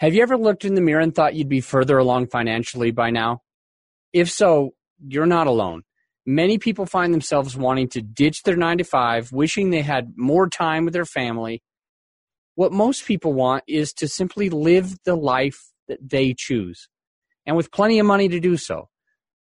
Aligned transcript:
Have 0.00 0.14
you 0.14 0.22
ever 0.22 0.38
looked 0.38 0.64
in 0.64 0.74
the 0.74 0.80
mirror 0.80 1.02
and 1.02 1.14
thought 1.14 1.34
you'd 1.34 1.50
be 1.50 1.60
further 1.60 1.98
along 1.98 2.28
financially 2.28 2.90
by 2.90 3.10
now? 3.10 3.42
If 4.14 4.30
so, 4.30 4.70
you're 5.06 5.26
not 5.26 5.46
alone. 5.46 5.82
Many 6.24 6.56
people 6.56 6.86
find 6.86 7.12
themselves 7.12 7.54
wanting 7.54 7.90
to 7.90 8.00
ditch 8.00 8.42
their 8.44 8.56
nine 8.56 8.78
to 8.78 8.84
five, 8.84 9.30
wishing 9.30 9.68
they 9.68 9.82
had 9.82 10.14
more 10.16 10.48
time 10.48 10.86
with 10.86 10.94
their 10.94 11.04
family. 11.04 11.62
What 12.54 12.72
most 12.72 13.04
people 13.04 13.34
want 13.34 13.64
is 13.66 13.92
to 13.94 14.08
simply 14.08 14.48
live 14.48 14.96
the 15.04 15.16
life 15.16 15.60
that 15.86 15.98
they 16.00 16.32
choose, 16.34 16.88
and 17.44 17.54
with 17.54 17.70
plenty 17.70 17.98
of 17.98 18.06
money 18.06 18.28
to 18.30 18.40
do 18.40 18.56
so. 18.56 18.88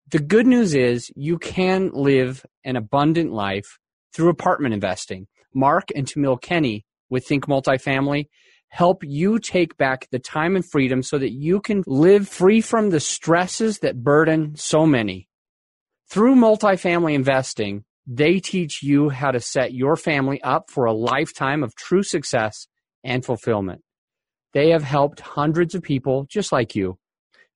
The 0.09 0.19
good 0.19 0.47
news 0.47 0.73
is 0.73 1.11
you 1.17 1.37
can 1.37 1.91
live 1.93 2.45
an 2.63 2.77
abundant 2.77 3.33
life 3.33 3.77
through 4.13 4.29
apartment 4.29 4.73
investing. 4.73 5.27
Mark 5.53 5.89
and 5.93 6.07
Tamiel 6.07 6.41
Kenney 6.41 6.85
with 7.09 7.27
Think 7.27 7.45
Multifamily 7.45 8.27
help 8.75 9.05
you 9.05 9.39
take 9.39 9.77
back 9.77 10.05
the 10.11 10.19
time 10.19 10.53
and 10.57 10.69
freedom 10.69 11.01
so 11.01 11.17
that 11.17 11.31
you 11.31 11.61
can 11.61 11.81
live 11.87 12.27
free 12.27 12.59
from 12.59 12.89
the 12.89 12.99
stresses 12.99 13.79
that 13.79 14.03
burden 14.03 14.53
so 14.57 14.85
many. 14.85 15.29
Through 16.09 16.35
multifamily 16.35 17.13
investing, 17.13 17.85
they 18.05 18.41
teach 18.41 18.83
you 18.83 19.07
how 19.07 19.31
to 19.31 19.39
set 19.39 19.73
your 19.73 19.95
family 19.95 20.41
up 20.41 20.69
for 20.69 20.83
a 20.83 20.91
lifetime 20.91 21.63
of 21.63 21.73
true 21.75 22.03
success 22.03 22.67
and 23.01 23.23
fulfillment. 23.23 23.81
They 24.51 24.71
have 24.71 24.83
helped 24.83 25.21
hundreds 25.21 25.73
of 25.73 25.81
people 25.81 26.25
just 26.29 26.51
like 26.51 26.75
you. 26.75 26.99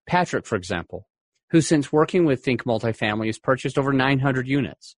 Patrick, 0.08 0.46
for 0.46 0.56
example, 0.56 1.10
who 1.52 1.60
since 1.60 1.92
working 1.92 2.24
with 2.24 2.46
Think 2.46 2.64
Multifamily 2.64 3.26
has 3.26 3.40
purchased 3.40 3.78
over 3.78 3.92
900 3.92 4.48
units 4.48 4.96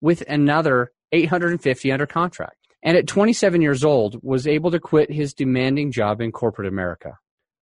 with 0.00 0.22
another 0.22 0.90
850 1.12 1.92
under 1.92 2.06
contract. 2.06 2.59
And 2.82 2.96
at 2.96 3.06
27 3.06 3.60
years 3.60 3.84
old, 3.84 4.20
was 4.22 4.46
able 4.46 4.70
to 4.70 4.80
quit 4.80 5.12
his 5.12 5.34
demanding 5.34 5.92
job 5.92 6.20
in 6.20 6.32
corporate 6.32 6.68
America. 6.68 7.18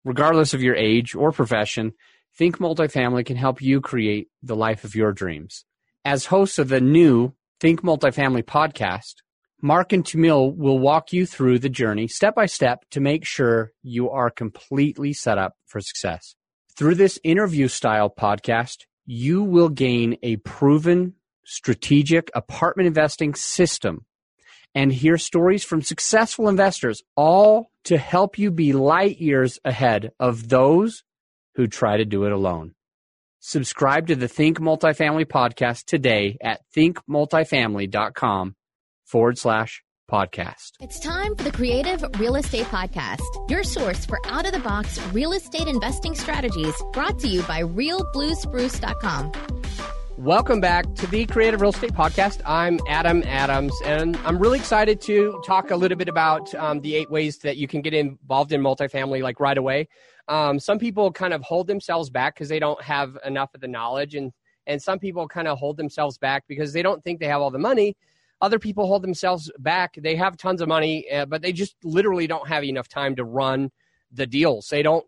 Regardless 0.04 0.54
of 0.54 0.62
your 0.62 0.76
age 0.76 1.14
or 1.14 1.32
profession, 1.32 1.92
Think 2.36 2.58
Multifamily 2.58 3.24
can 3.24 3.36
help 3.36 3.62
you 3.62 3.80
create 3.80 4.28
the 4.42 4.56
life 4.56 4.84
of 4.84 4.95
your 4.95 5.12
dreams. 5.12 5.64
As 6.04 6.26
hosts 6.26 6.58
of 6.58 6.68
the 6.68 6.82
new 6.82 7.32
Think 7.60 7.80
Multifamily 7.80 8.45
podcast, 8.45 9.14
Mark 9.62 9.95
and 9.95 10.04
Tamiel 10.04 10.54
will 10.54 10.78
walk 10.78 11.14
you 11.14 11.24
through 11.24 11.58
the 11.58 11.70
journey 11.70 12.08
step 12.08 12.34
by 12.34 12.45
step 12.45 12.84
to 12.90 13.01
make 13.01 13.24
sure 13.24 13.73
you 13.82 14.10
are 14.10 14.30
completely 14.30 15.14
set 15.14 15.38
up 15.38 15.54
for 15.64 15.80
success. 15.80 16.36
Through 16.76 16.96
this 16.96 17.18
interview 17.24 17.68
style 17.68 18.10
podcast, 18.10 18.84
you 19.06 19.42
will 19.42 19.70
gain 19.70 20.18
a 20.23 20.36
proven 20.36 21.14
strategic 21.46 22.30
apartment 22.34 22.86
investing 22.86 23.34
system 23.34 24.04
and 24.77 24.93
hear 24.93 25.16
stories 25.16 25.65
from 25.65 25.80
successful 25.80 26.51
investors, 26.51 27.02
all 27.16 27.71
to 27.85 27.96
help 27.96 28.38
you 28.38 28.51
be 28.51 28.74
light 28.74 29.19
years 29.19 29.59
ahead 29.65 30.13
of 30.21 30.51
those 30.51 31.02
who 31.55 31.66
try 31.66 31.96
to 31.96 32.05
do 32.05 32.24
it 32.24 32.32
alone. 32.32 32.74
Subscribe 33.41 34.09
to 34.09 34.16
the 34.16 34.29
Think 34.29 34.60
Multifamily 34.60 35.24
podcast 35.24 35.87
today 35.87 36.37
at 36.43 36.60
thinkmultifamily.com 36.77 38.54
forward 39.07 39.38
slash 39.38 39.82
podcast. 40.10 40.73
It's 40.80 41.01
time 41.01 41.35
for 41.35 41.45
the 41.45 41.52
Creative 41.52 42.04
Real 42.19 42.37
Estate 42.37 42.66
Podcast, 42.66 43.23
your 43.49 43.65
source 43.65 44.04
for 44.04 44.21
out 44.27 44.45
of 44.47 44.52
the 44.52 44.59
box 44.59 45.01
real 45.07 45.32
estate 45.32 45.69
investing 45.69 46.15
strategies 46.15 46.74
brought 46.93 47.19
to 47.21 47.29
you 47.29 47.43
by 47.45 47.63
realbluespruce.com. 47.63 49.32
Welcome 50.18 50.62
back 50.62 50.95
to 50.95 51.06
the 51.06 51.26
Creative 51.26 51.60
Real 51.60 51.72
Estate 51.72 51.92
Podcast. 51.92 52.40
I'm 52.46 52.80
Adam 52.88 53.22
Adams, 53.26 53.74
and 53.84 54.16
I'm 54.24 54.38
really 54.38 54.58
excited 54.58 54.98
to 55.02 55.38
talk 55.45 55.70
a 55.70 55.76
little 55.76 55.98
bit 55.98 56.08
about 56.08 56.54
um, 56.54 56.80
the 56.80 56.95
eight 56.95 57.10
ways 57.10 57.36
that 57.40 57.58
you 57.58 57.68
can 57.68 57.82
get 57.82 57.92
involved 57.92 58.50
in 58.52 58.62
multifamily 58.62 59.20
like 59.20 59.40
right 59.40 59.58
away. 59.58 59.88
Um, 60.26 60.58
some 60.58 60.78
people 60.78 61.12
kind 61.12 61.34
of 61.34 61.42
hold 61.42 61.66
themselves 61.66 62.08
back 62.08 62.34
because 62.34 62.48
they 62.48 62.58
don't 62.58 62.80
have 62.80 63.18
enough 63.26 63.54
of 63.54 63.60
the 63.60 63.68
knowledge, 63.68 64.14
and 64.14 64.32
and 64.66 64.82
some 64.82 64.98
people 64.98 65.28
kind 65.28 65.48
of 65.48 65.58
hold 65.58 65.76
themselves 65.76 66.16
back 66.16 66.44
because 66.48 66.72
they 66.72 66.82
don't 66.82 67.04
think 67.04 67.20
they 67.20 67.28
have 67.28 67.42
all 67.42 67.50
the 67.50 67.58
money. 67.58 67.94
Other 68.41 68.58
people 68.58 68.86
hold 68.86 69.02
themselves 69.02 69.52
back; 69.58 69.96
they 70.00 70.16
have 70.16 70.38
tons 70.38 70.62
of 70.62 70.68
money, 70.68 71.10
uh, 71.10 71.26
but 71.26 71.42
they 71.42 71.52
just 71.52 71.76
literally 71.84 72.26
don't 72.26 72.48
have 72.48 72.64
enough 72.64 72.88
time 72.88 73.16
to 73.16 73.24
run 73.24 73.70
the 74.10 74.26
deals. 74.26 74.68
They 74.68 74.82
don't 74.82 75.04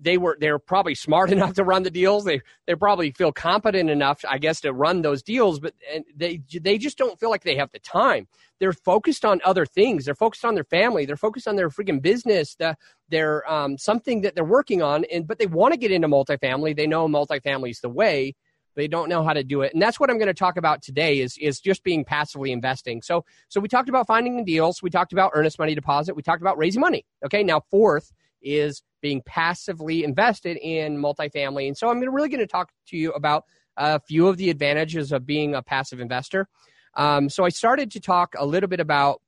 they 0.00 0.18
were 0.18 0.36
they're 0.40 0.58
probably 0.58 0.94
smart 0.94 1.30
enough 1.32 1.54
to 1.54 1.64
run 1.64 1.82
the 1.82 1.90
deals. 1.90 2.24
They 2.24 2.40
they 2.66 2.74
probably 2.74 3.10
feel 3.12 3.32
competent 3.32 3.90
enough, 3.90 4.24
I 4.28 4.38
guess, 4.38 4.60
to 4.62 4.72
run 4.72 5.02
those 5.02 5.22
deals, 5.22 5.60
but 5.60 5.74
they 6.14 6.42
they 6.60 6.78
just 6.78 6.98
don't 6.98 7.18
feel 7.18 7.30
like 7.30 7.44
they 7.44 7.56
have 7.56 7.70
the 7.72 7.78
time. 7.80 8.28
They're 8.58 8.72
focused 8.72 9.24
on 9.24 9.40
other 9.44 9.66
things. 9.66 10.06
They're 10.06 10.14
focused 10.14 10.44
on 10.44 10.54
their 10.54 10.64
family. 10.64 11.04
They're 11.04 11.16
focused 11.16 11.46
on 11.46 11.56
their 11.56 11.68
freaking 11.68 12.00
business. 12.00 12.54
The, 12.54 12.76
they're 13.10 13.48
um, 13.50 13.76
something 13.76 14.22
that 14.22 14.34
they're 14.34 14.44
working 14.44 14.82
on, 14.82 15.04
and 15.12 15.26
but 15.26 15.38
they 15.38 15.46
want 15.46 15.74
to 15.74 15.78
get 15.78 15.90
into 15.90 16.08
multifamily. 16.08 16.76
They 16.76 16.86
know 16.86 17.06
multifamily 17.08 17.70
is 17.70 17.80
the 17.80 17.90
way. 17.90 18.34
They 18.74 18.88
don't 18.88 19.08
know 19.08 19.24
how 19.24 19.32
to 19.32 19.42
do 19.42 19.62
it, 19.62 19.72
and 19.72 19.80
that's 19.80 19.98
what 19.98 20.10
I'm 20.10 20.18
going 20.18 20.26
to 20.28 20.34
talk 20.34 20.56
about 20.56 20.82
today. 20.82 21.20
Is 21.20 21.36
is 21.38 21.60
just 21.60 21.82
being 21.82 22.04
passively 22.04 22.52
investing. 22.52 23.02
So 23.02 23.24
so 23.48 23.60
we 23.60 23.68
talked 23.68 23.88
about 23.88 24.06
finding 24.06 24.36
the 24.36 24.44
deals. 24.44 24.82
We 24.82 24.90
talked 24.90 25.12
about 25.12 25.32
earnest 25.34 25.58
money 25.58 25.74
deposit. 25.74 26.14
We 26.14 26.22
talked 26.22 26.42
about 26.42 26.58
raising 26.58 26.80
money. 26.80 27.04
Okay, 27.24 27.42
now 27.42 27.62
fourth 27.70 28.12
is 28.42 28.82
being 29.02 29.22
passively 29.26 30.04
invested 30.04 30.56
in 30.56 30.98
multifamily. 30.98 31.66
And 31.66 31.76
so 31.76 31.88
I'm 31.88 32.00
really 32.00 32.28
going 32.28 32.40
to 32.40 32.46
talk 32.46 32.70
to 32.88 32.96
you 32.96 33.12
about 33.12 33.44
a 33.76 34.00
few 34.00 34.26
of 34.26 34.36
the 34.36 34.50
advantages 34.50 35.12
of 35.12 35.26
being 35.26 35.54
a 35.54 35.62
passive 35.62 36.00
investor. 36.00 36.48
Um, 36.96 37.28
so 37.28 37.44
I 37.44 37.50
started 37.50 37.90
to 37.92 38.00
talk 38.00 38.34
a 38.36 38.46
little 38.46 38.68
bit 38.68 38.80
about 38.80 39.20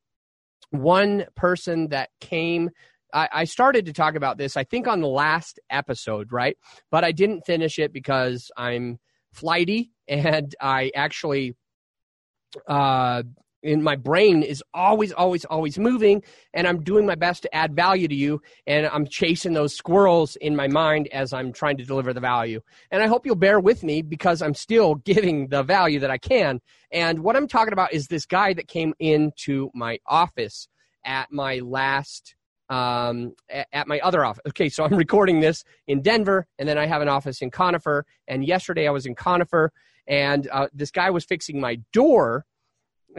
one 0.71 1.27
person 1.37 1.89
that 1.89 2.11
came. 2.21 2.71
I, 3.13 3.45
started 3.45 3.87
to 3.87 3.95
talk 3.95 4.17
about 4.17 4.37
this, 4.37 4.55
I 4.55 4.65
think, 4.65 4.87
on 4.87 5.01
the 5.01 5.09
last 5.09 5.59
episode, 5.71 6.31
right? 6.31 6.59
But 6.91 7.05
I 7.05 7.13
didn't 7.13 7.47
finish 7.47 7.79
it 7.79 7.91
because 7.91 8.51
I'm 8.57 8.99
flighty 9.33 9.93
and 10.09 10.55
I 10.61 10.91
actually 10.95 11.57
uh, 12.67 13.23
in 13.69 13.83
my 13.83 13.95
brain 13.95 14.43
is 14.43 14.65
always 14.73 15.13
always 15.13 15.45
always 15.45 15.79
moving 15.79 16.23
and 16.55 16.67
i'm 16.67 16.83
doing 16.83 17.05
my 17.05 17.15
best 17.15 17.43
to 17.43 17.55
add 17.55 17.77
value 17.77 18.09
to 18.09 18.15
you 18.15 18.41
and 18.67 18.87
i'm 18.87 19.07
chasing 19.07 19.53
those 19.53 19.75
squirrels 19.75 20.37
in 20.37 20.57
my 20.57 20.67
mind 20.67 21.07
as 21.09 21.35
i'm 21.35 21.53
trying 21.53 21.77
to 21.77 21.85
deliver 21.85 22.15
the 22.15 22.21
value 22.21 22.61
and 22.91 23.03
i 23.03 23.07
hope 23.07 23.27
you'll 23.27 23.37
bear 23.37 23.61
with 23.61 23.85
me 23.85 24.01
because 24.01 24.41
i'm 24.41 24.55
still 24.55 24.95
giving 25.05 25.49
the 25.49 25.63
value 25.63 26.01
that 26.01 26.11
i 26.11 26.17
can 26.17 26.61
and 26.93 27.19
what 27.19 27.37
i'm 27.37 27.47
talking 27.47 27.75
about 27.75 27.93
is 27.93 28.07
this 28.07 28.25
guy 28.25 28.55
that 28.55 28.67
came 28.67 28.95
into 28.99 29.71
my 29.75 29.99
office 30.07 30.67
at 31.05 31.31
my 31.31 31.59
last 31.59 32.35
um, 32.71 33.33
at 33.73 33.89
my 33.89 33.99
other 34.01 34.27
office. 34.27 34.43
Okay, 34.49 34.69
so 34.69 34.85
I'm 34.85 34.95
recording 35.07 35.41
this 35.41 35.65
in 35.87 36.03
Denver, 36.03 36.47
and 36.59 36.69
then 36.69 36.77
I 36.77 36.85
have 36.85 37.01
an 37.01 37.09
office 37.09 37.41
in 37.41 37.51
Conifer. 37.51 38.05
And 38.27 38.45
yesterday 38.45 38.87
I 38.87 38.91
was 38.91 39.07
in 39.07 39.15
Conifer, 39.15 39.73
and 40.07 40.47
uh, 40.53 40.69
this 40.75 40.91
guy 40.91 41.09
was 41.09 41.25
fixing 41.25 41.63
my 41.63 41.77
door 41.95 42.45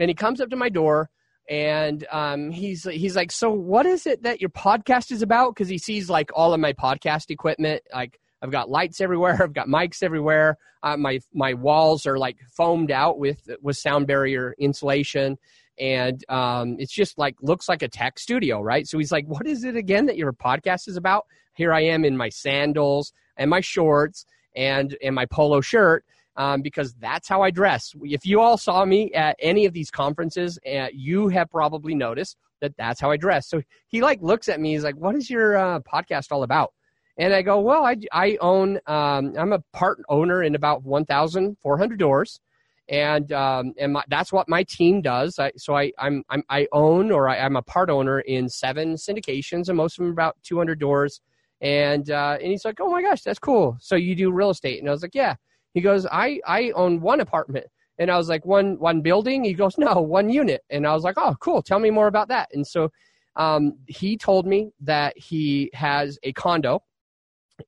and 0.00 0.08
he 0.08 0.14
comes 0.14 0.40
up 0.40 0.50
to 0.50 0.56
my 0.56 0.68
door 0.68 1.10
and 1.48 2.06
um, 2.12 2.50
he's 2.50 2.84
he's 2.84 3.16
like, 3.16 3.32
"So 3.32 3.50
what 3.50 3.84
is 3.84 4.06
it 4.06 4.22
that 4.22 4.40
your 4.40 4.50
podcast 4.50 5.10
is 5.10 5.20
about?" 5.20 5.54
Because 5.54 5.68
he 5.68 5.78
sees 5.78 6.08
like 6.08 6.30
all 6.34 6.54
of 6.54 6.60
my 6.60 6.72
podcast 6.72 7.30
equipment, 7.30 7.82
like 7.92 8.20
I've 8.40 8.52
got 8.52 8.70
lights 8.70 9.00
everywhere, 9.00 9.38
I've 9.42 9.52
got 9.52 9.66
mics 9.66 10.02
everywhere. 10.02 10.58
Uh, 10.82 10.96
my 10.96 11.18
my 11.34 11.54
walls 11.54 12.06
are 12.06 12.18
like 12.18 12.38
foamed 12.56 12.92
out 12.92 13.18
with 13.18 13.48
with 13.60 13.76
sound 13.76 14.06
barrier 14.06 14.54
insulation, 14.58 15.38
and 15.76 16.24
um, 16.28 16.76
it's 16.78 16.92
just 16.92 17.18
like 17.18 17.34
looks 17.42 17.68
like 17.68 17.82
a 17.82 17.88
tech 17.88 18.20
studio, 18.20 18.60
right? 18.60 18.86
So 18.86 18.96
he's 18.98 19.12
like, 19.12 19.26
"What 19.26 19.48
is 19.48 19.64
it 19.64 19.74
again 19.74 20.06
that 20.06 20.16
your 20.16 20.32
podcast 20.32 20.86
is 20.86 20.96
about?" 20.96 21.26
Here 21.54 21.72
I 21.72 21.80
am 21.80 22.04
in 22.04 22.16
my 22.16 22.28
sandals 22.28 23.12
and 23.36 23.50
my 23.50 23.60
shorts 23.60 24.24
and 24.54 24.96
and 25.02 25.16
my 25.16 25.26
polo 25.26 25.60
shirt 25.60 26.04
um, 26.40 26.62
because 26.62 26.94
that's 26.94 27.28
how 27.28 27.42
I 27.42 27.50
dress. 27.50 27.92
If 28.02 28.24
you 28.24 28.40
all 28.40 28.56
saw 28.56 28.86
me 28.86 29.12
at 29.12 29.36
any 29.40 29.66
of 29.66 29.74
these 29.74 29.90
conferences, 29.90 30.58
uh, 30.66 30.86
you 30.90 31.28
have 31.28 31.50
probably 31.50 31.94
noticed 31.94 32.38
that 32.62 32.74
that's 32.78 32.98
how 32.98 33.10
I 33.10 33.18
dress. 33.18 33.46
So 33.48 33.60
he 33.88 34.00
like 34.00 34.22
looks 34.22 34.48
at 34.48 34.58
me. 34.58 34.72
He's 34.72 34.82
like, 34.84 34.96
"What 34.96 35.14
is 35.16 35.28
your 35.28 35.58
uh, 35.58 35.80
podcast 35.80 36.32
all 36.32 36.42
about?" 36.42 36.72
And 37.18 37.34
I 37.34 37.42
go, 37.42 37.60
"Well, 37.60 37.84
I, 37.84 37.96
I 38.10 38.38
own. 38.40 38.78
Um, 38.86 39.34
I'm 39.36 39.52
a 39.52 39.62
part 39.74 39.98
owner 40.08 40.42
in 40.42 40.54
about 40.54 40.82
1,400 40.82 41.98
doors." 41.98 42.40
and 42.88 43.30
um, 43.32 43.72
and 43.78 43.92
my, 43.92 44.02
that's 44.08 44.32
what 44.32 44.48
my 44.48 44.64
team 44.64 45.00
does. 45.00 45.38
I, 45.38 45.52
so 45.56 45.76
I 45.76 45.92
I'm, 45.98 46.24
I'm, 46.28 46.42
i 46.48 46.66
own 46.72 47.12
or 47.12 47.28
I, 47.28 47.36
am 47.36 47.56
a 47.56 47.62
part 47.62 47.88
owner 47.88 48.20
in 48.20 48.48
seven 48.48 48.94
syndications, 48.94 49.68
and 49.68 49.76
most 49.76 49.98
of 49.98 50.04
them 50.04 50.12
about 50.12 50.36
200 50.42 50.80
doors. 50.80 51.20
And 51.60 52.10
uh, 52.10 52.38
and 52.40 52.50
he's 52.50 52.64
like, 52.64 52.80
oh 52.80 52.90
my 52.90 53.02
gosh, 53.02 53.22
that's 53.22 53.38
cool. 53.38 53.76
So 53.80 53.94
you 53.94 54.16
do 54.16 54.32
real 54.32 54.50
estate? 54.50 54.80
And 54.80 54.88
I 54.88 54.92
was 54.92 55.02
like, 55.02 55.14
yeah. 55.14 55.34
He 55.74 55.80
goes, 55.80 56.06
I, 56.06 56.40
I 56.46 56.70
own 56.72 57.00
one 57.00 57.20
apartment. 57.20 57.66
And 57.98 58.10
I 58.10 58.16
was 58.16 58.28
like, 58.28 58.46
one, 58.46 58.78
one 58.78 59.02
building? 59.02 59.44
He 59.44 59.52
goes, 59.52 59.76
no, 59.76 60.00
one 60.00 60.30
unit. 60.30 60.62
And 60.70 60.86
I 60.86 60.94
was 60.94 61.04
like, 61.04 61.16
oh, 61.18 61.36
cool. 61.40 61.62
Tell 61.62 61.78
me 61.78 61.90
more 61.90 62.06
about 62.06 62.28
that. 62.28 62.48
And 62.52 62.66
so 62.66 62.90
um, 63.36 63.78
he 63.86 64.16
told 64.16 64.46
me 64.46 64.70
that 64.80 65.16
he 65.16 65.70
has 65.74 66.18
a 66.22 66.32
condo 66.32 66.82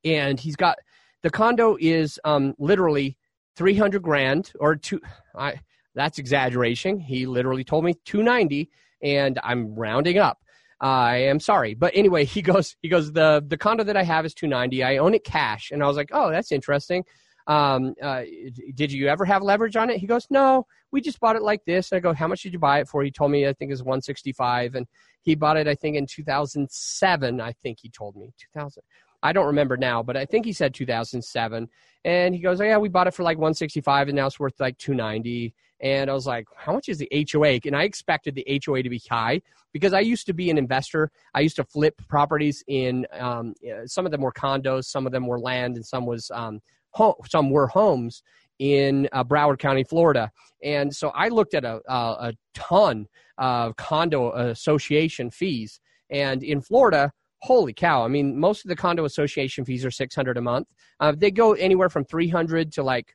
and 0.05 0.41
he's 0.41 0.57
got 0.57 0.79
the 1.23 1.31
condo 1.31 1.77
is 1.81 2.19
um, 2.25 2.55
literally 2.59 3.17
300 3.57 4.03
grand 4.03 4.53
or 4.59 4.75
two. 4.77 5.01
I, 5.37 5.61
that's 5.95 6.19
exaggeration. 6.19 6.99
He 6.99 7.27
literally 7.27 7.65
told 7.65 7.85
me 7.85 7.95
290 8.05 8.71
and 9.03 9.39
I'm 9.43 9.75
rounding 9.75 10.19
up. 10.19 10.39
I 10.81 11.17
am 11.19 11.39
sorry. 11.39 11.75
But 11.75 11.93
anyway, 11.95 12.25
he 12.27 12.43
goes, 12.43 12.77
he 12.83 12.89
goes, 12.89 13.13
the, 13.13 13.45
the 13.47 13.57
condo 13.57 13.85
that 13.85 13.97
I 13.97 14.03
have 14.03 14.27
is 14.27 14.35
290. 14.35 14.83
I 14.83 14.97
own 14.97 15.15
it 15.15 15.25
cash. 15.25 15.71
And 15.71 15.83
I 15.83 15.87
was 15.87 15.97
like, 15.97 16.11
oh, 16.13 16.31
that's 16.31 16.53
interesting. 16.53 17.05
Um, 17.47 17.95
uh, 18.01 18.23
did 18.75 18.93
you 18.93 19.09
ever 19.09 19.25
have 19.25 19.43
leverage 19.43 19.77
on 19.77 19.91
it? 19.91 19.99
He 19.99 20.07
goes, 20.07 20.27
no, 20.31 20.67
we 20.91 21.01
just 21.01 21.21
bought 21.21 21.37
it 21.37 21.43
like 21.43 21.65
this. 21.65 21.91
And 21.91 21.97
I 21.97 22.01
go, 22.01 22.13
how 22.13 22.29
much 22.29 22.43
did 22.43 22.53
you 22.53 22.59
buy 22.59 22.81
it 22.81 22.89
for? 22.89 23.03
He 23.03 23.11
told 23.11 23.31
me, 23.31 23.47
I 23.47 23.53
think 23.53 23.71
it 23.71 23.75
was 23.75 23.83
165. 23.83 24.75
And 24.75 24.87
he 25.23 25.35
bought 25.35 25.57
it, 25.57 25.67
I 25.67 25.75
think 25.75 25.97
in 25.97 26.07
2007. 26.07 27.41
I 27.41 27.53
think 27.63 27.79
he 27.81 27.89
told 27.89 28.17
me 28.17 28.33
2000. 28.39 28.83
I 29.23 29.33
don't 29.33 29.47
remember 29.47 29.77
now, 29.77 30.03
but 30.03 30.17
I 30.17 30.25
think 30.25 30.45
he 30.45 30.53
said 30.53 30.75
2007. 30.75 31.69
And 32.05 32.35
he 32.35 32.41
goes, 32.41 32.61
oh, 32.61 32.65
yeah, 32.65 32.79
we 32.79 32.89
bought 32.89 33.07
it 33.07 33.15
for 33.15 33.23
like 33.23 33.39
165 33.39 34.09
and 34.09 34.17
now 34.17 34.27
it's 34.27 34.41
worth 34.41 34.59
like 34.59 34.79
290. 34.79 35.55
And 35.81 36.11
I 36.11 36.13
was 36.13 36.27
like, 36.27 36.47
how 36.57 36.73
much 36.73 36.89
is 36.89 36.99
the 36.99 37.27
HOA? 37.33 37.61
And 37.65 37.77
I 37.77 37.85
expected 37.85 38.35
the 38.35 38.61
HOA 38.65 38.83
to 38.83 38.91
be 38.91 39.03
high 39.09 39.43
because 39.73 39.93
I 39.93 40.01
used 40.01 40.27
to 40.27 40.33
be 40.33 40.51
an 40.51 40.59
investor. 40.59 41.11
I 41.35 41.41
used 41.41 41.57
to 41.57 41.65
flip 41.65 42.01
properties 42.09 42.63
in 42.67 43.07
um, 43.13 43.55
some 43.87 44.05
of 44.05 44.13
them 44.13 44.21
were 44.21 44.33
condos, 44.33 44.85
some 44.85 45.07
of 45.07 45.13
them 45.13 45.27
were 45.27 45.41
land, 45.41 45.77
and 45.77 45.85
some 45.85 46.07
was 46.07 46.31
um, 46.33 46.61
some 47.29 47.51
were 47.51 47.69
homes 47.69 48.23
in 48.59 49.09
uh, 49.13 49.25
Broward 49.25 49.59
County, 49.59 49.85
Florida. 49.85 50.31
And 50.63 50.95
so 50.95 51.09
I 51.11 51.29
looked 51.29 51.55
at 51.55 51.65
a, 51.65 51.81
a, 51.89 51.95
a 51.95 52.33
ton 52.55 53.07
of 53.39 53.77
condo 53.77 54.33
association 54.33 55.31
fees. 55.31 55.81
And 56.11 56.43
in 56.43 56.61
Florida, 56.61 57.11
holy 57.41 57.73
cow! 57.73 58.05
I 58.05 58.09
mean, 58.09 58.39
most 58.39 58.65
of 58.65 58.69
the 58.69 58.77
condo 58.77 59.05
association 59.05 59.65
fees 59.65 59.85
are 59.85 59.91
six 59.91 60.15
hundred 60.15 60.37
a 60.37 60.43
month. 60.43 60.69
Uh, 61.01 61.13
they 61.17 61.31
go 61.31 61.55
anywhere 61.55 61.89
from 61.89 62.05
three 62.05 62.29
hundred 62.29 62.71
to 62.73 62.83
like 62.83 63.15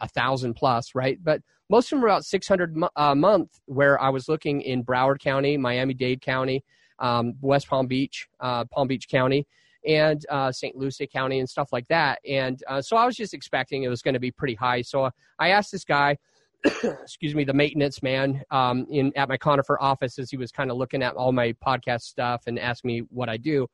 a 0.00 0.08
thousand 0.08 0.54
plus, 0.54 0.94
right? 0.94 1.18
But 1.22 1.40
most 1.70 1.92
of 1.92 1.98
them 1.98 2.04
are 2.04 2.08
about 2.08 2.24
600 2.24 2.76
a 2.96 3.14
month 3.14 3.50
where 3.66 4.00
I 4.00 4.08
was 4.08 4.28
looking 4.28 4.62
in 4.62 4.84
Broward 4.84 5.20
County, 5.20 5.56
Miami-Dade 5.56 6.20
County, 6.20 6.64
um, 6.98 7.34
West 7.40 7.68
Palm 7.68 7.86
Beach, 7.86 8.26
uh, 8.40 8.64
Palm 8.66 8.88
Beach 8.88 9.08
County, 9.08 9.46
and 9.86 10.24
uh, 10.30 10.50
St. 10.52 10.76
Lucie 10.76 11.06
County 11.06 11.38
and 11.38 11.48
stuff 11.48 11.68
like 11.72 11.86
that. 11.88 12.18
And 12.28 12.62
uh, 12.68 12.82
so 12.82 12.96
I 12.96 13.06
was 13.06 13.16
just 13.16 13.34
expecting 13.34 13.82
it 13.82 13.88
was 13.88 14.02
going 14.02 14.14
to 14.14 14.20
be 14.20 14.30
pretty 14.30 14.54
high. 14.54 14.82
So 14.82 15.10
I 15.38 15.50
asked 15.50 15.72
this 15.72 15.84
guy, 15.84 16.16
excuse 16.64 17.34
me, 17.34 17.44
the 17.44 17.52
maintenance 17.52 18.02
man 18.02 18.42
um, 18.50 18.86
in 18.90 19.12
at 19.16 19.28
my 19.28 19.36
conifer 19.36 19.80
office 19.80 20.18
as 20.18 20.30
he 20.30 20.36
was 20.36 20.50
kind 20.50 20.70
of 20.70 20.76
looking 20.76 21.02
at 21.02 21.14
all 21.14 21.32
my 21.32 21.54
podcast 21.64 22.02
stuff 22.02 22.42
and 22.46 22.58
asked 22.58 22.84
me 22.84 23.00
what 23.10 23.28
I 23.28 23.36
do. 23.36 23.66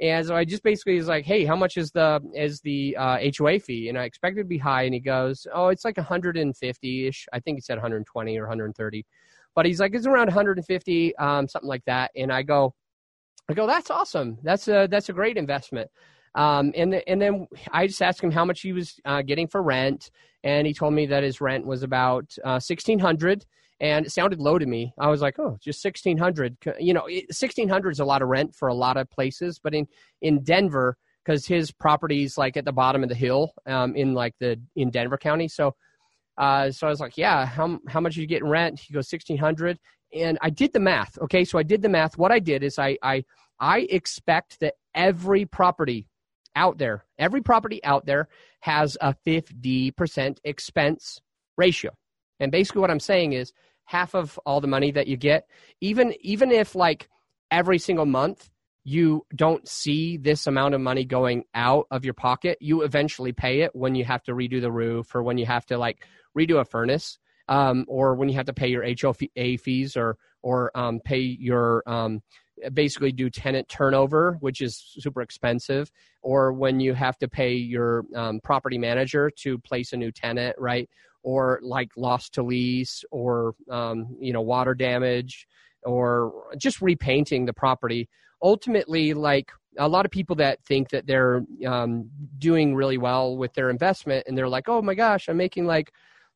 And 0.00 0.26
so 0.26 0.34
I 0.34 0.44
just 0.44 0.62
basically 0.64 0.96
was 0.96 1.06
like, 1.06 1.24
"Hey, 1.24 1.44
how 1.44 1.54
much 1.54 1.76
is 1.76 1.92
the 1.92 2.20
is 2.34 2.60
the 2.62 2.96
uh, 2.96 3.18
HOA 3.38 3.60
fee?" 3.60 3.88
And 3.88 3.98
I 3.98 4.04
expected 4.04 4.40
it 4.40 4.42
to 4.44 4.48
be 4.48 4.58
high, 4.58 4.82
and 4.82 4.94
he 4.94 4.98
goes, 4.98 5.46
"Oh, 5.54 5.68
it's 5.68 5.84
like 5.84 5.96
150 5.96 7.06
ish. 7.06 7.26
I 7.32 7.38
think 7.38 7.58
he 7.58 7.60
said 7.60 7.76
120 7.76 8.38
or 8.38 8.42
130." 8.42 9.06
But 9.54 9.66
he's 9.66 9.78
like, 9.78 9.94
"It's 9.94 10.06
around 10.06 10.26
150, 10.26 11.16
um, 11.16 11.46
something 11.46 11.68
like 11.68 11.84
that." 11.84 12.10
And 12.16 12.32
I 12.32 12.42
go, 12.42 12.74
"I 13.48 13.54
go, 13.54 13.66
that's 13.66 13.90
awesome. 13.90 14.38
That's 14.42 14.68
a 14.68 14.88
that's 14.90 15.08
a 15.08 15.12
great 15.12 15.36
investment." 15.36 15.90
Um, 16.34 16.72
and 16.76 16.94
and 17.06 17.20
then 17.20 17.46
I 17.70 17.86
just 17.86 18.02
asked 18.02 18.22
him 18.22 18.30
how 18.30 18.44
much 18.44 18.62
he 18.62 18.72
was 18.72 18.98
uh, 19.04 19.22
getting 19.22 19.48
for 19.48 19.62
rent, 19.62 20.10
and 20.44 20.66
he 20.66 20.72
told 20.72 20.94
me 20.94 21.06
that 21.06 21.22
his 21.22 21.40
rent 21.40 21.66
was 21.66 21.82
about 21.82 22.34
uh, 22.44 22.60
1600 22.60 23.44
and 23.82 24.06
it 24.06 24.10
sounded 24.10 24.38
low 24.38 24.58
to 24.58 24.64
me. 24.64 24.94
I 24.98 25.08
was 25.08 25.20
like, 25.20 25.38
oh, 25.40 25.58
just 25.60 25.82
sixteen 25.82 26.16
hundred. 26.16 26.56
You 26.78 26.94
know, 26.94 27.08
sixteen 27.30 27.68
hundred 27.68 27.90
is 27.90 28.00
a 28.00 28.04
lot 28.04 28.22
of 28.22 28.28
rent 28.28 28.54
for 28.54 28.68
a 28.68 28.74
lot 28.74 28.96
of 28.96 29.10
places, 29.10 29.58
but 29.62 29.74
in 29.74 29.86
in 30.22 30.44
Denver, 30.44 30.96
because 31.24 31.46
his 31.46 31.72
property's 31.72 32.38
like 32.38 32.56
at 32.56 32.64
the 32.64 32.72
bottom 32.72 33.02
of 33.02 33.08
the 33.08 33.14
hill, 33.16 33.52
um, 33.66 33.96
in 33.96 34.14
like 34.14 34.34
the 34.38 34.58
in 34.76 34.90
Denver 34.90 35.18
County. 35.18 35.48
So, 35.48 35.74
uh, 36.38 36.70
so 36.70 36.86
I 36.86 36.90
was 36.90 37.00
like, 37.00 37.18
yeah, 37.18 37.44
how 37.44 37.80
how 37.88 38.00
much 38.00 38.16
are 38.16 38.20
you 38.20 38.28
get 38.28 38.42
in 38.42 38.48
rent? 38.48 38.78
He 38.78 38.94
goes 38.94 39.10
sixteen 39.10 39.36
hundred, 39.36 39.80
and 40.14 40.38
I 40.40 40.50
did 40.50 40.72
the 40.72 40.80
math. 40.80 41.18
Okay, 41.18 41.44
so 41.44 41.58
I 41.58 41.62
did 41.62 41.82
the 41.82 41.88
math. 41.88 42.18
What 42.18 42.32
I 42.32 42.38
did 42.38 42.62
is 42.62 42.78
I 42.78 42.98
I 43.02 43.24
I 43.58 43.80
expect 43.90 44.60
that 44.60 44.74
every 44.94 45.44
property 45.44 46.08
out 46.54 46.78
there, 46.78 47.04
every 47.18 47.42
property 47.42 47.82
out 47.84 48.04
there 48.06 48.28
has 48.60 48.96
a 49.00 49.14
50% 49.26 50.38
expense 50.44 51.20
ratio. 51.56 51.92
And 52.40 52.52
basically 52.52 52.80
what 52.80 52.90
I'm 52.90 53.00
saying 53.00 53.32
is 53.32 53.52
half 53.84 54.14
of 54.14 54.38
all 54.46 54.60
the 54.60 54.66
money 54.66 54.90
that 54.92 55.06
you 55.06 55.16
get 55.16 55.46
even 55.80 56.14
even 56.20 56.50
if 56.50 56.74
like 56.74 57.08
every 57.50 57.78
single 57.78 58.06
month 58.06 58.48
you 58.84 59.24
don't 59.34 59.68
see 59.68 60.16
this 60.16 60.46
amount 60.46 60.74
of 60.74 60.80
money 60.80 61.04
going 61.04 61.44
out 61.54 61.86
of 61.90 62.04
your 62.04 62.14
pocket 62.14 62.58
you 62.60 62.82
eventually 62.82 63.32
pay 63.32 63.60
it 63.60 63.74
when 63.74 63.94
you 63.94 64.04
have 64.04 64.22
to 64.22 64.32
redo 64.32 64.60
the 64.60 64.70
roof 64.70 65.14
or 65.14 65.22
when 65.22 65.36
you 65.36 65.46
have 65.46 65.66
to 65.66 65.76
like 65.76 66.06
redo 66.36 66.60
a 66.60 66.64
furnace 66.64 67.18
um, 67.52 67.84
or 67.86 68.14
when 68.14 68.28
you 68.28 68.34
have 68.34 68.46
to 68.46 68.52
pay 68.52 68.68
your 68.68 68.84
HOA 68.84 69.58
fees 69.58 69.96
or 69.96 70.16
or 70.42 70.70
um, 70.74 71.00
pay 71.04 71.20
your 71.20 71.82
um, 71.86 72.22
basically 72.72 73.12
do 73.12 73.28
tenant 73.28 73.68
turnover, 73.68 74.38
which 74.40 74.60
is 74.60 74.82
super 74.98 75.20
expensive, 75.20 75.90
or 76.22 76.52
when 76.52 76.80
you 76.80 76.94
have 76.94 77.18
to 77.18 77.28
pay 77.28 77.52
your 77.54 78.04
um, 78.16 78.40
property 78.42 78.78
manager 78.78 79.30
to 79.42 79.58
place 79.58 79.92
a 79.92 79.96
new 79.96 80.10
tenant, 80.10 80.56
right? 80.58 80.88
or 81.22 81.60
like 81.62 81.90
loss 81.96 82.28
to 82.30 82.42
lease 82.42 83.04
or 83.10 83.54
um, 83.70 84.16
you 84.20 84.32
know 84.32 84.40
water 84.40 84.74
damage 84.74 85.46
or 85.84 86.32
just 86.58 86.80
repainting 86.80 87.46
the 87.46 87.52
property 87.52 88.08
ultimately 88.42 89.14
like 89.14 89.50
a 89.78 89.88
lot 89.88 90.04
of 90.04 90.10
people 90.10 90.36
that 90.36 90.58
think 90.64 90.90
that 90.90 91.06
they're 91.06 91.42
um, 91.66 92.10
doing 92.38 92.74
really 92.74 92.98
well 92.98 93.36
with 93.36 93.52
their 93.54 93.70
investment 93.70 94.24
and 94.26 94.36
they're 94.36 94.48
like 94.48 94.68
oh 94.68 94.82
my 94.82 94.94
gosh 94.94 95.28
i'm 95.28 95.36
making 95.36 95.64
like 95.64 95.92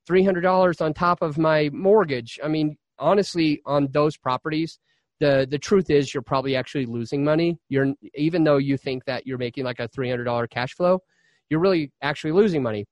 $300 0.08 0.80
on 0.80 0.94
top 0.94 1.22
of 1.22 1.38
my 1.38 1.68
mortgage 1.72 2.38
i 2.42 2.48
mean 2.48 2.76
honestly 2.98 3.60
on 3.66 3.88
those 3.92 4.16
properties 4.16 4.78
the 5.20 5.46
the 5.50 5.58
truth 5.58 5.90
is 5.90 6.12
you're 6.12 6.22
probably 6.22 6.56
actually 6.56 6.86
losing 6.86 7.24
money 7.24 7.58
you're 7.68 7.92
even 8.14 8.44
though 8.44 8.58
you 8.58 8.76
think 8.76 9.04
that 9.04 9.26
you're 9.26 9.38
making 9.38 9.64
like 9.64 9.80
a 9.80 9.88
$300 9.88 10.48
cash 10.50 10.74
flow 10.74 10.98
you're 11.50 11.60
really 11.60 11.92
actually 12.02 12.32
losing 12.32 12.62
money 12.62 12.86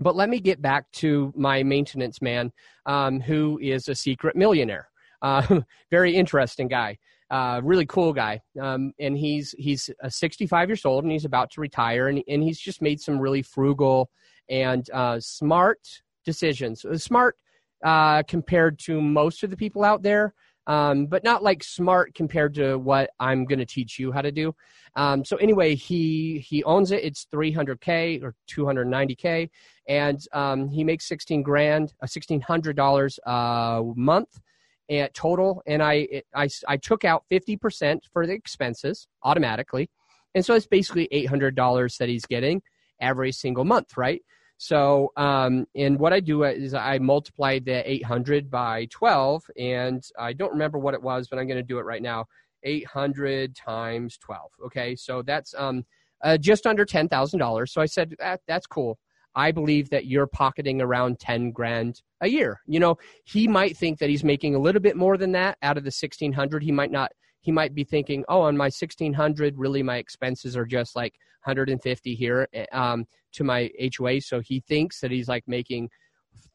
but 0.00 0.16
let 0.16 0.30
me 0.30 0.40
get 0.40 0.62
back 0.62 0.90
to 0.92 1.32
my 1.36 1.62
maintenance 1.62 2.22
man, 2.22 2.52
um, 2.86 3.20
who 3.20 3.58
is 3.62 3.88
a 3.88 3.94
secret 3.94 4.34
millionaire. 4.36 4.88
Uh, 5.22 5.60
very 5.90 6.16
interesting 6.16 6.66
guy, 6.66 6.96
uh, 7.30 7.60
really 7.62 7.84
cool 7.84 8.10
guy. 8.10 8.40
Um, 8.58 8.94
and 8.98 9.18
he's 9.18 9.54
he's 9.58 9.90
uh, 10.02 10.08
65 10.08 10.70
years 10.70 10.86
old 10.86 11.04
and 11.04 11.12
he's 11.12 11.26
about 11.26 11.50
to 11.50 11.60
retire, 11.60 12.08
and 12.08 12.22
and 12.26 12.42
he's 12.42 12.58
just 12.58 12.80
made 12.80 13.02
some 13.02 13.18
really 13.20 13.42
frugal 13.42 14.08
and 14.48 14.88
uh, 14.94 15.20
smart 15.20 15.80
decisions. 16.24 16.84
Uh, 16.84 16.96
smart 16.98 17.36
uh, 17.84 18.22
compared 18.24 18.78
to 18.78 19.00
most 19.00 19.42
of 19.42 19.50
the 19.50 19.56
people 19.56 19.84
out 19.84 20.02
there 20.02 20.34
um, 20.70 21.06
but 21.06 21.24
not 21.24 21.42
like 21.42 21.64
smart 21.64 22.14
compared 22.14 22.54
to 22.54 22.76
what 22.76 23.10
I'm 23.18 23.44
going 23.44 23.58
to 23.58 23.66
teach 23.66 23.98
you 23.98 24.12
how 24.12 24.22
to 24.22 24.30
do. 24.30 24.54
Um, 24.94 25.24
so 25.24 25.36
anyway, 25.36 25.74
he 25.74 26.38
he 26.38 26.62
owns 26.64 26.92
it. 26.92 27.02
It's 27.02 27.26
300k 27.32 28.22
or 28.22 28.34
290k, 28.48 29.50
and 29.88 30.20
um, 30.32 30.68
he 30.68 30.84
makes 30.84 31.08
16 31.08 31.42
grand, 31.42 31.90
uh, 32.02 32.06
1600 32.06 32.76
dollars 32.76 33.18
a 33.26 33.82
month 33.96 34.40
at 34.88 35.12
total. 35.14 35.62
And 35.66 35.82
I, 35.82 36.22
I 36.34 36.48
I 36.68 36.76
took 36.76 37.04
out 37.04 37.24
50 37.28 37.56
percent 37.56 38.06
for 38.12 38.24
the 38.24 38.34
expenses 38.34 39.08
automatically, 39.24 39.90
and 40.36 40.44
so 40.44 40.54
it's 40.54 40.66
basically 40.68 41.08
800 41.10 41.56
dollars 41.56 41.96
that 41.98 42.08
he's 42.08 42.26
getting 42.26 42.62
every 43.00 43.32
single 43.32 43.64
month, 43.64 43.96
right? 43.96 44.22
So, 44.62 45.10
um, 45.16 45.64
and 45.74 45.98
what 45.98 46.12
I 46.12 46.20
do 46.20 46.44
is 46.44 46.74
I 46.74 46.98
multiply 46.98 47.60
the 47.60 47.82
800 47.90 48.50
by 48.50 48.86
12, 48.90 49.42
and 49.58 50.04
I 50.18 50.34
don't 50.34 50.52
remember 50.52 50.78
what 50.78 50.92
it 50.92 51.02
was, 51.02 51.28
but 51.28 51.38
I'm 51.38 51.46
going 51.46 51.56
to 51.56 51.62
do 51.62 51.78
it 51.78 51.86
right 51.86 52.02
now. 52.02 52.26
800 52.64 53.56
times 53.56 54.18
12. 54.18 54.50
Okay, 54.66 54.94
so 54.96 55.22
that's 55.22 55.54
um, 55.56 55.86
uh, 56.22 56.36
just 56.36 56.66
under 56.66 56.84
$10,000. 56.84 57.68
So 57.70 57.80
I 57.80 57.86
said, 57.86 58.14
that, 58.18 58.42
that's 58.46 58.66
cool. 58.66 58.98
I 59.34 59.50
believe 59.50 59.88
that 59.88 60.04
you're 60.04 60.26
pocketing 60.26 60.82
around 60.82 61.20
10 61.20 61.52
grand 61.52 62.02
a 62.20 62.28
year. 62.28 62.60
You 62.66 62.80
know, 62.80 62.98
he 63.24 63.48
might 63.48 63.78
think 63.78 63.98
that 64.00 64.10
he's 64.10 64.24
making 64.24 64.56
a 64.56 64.58
little 64.58 64.82
bit 64.82 64.94
more 64.94 65.16
than 65.16 65.32
that 65.32 65.56
out 65.62 65.78
of 65.78 65.84
the 65.84 65.88
1600. 65.88 66.62
He 66.62 66.70
might 66.70 66.90
not 66.90 67.12
he 67.42 67.50
might 67.50 67.74
be 67.74 67.84
thinking, 67.84 68.22
oh, 68.28 68.42
on 68.42 68.54
my 68.54 68.64
1600, 68.64 69.56
really 69.56 69.82
my 69.82 69.96
expenses 69.96 70.58
are 70.58 70.66
just 70.66 70.94
like 70.94 71.14
150 71.44 72.14
here 72.14 72.46
eh, 72.52 72.66
um, 72.72 73.06
to 73.32 73.44
my 73.44 73.70
HOA. 73.96 74.20
So 74.20 74.40
he 74.40 74.60
thinks 74.60 75.00
that 75.00 75.10
he's 75.10 75.28
like 75.28 75.44
making 75.46 75.88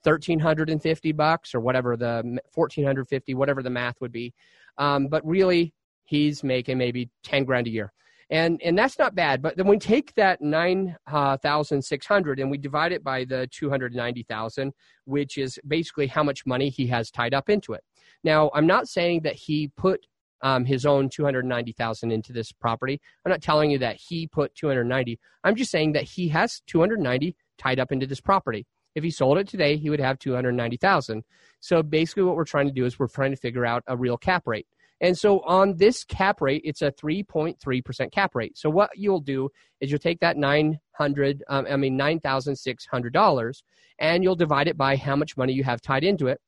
1350 0.03 1.11
bucks 1.13 1.55
or 1.55 1.59
whatever 1.59 1.97
the 1.97 2.39
1450, 2.53 3.33
whatever 3.33 3.63
the 3.63 3.69
math 3.69 3.99
would 4.01 4.11
be. 4.11 4.33
Um, 4.77 5.07
but 5.07 5.25
really, 5.25 5.73
he's 6.03 6.43
making 6.43 6.77
maybe 6.77 7.09
10 7.23 7.45
grand 7.45 7.67
a 7.67 7.71
year. 7.71 7.91
And, 8.29 8.59
and 8.63 8.77
that's 8.77 8.97
not 8.97 9.13
bad. 9.13 9.41
But 9.41 9.55
then 9.55 9.67
we 9.67 9.77
take 9.77 10.13
that 10.15 10.41
9,600 10.41 12.39
uh, 12.39 12.41
and 12.41 12.51
we 12.51 12.57
divide 12.57 12.91
it 12.91 13.03
by 13.03 13.23
the 13.23 13.47
290,000, 13.51 14.73
which 15.05 15.37
is 15.37 15.59
basically 15.67 16.07
how 16.07 16.23
much 16.23 16.45
money 16.45 16.69
he 16.69 16.87
has 16.87 17.11
tied 17.11 17.33
up 17.33 17.49
into 17.49 17.73
it. 17.73 17.83
Now, 18.23 18.49
I'm 18.53 18.65
not 18.65 18.87
saying 18.87 19.21
that 19.21 19.35
he 19.35 19.71
put 19.77 20.05
um, 20.41 20.65
his 20.65 20.85
own 20.85 21.09
290,000 21.09 22.11
into 22.11 22.33
this 22.33 22.51
property. 22.51 23.01
I'm 23.25 23.31
not 23.31 23.41
telling 23.41 23.71
you 23.71 23.79
that 23.79 23.97
he 23.97 24.27
put 24.27 24.55
290. 24.55 25.19
I'm 25.43 25.55
just 25.55 25.71
saying 25.71 25.93
that 25.93 26.03
he 26.03 26.29
has 26.29 26.61
290 26.67 27.35
tied 27.57 27.79
up 27.79 27.91
into 27.91 28.07
this 28.07 28.21
property. 28.21 28.65
If 28.95 29.03
he 29.03 29.11
sold 29.11 29.37
it 29.37 29.47
today, 29.47 29.75
he 29.75 29.89
would 29.89 29.99
have 29.99 30.19
290,000. 30.19 31.23
So 31.59 31.83
basically 31.83 32.23
what 32.23 32.35
we're 32.35 32.45
trying 32.45 32.67
to 32.67 32.73
do 32.73 32.85
is 32.85 32.97
we're 32.97 33.07
trying 33.07 33.31
to 33.31 33.37
figure 33.37 33.65
out 33.65 33.83
a 33.87 33.97
real 33.97 34.17
cap 34.17 34.43
rate 34.45 34.67
And 35.01 35.17
so 35.17 35.41
on 35.41 35.75
this 35.77 36.05
cap 36.05 36.41
rate, 36.41 36.61
it's 36.63 36.81
a 36.81 36.91
3.3% 36.91 38.11
cap 38.11 38.35
rate. 38.35 38.57
So 38.57 38.69
what 38.69 38.91
you'll 38.95 39.19
do 39.19 39.49
is 39.81 39.91
you'll 39.91 39.99
take 39.99 40.21
that 40.21 40.37
900, 40.37 41.43
um, 41.49 41.67
I 41.69 41.75
mean 41.75 41.97
$9,600, 41.99 43.61
and 43.99 44.23
you'll 44.23 44.35
divide 44.35 44.67
it 44.67 44.77
by 44.77 44.95
how 44.95 45.15
much 45.15 45.35
money 45.35 45.53
you 45.53 45.63
have 45.65 45.81
tied 45.81 46.03
into 46.05 46.27
it. 46.27 46.39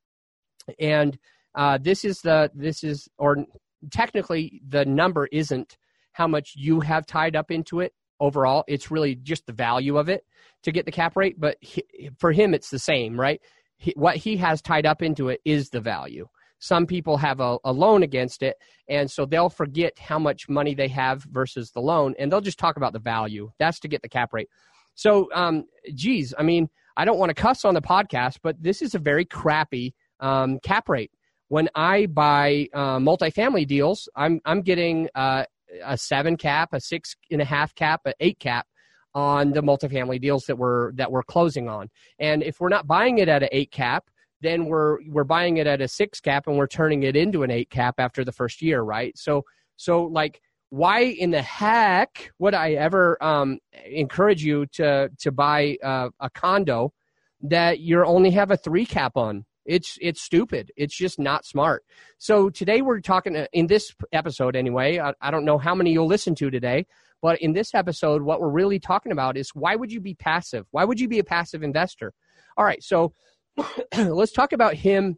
And 0.79 1.17
uh, 1.55 1.77
this 1.81 2.05
is 2.05 2.21
the 2.21 2.51
this 2.53 2.83
is 2.83 3.09
or 3.17 3.45
technically 3.91 4.61
the 4.67 4.85
number 4.85 5.27
isn't 5.31 5.77
how 6.13 6.27
much 6.27 6.53
you 6.55 6.79
have 6.79 7.05
tied 7.05 7.35
up 7.35 7.51
into 7.51 7.79
it 7.79 7.93
overall. 8.19 8.63
It's 8.67 8.89
really 8.89 9.15
just 9.15 9.45
the 9.45 9.53
value 9.53 9.97
of 9.97 10.09
it 10.09 10.25
to 10.63 10.71
get 10.71 10.85
the 10.85 10.91
cap 10.91 11.15
rate. 11.15 11.39
But 11.39 11.57
he, 11.61 11.83
for 12.17 12.31
him, 12.31 12.53
it's 12.53 12.69
the 12.69 12.79
same, 12.79 13.19
right? 13.19 13.41
He, 13.77 13.93
what 13.95 14.15
he 14.15 14.37
has 14.37 14.61
tied 14.61 14.85
up 14.85 15.01
into 15.01 15.29
it 15.29 15.41
is 15.45 15.69
the 15.69 15.81
value. 15.81 16.27
Some 16.59 16.87
people 16.87 17.17
have 17.17 17.39
a, 17.39 17.59
a 17.63 17.71
loan 17.71 18.01
against 18.01 18.41
it, 18.41 18.55
and 18.89 19.09
so 19.11 19.25
they'll 19.27 19.49
forget 19.49 19.93
how 19.99 20.17
much 20.17 20.49
money 20.49 20.73
they 20.73 20.87
have 20.87 21.23
versus 21.23 21.69
the 21.71 21.81
loan, 21.81 22.15
and 22.17 22.31
they'll 22.31 22.41
just 22.41 22.57
talk 22.57 22.77
about 22.77 22.93
the 22.93 22.99
value. 22.99 23.51
That's 23.59 23.79
to 23.81 23.87
get 23.87 24.01
the 24.01 24.09
cap 24.09 24.33
rate. 24.33 24.49
So, 24.95 25.29
um, 25.35 25.65
geez, 25.93 26.33
I 26.35 26.41
mean, 26.41 26.67
I 26.95 27.05
don't 27.05 27.19
want 27.19 27.29
to 27.29 27.39
cuss 27.39 27.63
on 27.63 27.75
the 27.75 27.81
podcast, 27.81 28.39
but 28.41 28.55
this 28.59 28.81
is 28.81 28.95
a 28.95 28.99
very 28.99 29.23
crappy 29.23 29.93
um, 30.19 30.57
cap 30.63 30.89
rate. 30.89 31.11
When 31.49 31.69
I 31.75 32.07
buy 32.07 32.67
uh, 32.73 32.97
multifamily 32.97 33.67
deals, 33.67 34.09
I'm 34.15 34.41
I'm 34.45 34.61
getting 34.61 35.09
uh, 35.15 35.45
a 35.83 35.97
seven 35.97 36.37
cap, 36.37 36.69
a 36.73 36.79
six 36.79 37.15
and 37.31 37.41
a 37.41 37.45
half 37.45 37.73
cap, 37.75 38.01
an 38.05 38.13
eight 38.19 38.39
cap 38.39 38.67
on 39.13 39.51
the 39.51 39.61
multifamily 39.61 40.21
deals 40.21 40.45
that 40.45 40.57
we're 40.57 40.91
that 40.93 41.11
we're 41.11 41.23
closing 41.23 41.67
on. 41.67 41.89
And 42.19 42.43
if 42.43 42.59
we're 42.59 42.69
not 42.69 42.85
buying 42.85 43.17
it 43.17 43.27
at 43.27 43.41
an 43.41 43.49
eight 43.51 43.71
cap, 43.71 44.05
then 44.41 44.65
we're 44.65 44.99
we're 45.07 45.23
buying 45.23 45.57
it 45.57 45.67
at 45.67 45.81
a 45.81 45.87
six 45.87 46.19
cap 46.19 46.47
and 46.47 46.55
we're 46.55 46.67
turning 46.67 47.03
it 47.03 47.15
into 47.15 47.43
an 47.43 47.49
eight 47.49 47.71
cap 47.71 47.95
after 47.97 48.23
the 48.23 48.31
first 48.31 48.61
year, 48.61 48.81
right? 48.81 49.17
So 49.17 49.43
so 49.75 50.03
like 50.03 50.39
why 50.69 50.99
in 50.99 51.31
the 51.31 51.41
heck 51.41 52.31
would 52.37 52.53
I 52.53 52.73
ever 52.73 53.17
um, 53.23 53.57
encourage 53.85 54.43
you 54.43 54.67
to 54.73 55.09
to 55.17 55.31
buy 55.31 55.77
uh, 55.83 56.09
a 56.19 56.29
condo 56.29 56.93
that 57.41 57.79
you 57.79 58.03
only 58.03 58.29
have 58.31 58.51
a 58.51 58.57
three 58.57 58.85
cap 58.85 59.17
on? 59.17 59.45
It's 59.67 59.97
it's 60.01 60.21
stupid. 60.21 60.71
It's 60.75 60.95
just 60.95 61.19
not 61.19 61.45
smart. 61.45 61.83
So 62.17 62.49
today 62.49 62.81
we're 62.81 63.01
talking 63.01 63.35
uh, 63.35 63.47
in 63.53 63.67
this 63.67 63.93
episode 64.13 64.55
anyway. 64.55 64.99
I, 64.99 65.13
I 65.21 65.29
don't 65.29 65.45
know 65.45 65.57
how 65.57 65.75
many 65.75 65.91
you'll 65.91 66.07
listen 66.07 66.33
to 66.35 66.49
today, 66.49 66.87
but 67.21 67.39
in 67.41 67.53
this 67.53 67.75
episode, 67.75 68.21
what 68.21 68.39
we're 68.39 68.49
really 68.49 68.79
talking 68.79 69.11
about 69.11 69.37
is 69.37 69.49
why 69.53 69.75
would 69.75 69.91
you 69.91 69.99
be 69.99 70.13
passive? 70.13 70.65
Why 70.71 70.85
would 70.85 70.99
you 70.99 71.07
be 71.07 71.19
a 71.19 71.23
passive 71.23 71.63
investor? 71.63 72.13
All 72.55 72.65
right, 72.65 72.81
so 72.81 73.13
let's 73.97 74.31
talk 74.31 74.53
about 74.53 74.73
him 74.73 75.17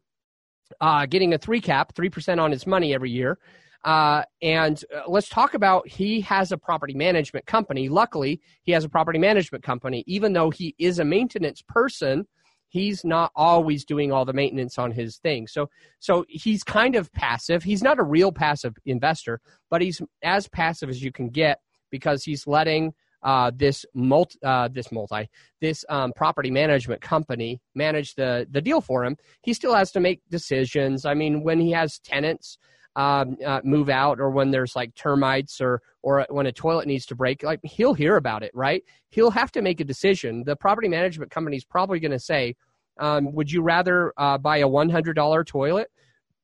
uh, 0.82 1.06
getting 1.06 1.34
a 1.34 1.38
three 1.38 1.62
cap, 1.62 1.96
three 1.96 2.10
percent 2.10 2.40
on 2.40 2.52
his 2.52 2.66
money 2.66 2.94
every 2.94 3.12
year. 3.12 3.38
Uh, 3.86 4.24
and 4.42 4.84
uh, 4.94 5.02
let's 5.08 5.30
talk 5.30 5.54
about 5.54 5.88
he 5.88 6.20
has 6.22 6.52
a 6.52 6.58
property 6.58 6.94
management 6.94 7.46
company. 7.46 7.88
Luckily, 7.88 8.42
he 8.64 8.74
has 8.74 8.84
a 8.84 8.90
property 8.90 9.20
management 9.20 9.64
company. 9.64 10.04
Even 10.06 10.34
though 10.34 10.50
he 10.50 10.76
is 10.78 11.00
a 11.00 11.06
maintenance 11.06 11.62
person, 11.62 12.28
he's 12.70 13.04
not 13.04 13.32
always 13.36 13.84
doing 13.84 14.12
all 14.12 14.26
the 14.26 14.34
maintenance 14.34 14.78
on 14.78 14.92
his 14.92 15.18
thing. 15.18 15.48
So 15.48 15.70
so 16.00 16.26
he's 16.30 16.64
kind 16.64 16.96
of 16.96 17.12
passive. 17.12 17.64
He's 17.64 17.84
not 17.84 18.00
a 18.00 18.04
real 18.04 18.32
passive 18.32 18.76
investor, 18.86 19.42
but 19.70 19.82
he's 19.82 20.02
as 20.24 20.48
passive 20.48 20.90
as 20.90 21.04
you 21.04 21.12
can 21.12 21.30
get 21.30 21.60
because 21.92 22.24
he's 22.24 22.48
letting 22.48 22.94
uh, 23.22 23.52
this 23.54 23.86
multi, 23.94 24.38
uh, 24.44 24.70
this 24.72 24.92
multi, 24.92 25.30
this 25.60 25.84
um, 25.90 26.14
property 26.16 26.52
management 26.52 27.02
company 27.02 27.60
manage 27.76 28.16
the 28.16 28.48
the 28.50 28.62
deal 28.62 28.82
for 28.82 29.04
him. 29.04 29.18
He 29.42 29.54
still 29.54 29.76
has 29.76 29.92
to 29.92 30.00
make 30.00 30.22
decisions. 30.30 31.06
I 31.06 31.14
mean, 31.14 31.44
when 31.44 31.60
he 31.60 31.72
has 31.72 32.00
tenants 32.00 32.58
um, 33.00 33.38
uh, 33.46 33.62
move 33.64 33.90
out, 33.90 34.20
or 34.20 34.30
when 34.30 34.52
there's 34.52 34.76
like 34.76 34.94
termites, 34.94 35.62
or 35.62 35.82
or 36.04 36.26
when 36.30 36.46
a 36.46 36.52
toilet 36.52 36.86
needs 36.86 37.06
to 37.06 37.16
break, 37.16 37.44
like 37.44 37.62
he'll 37.64 37.94
hear 37.94 38.18
about 38.18 38.44
it, 38.44 38.52
right? 38.54 38.84
He'll 39.10 39.32
have 39.32 39.52
to 39.54 39.62
make 39.62 39.80
a 39.80 39.86
decision. 39.86 40.44
The 40.46 40.58
property 40.58 40.90
management 40.90 41.32
company 41.32 41.56
is 41.56 41.64
probably 41.64 42.00
going 42.00 42.12
to 42.12 42.20
say, 42.20 42.56
um, 43.00 43.34
"Would 43.34 43.52
you 43.52 43.62
rather 43.62 44.14
uh, 44.18 44.38
buy 44.38 44.58
a 44.58 44.68
one 44.68 44.90
hundred 44.90 45.14
dollar 45.14 45.46
toilet 45.46 45.90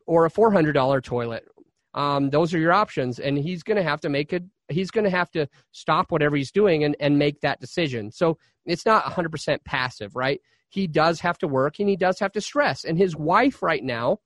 or 0.07 0.25
a 0.25 0.29
four 0.29 0.49
hundred 0.49 0.73
dollar 0.73 1.01
toilet?" 1.01 1.43
Um, 1.93 2.29
those 2.29 2.53
are 2.53 2.59
your 2.59 2.73
options, 2.73 3.19
and 3.19 3.37
he's 3.37 3.61
going 3.61 3.77
to 3.77 3.83
have 3.83 3.99
to 4.01 4.09
make 4.09 4.31
a 4.31 4.39
he's 4.69 4.91
going 4.91 5.03
to 5.03 5.09
have 5.09 5.29
to 5.31 5.47
stop 5.71 6.09
whatever 6.09 6.37
he's 6.37 6.51
doing 6.51 6.85
and, 6.85 6.95
and 7.01 7.19
make 7.19 7.41
that 7.41 7.59
decision. 7.59 8.11
So 8.11 8.37
it's 8.65 8.85
not 8.85 9.03
100% 9.03 9.63
passive, 9.65 10.15
right? 10.15 10.39
He 10.69 10.87
does 10.87 11.19
have 11.19 11.37
to 11.39 11.47
work 11.47 11.79
and 11.79 11.87
he 11.87 11.95
does 11.95 12.19
have 12.19 12.31
to 12.31 12.41
stress. 12.41 12.83
And 12.83 12.97
his 12.97 13.15
wife 13.15 13.61
right 13.61 13.83
now 13.83 14.19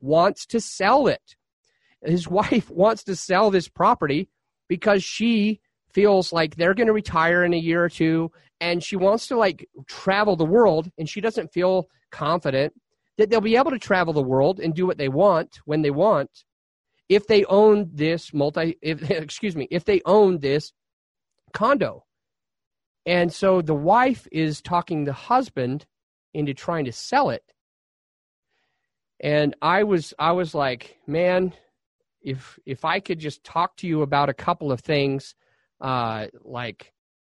wants 0.00 0.46
to 0.46 0.60
sell 0.60 1.06
it. 1.06 1.36
His 2.06 2.28
wife 2.40 2.70
wants 2.70 3.04
to 3.04 3.16
sell 3.16 3.50
this 3.50 3.68
property 3.68 4.28
because 4.68 5.04
she 5.04 5.60
feels 5.92 6.32
like 6.32 6.56
they're 6.56 6.74
going 6.74 6.88
to 6.88 6.92
retire 6.92 7.44
in 7.44 7.54
a 7.54 7.58
year 7.58 7.82
or 7.82 7.88
two 7.88 8.30
and 8.60 8.82
she 8.82 8.96
wants 8.96 9.28
to 9.28 9.36
like 9.36 9.66
travel 9.86 10.36
the 10.36 10.44
world 10.44 10.90
and 10.98 11.08
she 11.08 11.20
doesn't 11.20 11.52
feel 11.52 11.86
confident 12.10 12.72
that 13.18 13.30
they'll 13.30 13.40
be 13.40 13.56
able 13.56 13.70
to 13.70 13.78
travel 13.78 14.12
the 14.12 14.22
world 14.22 14.60
and 14.60 14.74
do 14.74 14.86
what 14.86 14.98
they 14.98 15.08
want 15.08 15.58
when 15.64 15.82
they 15.82 15.90
want 15.90 16.30
if 17.08 17.26
they 17.26 17.44
own 17.46 17.88
this 17.92 18.34
multi 18.34 18.76
if, 18.82 19.10
excuse 19.10 19.56
me 19.56 19.68
if 19.70 19.84
they 19.84 20.00
own 20.04 20.38
this 20.38 20.72
condo. 21.52 22.04
And 23.04 23.32
so 23.32 23.62
the 23.62 23.74
wife 23.74 24.26
is 24.32 24.60
talking 24.60 25.04
the 25.04 25.12
husband 25.12 25.86
into 26.34 26.52
trying 26.52 26.84
to 26.86 26.92
sell 26.92 27.30
it. 27.30 27.42
And 29.20 29.54
i 29.62 29.82
was 29.82 30.12
i 30.18 30.32
was 30.32 30.54
like 30.54 30.98
man 31.06 31.54
if 32.26 32.58
if 32.66 32.84
i 32.84 33.00
could 33.00 33.18
just 33.18 33.42
talk 33.42 33.74
to 33.76 33.86
you 33.86 34.02
about 34.02 34.28
a 34.28 34.34
couple 34.34 34.70
of 34.70 34.80
things 34.80 35.34
uh 35.80 36.26
like 36.42 36.92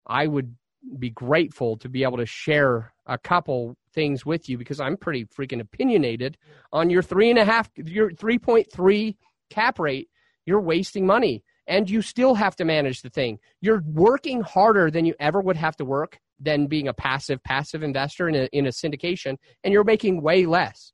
i 0.06 0.26
would 0.26 0.54
be 0.98 1.10
grateful 1.10 1.76
to 1.76 1.88
be 1.88 2.04
able 2.04 2.16
to 2.16 2.26
share 2.26 2.92
a 3.06 3.18
couple 3.18 3.76
things 3.92 4.24
with 4.24 4.48
you 4.48 4.56
because 4.56 4.80
i'm 4.80 4.96
pretty 4.96 5.24
freaking 5.26 5.60
opinionated 5.60 6.38
on 6.72 6.88
your 6.88 7.02
three 7.02 7.28
and 7.28 7.38
a 7.38 7.44
half 7.44 7.68
your 7.76 8.10
3.3 8.10 9.16
cap 9.50 9.78
rate, 9.78 10.08
you're 10.44 10.60
wasting 10.60 11.06
money 11.06 11.42
and 11.66 11.90
you 11.90 12.00
still 12.00 12.34
have 12.34 12.54
to 12.56 12.64
manage 12.64 13.02
the 13.02 13.10
thing. 13.10 13.38
You're 13.60 13.82
working 13.86 14.40
harder 14.40 14.90
than 14.90 15.04
you 15.04 15.14
ever 15.18 15.40
would 15.40 15.56
have 15.56 15.76
to 15.76 15.84
work 15.84 16.18
than 16.38 16.66
being 16.66 16.88
a 16.88 16.94
passive 16.94 17.42
passive 17.42 17.82
investor 17.82 18.28
in 18.28 18.34
a, 18.34 18.48
in 18.52 18.66
a 18.66 18.70
syndication 18.70 19.36
and 19.64 19.72
you're 19.72 19.84
making 19.84 20.22
way 20.22 20.46
less. 20.46 20.92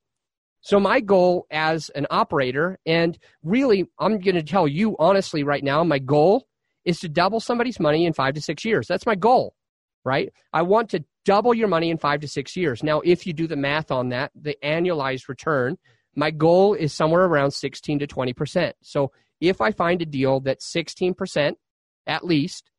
So 0.62 0.81
my 0.81 1.00
goal 1.00 1.47
as 1.50 1.90
an 1.90 2.07
operator 2.11 2.78
and 2.87 3.19
really 3.42 3.87
I'm 3.99 4.19
going 4.19 4.37
to 4.37 4.42
tell 4.42 4.66
you 4.66 4.97
honestly 4.99 5.42
right 5.42 5.62
now 5.62 5.85
my 5.85 5.99
goal 5.99 6.47
is 6.85 7.00
to 7.00 7.09
double 7.09 7.40
somebody's 7.40 7.78
money 7.78 8.07
in 8.07 8.12
5 8.12 8.35
to 8.35 8.40
6 8.40 8.64
years. 8.64 8.87
That's 8.88 9.07
my 9.07 9.14
goal, 9.14 9.54
right? 10.04 10.33
I 10.52 10.62
want 10.62 10.90
to 10.90 11.04
double 11.25 11.54
your 11.54 11.69
money 11.69 11.90
in 11.90 11.99
5 11.99 12.21
to 12.21 12.28
6 12.28 12.57
years. 12.57 12.83
Now 12.83 13.00
if 13.00 13.26
you 13.26 13.33
do 13.33 13.47
the 13.47 13.57
math 13.57 13.90
on 13.90 14.09
that, 14.09 14.33
the 14.35 14.57
annualized 14.62 15.28
return 15.28 15.76
my 16.14 16.31
goal 16.31 16.75
is 16.75 16.92
somewhere 16.92 17.25
around 17.25 17.52
16 17.52 18.00
to 18.00 18.07
20%. 18.07 18.73
So 18.83 19.12
if 19.40 19.61
I 19.61 19.73
find 19.73 20.02
a 20.02 20.07
deal 20.07 20.40
that's 20.40 20.71
16% 20.71 21.54
at 22.07 22.25
least, 22.25 22.71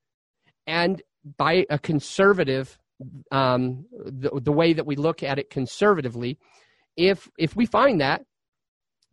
and 0.68 1.02
by 1.38 1.66
a 1.70 1.80
conservative, 1.80 2.78
um, 3.32 3.86
the, 3.92 4.40
the 4.42 4.52
way 4.52 4.74
that 4.74 4.86
we 4.86 4.96
look 4.96 5.24
at 5.24 5.40
it 5.40 5.50
conservatively, 5.50 6.38
if 6.98 7.30
if 7.38 7.56
we 7.56 7.66
find 7.66 8.02
that 8.02 8.24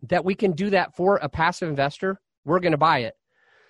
that 0.08 0.25
we 0.25 0.34
can 0.34 0.52
do 0.52 0.70
that 0.70 0.96
for 0.96 1.16
a 1.16 1.28
passive 1.28 1.68
investor, 1.68 2.20
we're 2.44 2.60
going 2.60 2.72
to 2.72 2.78
buy 2.78 3.00
it. 3.00 3.14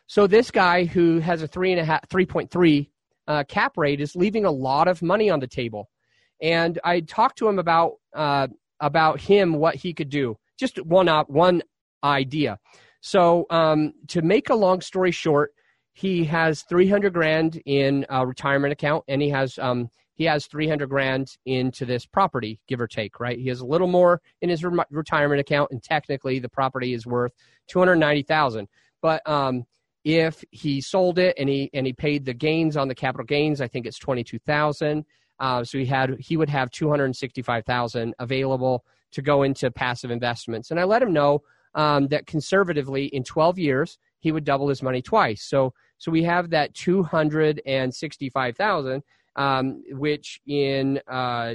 So 0.06 0.26
this 0.26 0.50
guy 0.50 0.84
who 0.84 1.18
has 1.20 1.42
a 1.42 1.48
three 1.48 1.72
and 1.72 1.80
a 1.80 1.84
half, 1.84 2.08
three 2.08 2.26
point 2.26 2.50
three 2.50 2.90
uh, 3.28 3.44
cap 3.44 3.76
rate 3.76 4.00
is 4.00 4.16
leaving 4.16 4.44
a 4.44 4.50
lot 4.50 4.88
of 4.88 5.02
money 5.02 5.30
on 5.30 5.40
the 5.40 5.46
table. 5.46 5.88
And 6.42 6.78
I 6.84 7.00
talked 7.00 7.38
to 7.38 7.48
him 7.48 7.58
about 7.58 7.94
uh, 8.14 8.48
about 8.80 9.20
him 9.20 9.54
what 9.54 9.76
he 9.76 9.92
could 9.92 10.08
do. 10.08 10.36
Just 10.58 10.84
one 10.84 11.08
op- 11.08 11.30
one 11.30 11.62
idea. 12.02 12.58
So 13.02 13.46
um, 13.50 13.92
to 14.08 14.22
make 14.22 14.50
a 14.50 14.54
long 14.54 14.80
story 14.80 15.10
short, 15.10 15.52
he 15.92 16.24
has 16.24 16.62
300 16.62 17.12
grand 17.12 17.60
in 17.66 18.06
a 18.08 18.26
retirement 18.26 18.72
account, 18.72 19.04
and 19.08 19.22
he 19.22 19.30
has 19.30 19.58
um, 19.58 19.90
he 20.20 20.26
has 20.26 20.46
300 20.48 20.90
grand 20.90 21.38
into 21.46 21.86
this 21.86 22.04
property, 22.04 22.60
give 22.68 22.78
or 22.78 22.86
take. 22.86 23.20
Right? 23.20 23.38
He 23.38 23.48
has 23.48 23.60
a 23.60 23.64
little 23.64 23.86
more 23.86 24.20
in 24.42 24.50
his 24.50 24.62
re- 24.62 24.84
retirement 24.90 25.40
account, 25.40 25.70
and 25.70 25.82
technically 25.82 26.38
the 26.38 26.50
property 26.50 26.92
is 26.92 27.06
worth 27.06 27.32
290,000. 27.68 28.68
But 29.00 29.26
um, 29.26 29.64
if 30.04 30.44
he 30.50 30.82
sold 30.82 31.18
it 31.18 31.36
and 31.38 31.48
he 31.48 31.70
and 31.72 31.86
he 31.86 31.94
paid 31.94 32.26
the 32.26 32.34
gains 32.34 32.76
on 32.76 32.86
the 32.86 32.94
capital 32.94 33.24
gains, 33.24 33.62
I 33.62 33.68
think 33.68 33.86
it's 33.86 33.98
22,000. 33.98 35.06
Uh, 35.38 35.64
so 35.64 35.78
he 35.78 35.86
had 35.86 36.14
he 36.20 36.36
would 36.36 36.50
have 36.50 36.70
265,000 36.70 38.14
available 38.18 38.84
to 39.12 39.22
go 39.22 39.42
into 39.42 39.70
passive 39.70 40.10
investments. 40.10 40.70
And 40.70 40.78
I 40.78 40.84
let 40.84 41.00
him 41.00 41.14
know 41.14 41.40
um, 41.74 42.08
that 42.08 42.26
conservatively 42.26 43.06
in 43.06 43.24
12 43.24 43.58
years 43.58 43.96
he 44.18 44.32
would 44.32 44.44
double 44.44 44.68
his 44.68 44.82
money 44.82 45.00
twice. 45.00 45.44
So 45.44 45.72
so 45.96 46.10
we 46.10 46.24
have 46.24 46.50
that 46.50 46.74
265,000, 46.74 49.02
um, 49.36 49.82
which 49.90 50.40
in 50.46 51.00
uh, 51.08 51.54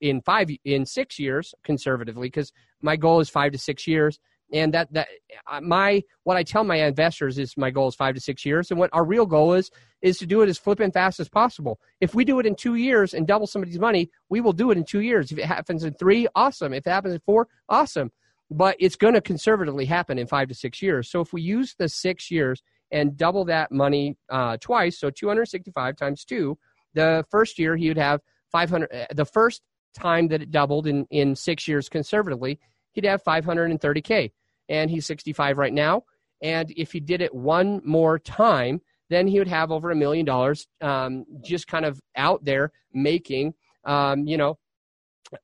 in 0.00 0.20
five 0.22 0.48
in 0.64 0.86
six 0.86 1.18
years 1.18 1.54
conservatively, 1.64 2.28
because 2.28 2.52
my 2.82 2.96
goal 2.96 3.20
is 3.20 3.28
five 3.28 3.52
to 3.52 3.58
six 3.58 3.86
years. 3.86 4.18
and 4.52 4.74
that 4.74 4.92
that 4.92 5.08
uh, 5.50 5.60
my 5.60 6.02
what 6.24 6.36
I 6.36 6.42
tell 6.42 6.64
my 6.64 6.76
investors 6.76 7.38
is 7.38 7.56
my 7.56 7.70
goal 7.70 7.88
is 7.88 7.94
five 7.94 8.14
to 8.14 8.20
six 8.20 8.44
years, 8.44 8.70
and 8.70 8.80
what 8.80 8.90
our 8.92 9.04
real 9.04 9.26
goal 9.26 9.54
is 9.54 9.70
is 10.02 10.18
to 10.18 10.26
do 10.26 10.42
it 10.42 10.48
as 10.48 10.58
flipping 10.58 10.90
fast 10.90 11.20
as 11.20 11.28
possible. 11.28 11.78
If 12.00 12.14
we 12.14 12.24
do 12.24 12.40
it 12.40 12.46
in 12.46 12.54
two 12.54 12.74
years 12.74 13.14
and 13.14 13.26
double 13.26 13.46
somebody's 13.46 13.78
money, 13.78 14.10
we 14.28 14.40
will 14.40 14.52
do 14.52 14.70
it 14.70 14.78
in 14.78 14.84
two 14.84 15.00
years. 15.00 15.30
If 15.30 15.38
it 15.38 15.44
happens 15.44 15.84
in 15.84 15.94
three, 15.94 16.26
awesome. 16.34 16.72
If 16.72 16.86
it 16.86 16.90
happens 16.90 17.14
in 17.14 17.20
four, 17.20 17.48
awesome. 17.68 18.10
But 18.50 18.76
it's 18.80 18.96
going 18.96 19.14
to 19.14 19.20
conservatively 19.20 19.84
happen 19.84 20.18
in 20.18 20.26
five 20.26 20.48
to 20.48 20.54
six 20.54 20.82
years. 20.82 21.10
So 21.10 21.20
if 21.20 21.32
we 21.32 21.42
use 21.42 21.74
the 21.78 21.88
six 21.88 22.30
years 22.30 22.62
and 22.90 23.16
double 23.16 23.44
that 23.44 23.70
money 23.70 24.16
uh, 24.28 24.56
twice, 24.60 24.98
so 24.98 25.10
265 25.10 25.96
times 25.96 26.24
two, 26.24 26.58
the 26.94 27.24
first 27.30 27.58
year 27.58 27.76
he 27.76 27.88
would 27.88 27.98
have 27.98 28.20
500. 28.52 28.92
Uh, 28.92 29.06
the 29.14 29.24
first 29.24 29.62
time 29.94 30.28
that 30.28 30.42
it 30.42 30.50
doubled 30.50 30.86
in 30.86 31.06
in 31.10 31.34
six 31.34 31.66
years 31.66 31.88
conservatively, 31.88 32.58
he'd 32.92 33.04
have 33.04 33.22
530k, 33.22 34.32
and 34.68 34.90
he's 34.90 35.06
65 35.06 35.58
right 35.58 35.72
now. 35.72 36.02
And 36.42 36.72
if 36.76 36.92
he 36.92 37.00
did 37.00 37.20
it 37.20 37.34
one 37.34 37.80
more 37.84 38.18
time, 38.18 38.80
then 39.10 39.26
he 39.26 39.38
would 39.38 39.48
have 39.48 39.70
over 39.70 39.90
a 39.90 39.96
million 39.96 40.24
dollars 40.24 40.66
um, 40.80 41.24
just 41.42 41.66
kind 41.66 41.84
of 41.84 42.00
out 42.16 42.44
there 42.44 42.72
making, 42.92 43.52
um, 43.84 44.26
you 44.26 44.36
know, 44.36 44.58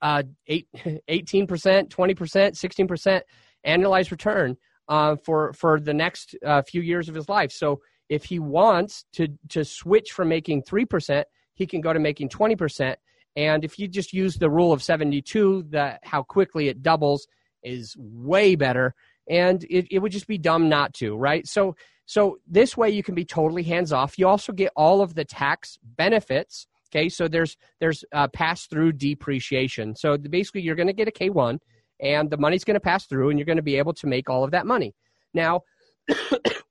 uh, 0.01 0.23
eight, 0.47 0.69
18%, 1.11 1.49
20%, 1.49 1.89
16% 1.89 3.21
annualized 3.67 4.11
return 4.11 4.57
uh, 4.89 5.17
for, 5.17 5.53
for 5.53 5.81
the 5.81 5.93
next 5.93 6.37
uh, 6.45 6.63
few 6.63 6.81
years 6.81 7.09
of 7.09 7.15
his 7.15 7.29
life. 7.29 7.53
So 7.53 7.81
if 8.09 8.25
he 8.25 8.39
wants 8.39 9.05
to, 9.15 9.29
to 9.51 9.65
switch 9.65 10.13
from 10.13 10.29
making 10.29 10.63
3%, 10.63 11.25
he 11.55 11.67
can 11.67 11.81
go 11.81 11.93
to 11.93 11.99
making 11.99 12.29
20%. 12.29 12.97
And 13.37 13.65
if 13.65 13.79
you 13.79 13.89
just 13.89 14.13
use 14.13 14.37
the 14.37 14.51
rule 14.51 14.73
of 14.73 14.83
72, 14.83 15.67
that 15.71 16.01
how 16.03 16.23
quickly 16.23 16.69
it 16.69 16.83
doubles 16.83 17.27
is 17.63 17.95
way 17.99 18.55
better. 18.55 18.95
And 19.29 19.65
it, 19.65 19.87
it 19.91 19.99
would 19.99 20.13
just 20.13 20.27
be 20.27 20.39
dumb 20.39 20.69
not 20.69 20.95
to, 20.95 21.17
right? 21.17 21.47
So 21.47 21.75
so 22.07 22.39
this 22.47 22.77
way 22.77 22.91
you 22.91 23.03
can 23.03 23.15
be 23.15 23.25
totally 23.25 23.65
hands 23.65 23.93
off. 23.93 24.19
You 24.19 24.29
also 24.29 24.53
get 24.53 24.73
all 24.77 25.03
of 25.03 25.15
the 25.15 25.25
tax 25.25 25.79
benefits. 25.83 26.67
Okay, 26.91 27.09
so 27.09 27.27
there's 27.27 27.57
there's 27.81 28.05
uh, 28.13 28.29
pass 28.29 28.67
through 28.67 28.93
depreciation. 28.93 29.97
So 29.97 30.17
basically, 30.17 30.63
you're 30.63 30.77
going 30.77 30.87
to 30.87 30.93
get 30.93 31.09
a 31.09 31.13
K 31.13 31.31
one, 31.31 31.59
and 32.01 32.31
the 32.31 32.37
money's 32.37 32.63
going 32.63 32.75
to 32.75 32.81
pass 32.81 33.07
through, 33.07 33.31
and 33.31 33.39
you're 33.39 33.47
going 33.47 33.57
to 33.57 33.63
be 33.63 33.77
able 33.77 33.93
to 33.95 34.07
make 34.07 34.31
all 34.31 34.45
of 34.45 34.53
that 34.53 34.67
money. 34.67 34.95
Now, 35.35 35.63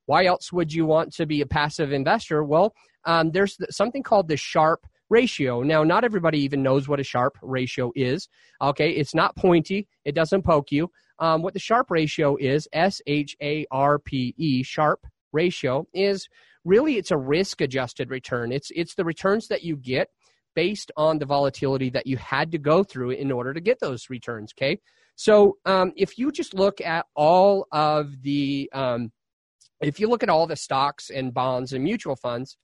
why 0.05 0.25
else 0.25 0.51
would 0.51 0.71
you 0.73 0.85
want 0.85 1.13
to 1.13 1.25
be 1.25 1.41
a 1.41 1.45
passive 1.45 1.91
investor? 1.91 2.43
Well, 2.43 2.73
um, 3.05 3.31
there's 3.31 3.57
something 3.69 4.03
called 4.03 4.27
the 4.27 4.37
Sharpe 4.37 4.85
ratio. 5.09 5.61
Now, 5.61 5.83
not 5.83 6.03
everybody 6.03 6.39
even 6.39 6.63
knows 6.63 6.87
what 6.87 6.99
a 6.99 7.03
Sharpe 7.03 7.37
ratio 7.41 7.91
is. 7.95 8.27
Okay, 8.61 8.91
it's 8.91 9.13
not 9.13 9.35
pointy. 9.35 9.87
It 10.03 10.15
doesn't 10.15 10.43
poke 10.43 10.71
you. 10.71 10.89
Um, 11.19 11.41
what 11.41 11.53
the 11.53 11.59
Sharpe 11.59 11.91
ratio 11.91 12.35
is, 12.37 12.67
S 12.73 13.01
H 13.07 13.35
A 13.41 13.65
R 13.71 13.99
P 13.99 14.33
E, 14.37 14.63
Sharpe 14.63 15.05
ratio 15.31 15.87
is 15.93 16.27
really 16.63 16.97
it's 16.97 17.11
a 17.11 17.17
risk 17.17 17.61
adjusted 17.61 18.09
return. 18.09 18.51
It's 18.51 18.71
it's 18.75 18.95
the 18.95 19.05
returns 19.05 19.47
that 19.47 19.63
you 19.63 19.75
get 19.75 20.09
based 20.55 20.91
on 20.95 21.19
the 21.19 21.25
volatility 21.25 21.89
that 21.89 22.07
you 22.07 22.17
had 22.17 22.51
to 22.51 22.57
go 22.57 22.83
through 22.83 23.11
in 23.11 23.31
order 23.31 23.53
to 23.53 23.61
get 23.61 23.79
those 23.79 24.09
returns. 24.09 24.53
Okay, 24.57 24.79
so 25.15 25.57
um, 25.65 25.93
if 25.95 26.17
you 26.17 26.31
just 26.31 26.53
look 26.53 26.81
at 26.81 27.05
all 27.15 27.67
of 27.71 28.21
the 28.21 28.69
um, 28.73 29.11
if 29.81 29.99
you 29.99 30.07
look 30.07 30.23
at 30.23 30.29
all 30.29 30.47
the 30.47 30.55
stocks 30.55 31.09
and 31.09 31.33
bonds 31.33 31.73
and 31.73 31.83
mutual 31.83 32.15
funds, 32.15 32.57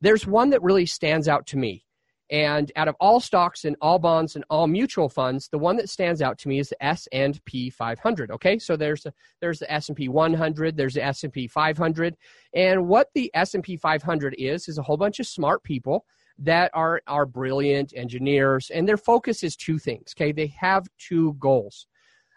there's 0.00 0.26
one 0.26 0.50
that 0.50 0.62
really 0.62 0.86
stands 0.86 1.28
out 1.28 1.46
to 1.46 1.56
me. 1.56 1.84
And 2.30 2.70
out 2.76 2.88
of 2.88 2.96
all 3.00 3.20
stocks 3.20 3.64
and 3.64 3.74
all 3.80 3.98
bonds 3.98 4.36
and 4.36 4.44
all 4.50 4.66
mutual 4.66 5.08
funds, 5.08 5.48
the 5.50 5.58
one 5.58 5.76
that 5.76 5.88
stands 5.88 6.20
out 6.20 6.36
to 6.38 6.48
me 6.48 6.58
is 6.58 6.68
the 6.68 6.84
S&P 6.84 7.70
500. 7.70 8.30
Okay, 8.32 8.58
so 8.58 8.76
there's 8.76 9.06
a, 9.06 9.12
there's 9.40 9.60
the 9.60 9.72
S&P 9.72 10.08
100, 10.08 10.76
there's 10.76 10.94
the 10.94 11.02
S&P 11.02 11.46
500, 11.46 12.14
and 12.54 12.86
what 12.86 13.08
the 13.14 13.30
S&P 13.32 13.78
500 13.78 14.34
is 14.38 14.68
is 14.68 14.76
a 14.76 14.82
whole 14.82 14.98
bunch 14.98 15.20
of 15.20 15.26
smart 15.26 15.62
people 15.62 16.04
that 16.38 16.70
are 16.74 17.00
are 17.06 17.26
brilliant 17.26 17.92
engineers, 17.96 18.70
and 18.72 18.86
their 18.86 18.98
focus 18.98 19.42
is 19.42 19.56
two 19.56 19.78
things. 19.78 20.14
Okay, 20.16 20.30
they 20.30 20.46
have 20.58 20.86
two 20.98 21.32
goals. 21.34 21.86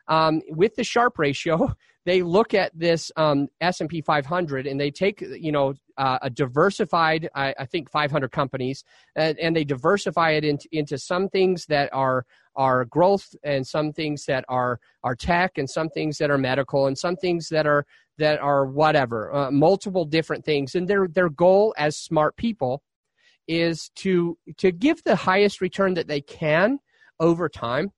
Um, 0.07 0.41
with 0.49 0.75
the 0.75 0.83
Sharpe 0.83 1.19
ratio, 1.19 1.75
they 2.05 2.23
look 2.23 2.53
at 2.53 2.71
this 2.77 3.11
um, 3.15 3.47
S&P 3.59 4.01
500 4.01 4.67
and 4.67 4.79
they 4.79 4.91
take 4.91 5.21
you 5.21 5.51
know 5.51 5.73
uh, 5.97 6.19
a 6.21 6.29
diversified 6.29 7.29
I, 7.35 7.53
I, 7.59 7.65
think 7.65 7.89
500 7.89 8.31
companies 8.31 8.83
and, 9.15 9.37
and 9.39 9.55
they 9.55 9.63
diversify 9.63 10.31
it 10.31 10.43
into, 10.43 10.67
into 10.71 10.97
some 10.97 11.29
things 11.29 11.65
that 11.67 11.89
are 11.93 12.25
are 12.55 12.85
growth 12.85 13.35
and 13.43 13.65
some 13.65 13.93
things 13.93 14.25
that 14.25 14.45
are 14.49 14.79
are 15.03 15.15
tech 15.15 15.57
and 15.57 15.69
some 15.69 15.89
things 15.89 16.17
that 16.17 16.31
are 16.31 16.37
medical 16.37 16.87
and 16.87 16.97
some 16.97 17.15
things 17.15 17.49
that 17.49 17.65
are 17.65 17.85
that 18.17 18.39
are 18.39 18.65
whatever 18.65 19.33
uh, 19.33 19.51
multiple 19.51 20.05
different 20.05 20.45
things. 20.45 20.75
And 20.75 20.87
their 20.87 21.07
their 21.07 21.29
goal 21.29 21.73
as 21.77 21.97
smart 21.97 22.35
people 22.35 22.83
is 23.47 23.89
to 23.95 24.37
to 24.57 24.71
give 24.71 25.03
the 25.03 25.15
highest 25.15 25.61
return 25.61 25.93
that 25.95 26.07
they 26.07 26.21
can 26.21 26.79
over 27.19 27.49
time 27.49 27.91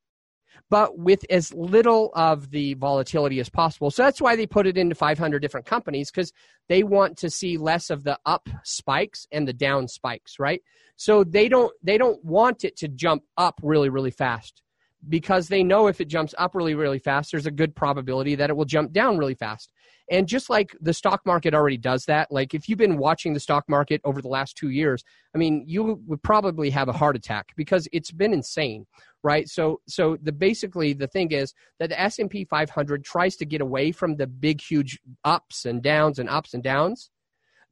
but 0.70 0.98
with 0.98 1.26
as 1.30 1.54
little 1.54 2.12
of 2.16 2.50
the 2.52 2.74
volatility 2.76 3.40
as 3.40 3.50
possible. 3.50 3.92
So 3.92 4.04
that's 4.04 4.22
why 4.22 4.36
they 4.36 4.48
put 4.48 4.68
it 4.68 4.78
into 4.78 4.96
500 4.96 5.40
different 5.40 5.66
companies 5.66 6.12
because 6.12 6.32
they 6.70 6.84
want 6.84 7.18
to 7.20 7.30
see 7.30 7.58
less 7.58 7.90
of 7.90 8.04
the 8.04 8.18
up 8.26 8.50
spikes 8.64 9.28
and 9.32 9.48
the 9.48 9.54
down 9.54 9.88
spikes, 9.88 10.40
right? 10.40 10.62
So 10.96 11.24
they 11.24 11.50
don't 11.50 11.74
they 11.84 11.98
don't 11.98 12.24
want 12.24 12.64
it 12.64 12.78
to 12.78 12.88
jump 12.88 13.24
up 13.38 13.60
really 13.64 13.90
really 13.90 14.12
fast 14.12 14.62
because 15.10 15.48
they 15.48 15.64
know 15.64 15.88
if 15.88 16.00
it 16.00 16.08
jumps 16.08 16.34
up 16.38 16.56
really 16.56 16.76
really 16.76 17.00
fast 17.00 17.32
there's 17.32 17.46
a 17.46 17.52
good 17.52 17.76
probability 17.76 18.36
that 18.36 18.50
it 18.50 18.56
will 18.56 18.66
jump 18.66 18.94
down 18.94 19.18
really 19.18 19.36
fast. 19.36 19.72
And 20.14 20.28
just 20.28 20.50
like 20.50 20.76
the 20.80 20.94
stock 20.94 21.22
market 21.26 21.54
already 21.54 21.78
does 21.78 22.06
that, 22.06 22.32
like 22.32 22.54
if 22.54 22.70
you've 22.70 22.78
been 22.78 22.98
watching 22.98 23.34
the 23.34 23.40
stock 23.40 23.66
market 23.68 24.00
over 24.06 24.22
the 24.22 24.28
last 24.28 24.56
2 24.58 24.70
years, 24.70 25.04
I 25.34 25.38
mean, 25.38 25.64
you 25.68 26.00
would 26.06 26.22
probably 26.22 26.70
have 26.70 26.88
a 26.88 26.94
heart 26.94 27.16
attack 27.16 27.48
because 27.58 27.88
it's 27.92 28.12
been 28.12 28.32
insane 28.32 28.86
right? 29.24 29.48
So 29.48 29.80
so 29.88 30.18
the 30.22 30.32
basically 30.32 30.94
the 30.94 31.08
thing 31.08 31.32
is 31.32 31.54
that 31.80 31.90
the 31.90 32.00
S&P 32.00 32.44
500 32.44 33.04
tries 33.04 33.36
to 33.38 33.46
get 33.46 33.62
away 33.62 33.92
from 33.92 34.18
the 34.18 34.28
big 34.28 34.62
huge 34.62 35.00
ups 35.24 35.66
and 35.66 35.82
downs 35.82 36.20
and 36.20 36.30
ups 36.30 36.54
and 36.54 36.62
downs 36.62 37.10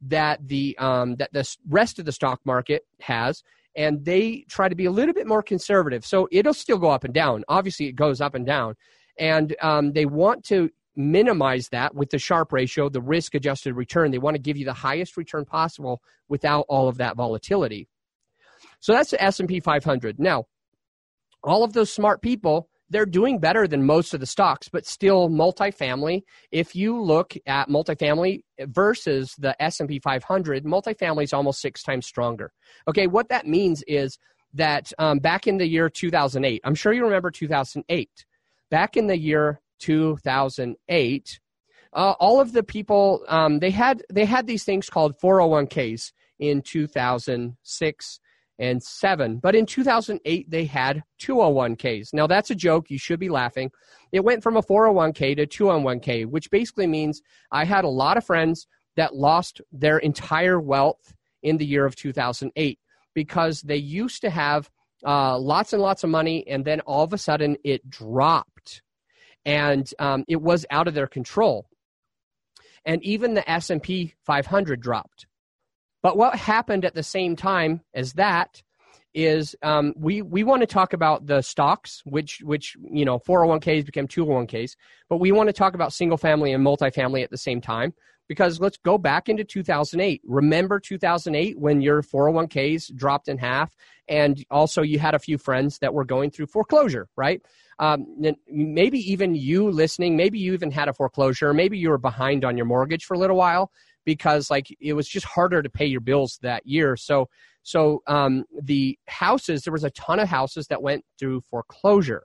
that 0.00 0.48
the 0.48 0.76
um, 0.78 1.16
that 1.16 1.32
the 1.32 1.46
rest 1.68 1.98
of 1.98 2.06
the 2.06 2.12
stock 2.12 2.40
market 2.44 2.82
has 3.00 3.42
and 3.76 4.04
they 4.04 4.44
try 4.48 4.68
to 4.68 4.74
be 4.74 4.86
a 4.86 4.90
little 4.90 5.14
bit 5.14 5.26
more 5.26 5.42
conservative. 5.42 6.04
So 6.04 6.28
it'll 6.32 6.54
still 6.54 6.78
go 6.78 6.90
up 6.90 7.04
and 7.04 7.14
down. 7.14 7.44
Obviously 7.48 7.86
it 7.86 7.96
goes 7.96 8.20
up 8.20 8.34
and 8.34 8.44
down. 8.44 8.74
And 9.18 9.54
um, 9.60 9.92
they 9.92 10.06
want 10.06 10.44
to 10.46 10.70
minimize 10.96 11.68
that 11.70 11.94
with 11.94 12.10
the 12.10 12.18
Sharpe 12.18 12.52
ratio, 12.52 12.88
the 12.88 13.00
risk 13.00 13.34
adjusted 13.34 13.74
return. 13.74 14.10
They 14.10 14.18
want 14.18 14.34
to 14.34 14.42
give 14.42 14.56
you 14.56 14.64
the 14.64 14.72
highest 14.72 15.16
return 15.16 15.44
possible 15.44 16.02
without 16.28 16.66
all 16.68 16.88
of 16.88 16.98
that 16.98 17.16
volatility. 17.16 17.88
So 18.80 18.92
that's 18.92 19.10
the 19.10 19.22
S&P 19.22 19.60
500. 19.60 20.18
Now, 20.18 20.44
all 21.42 21.64
of 21.64 21.72
those 21.72 21.92
smart 21.92 22.22
people 22.22 22.68
they're 22.92 23.06
doing 23.06 23.38
better 23.38 23.66
than 23.66 23.84
most 23.84 24.12
of 24.12 24.20
the 24.20 24.26
stocks, 24.26 24.68
but 24.68 24.84
still 24.84 25.30
multifamily. 25.30 26.22
If 26.50 26.76
you 26.76 27.00
look 27.00 27.34
at 27.46 27.70
multifamily 27.70 28.42
versus 28.66 29.34
the 29.38 29.60
S&P 29.62 29.98
500, 29.98 30.64
multifamily 30.64 31.24
is 31.24 31.32
almost 31.32 31.62
six 31.62 31.82
times 31.82 32.06
stronger. 32.06 32.52
Okay, 32.86 33.06
what 33.06 33.30
that 33.30 33.46
means 33.46 33.82
is 33.88 34.18
that 34.52 34.92
um, 34.98 35.20
back 35.20 35.46
in 35.46 35.56
the 35.56 35.66
year 35.66 35.88
2008, 35.88 36.60
I'm 36.64 36.74
sure 36.74 36.92
you 36.92 37.02
remember 37.02 37.30
2008. 37.30 38.10
Back 38.70 38.96
in 38.98 39.06
the 39.06 39.18
year 39.18 39.60
2008, 39.82 41.40
uh, 41.94 42.14
all 42.18 42.40
of 42.40 42.52
the 42.52 42.62
people 42.62 43.24
um, 43.28 43.58
they 43.58 43.70
had 43.70 44.02
they 44.12 44.24
had 44.24 44.46
these 44.46 44.64
things 44.64 44.88
called 44.88 45.18
401ks 45.20 46.12
in 46.38 46.62
2006 46.62 48.20
and 48.58 48.82
seven. 48.82 49.38
But 49.38 49.54
in 49.54 49.66
2008, 49.66 50.50
they 50.50 50.64
had 50.64 51.02
201ks. 51.20 52.08
Now, 52.12 52.26
that's 52.26 52.50
a 52.50 52.54
joke. 52.54 52.90
You 52.90 52.98
should 52.98 53.18
be 53.18 53.28
laughing. 53.28 53.70
It 54.12 54.24
went 54.24 54.42
from 54.42 54.56
a 54.56 54.62
401k 54.62 55.36
to 55.36 55.46
201k, 55.46 56.26
which 56.26 56.50
basically 56.50 56.86
means 56.86 57.22
I 57.50 57.64
had 57.64 57.84
a 57.84 57.88
lot 57.88 58.16
of 58.16 58.24
friends 58.24 58.66
that 58.96 59.14
lost 59.14 59.60
their 59.72 59.98
entire 59.98 60.60
wealth 60.60 61.14
in 61.42 61.56
the 61.56 61.66
year 61.66 61.84
of 61.84 61.96
2008 61.96 62.78
because 63.14 63.62
they 63.62 63.76
used 63.76 64.20
to 64.22 64.30
have 64.30 64.70
uh, 65.04 65.36
lots 65.38 65.72
and 65.72 65.82
lots 65.82 66.04
of 66.04 66.10
money, 66.10 66.46
and 66.46 66.64
then 66.64 66.80
all 66.80 67.02
of 67.02 67.12
a 67.12 67.18
sudden 67.18 67.56
it 67.64 67.88
dropped, 67.90 68.51
and 69.44 69.88
um, 69.98 70.24
it 70.28 70.40
was 70.40 70.66
out 70.70 70.88
of 70.88 70.94
their 70.94 71.06
control. 71.06 71.66
And 72.84 73.02
even 73.04 73.34
the 73.34 73.48
S&P 73.48 74.14
500 74.24 74.80
dropped. 74.80 75.26
But 76.02 76.16
what 76.16 76.34
happened 76.34 76.84
at 76.84 76.94
the 76.94 77.02
same 77.02 77.36
time 77.36 77.82
as 77.94 78.14
that 78.14 78.62
is 79.14 79.54
um, 79.62 79.92
we 79.96 80.22
we 80.22 80.42
want 80.42 80.60
to 80.62 80.66
talk 80.66 80.92
about 80.92 81.26
the 81.26 81.42
stocks, 81.42 82.02
which 82.04 82.40
which 82.42 82.76
you 82.90 83.04
know 83.04 83.18
401ks 83.18 83.84
became 83.84 84.08
201ks, 84.08 84.74
but 85.08 85.18
we 85.18 85.32
want 85.32 85.48
to 85.48 85.52
talk 85.52 85.74
about 85.74 85.92
single 85.92 86.16
family 86.16 86.52
and 86.52 86.66
multifamily 86.66 87.22
at 87.22 87.30
the 87.30 87.38
same 87.38 87.60
time 87.60 87.92
because 88.28 88.60
let's 88.60 88.78
go 88.78 88.96
back 88.96 89.28
into 89.28 89.44
2008. 89.44 90.22
Remember 90.24 90.80
2008 90.80 91.58
when 91.58 91.82
your 91.82 92.02
401ks 92.02 92.94
dropped 92.94 93.28
in 93.28 93.36
half, 93.36 93.74
and 94.08 94.42
also 94.50 94.82
you 94.82 94.98
had 94.98 95.14
a 95.14 95.18
few 95.18 95.36
friends 95.36 95.78
that 95.78 95.92
were 95.92 96.04
going 96.04 96.30
through 96.30 96.46
foreclosure, 96.46 97.08
right? 97.16 97.42
Um, 97.78 98.06
maybe 98.48 98.98
even 98.98 99.34
you 99.34 99.70
listening, 99.70 100.16
maybe 100.16 100.38
you 100.38 100.52
even 100.52 100.70
had 100.70 100.88
a 100.88 100.92
foreclosure, 100.92 101.52
maybe 101.54 101.78
you 101.78 101.90
were 101.90 101.98
behind 101.98 102.44
on 102.44 102.56
your 102.56 102.66
mortgage 102.66 103.04
for 103.04 103.14
a 103.14 103.18
little 103.18 103.36
while 103.36 103.70
because 104.04 104.50
like 104.50 104.66
it 104.80 104.92
was 104.94 105.08
just 105.08 105.26
harder 105.26 105.62
to 105.62 105.70
pay 105.70 105.86
your 105.86 106.00
bills 106.00 106.38
that 106.42 106.66
year. 106.66 106.96
So 106.96 107.28
so 107.62 108.02
um, 108.08 108.44
the 108.60 108.98
houses, 109.06 109.62
there 109.62 109.72
was 109.72 109.84
a 109.84 109.90
ton 109.90 110.18
of 110.18 110.28
houses 110.28 110.66
that 110.66 110.82
went 110.82 111.04
through 111.18 111.42
foreclosure 111.42 112.24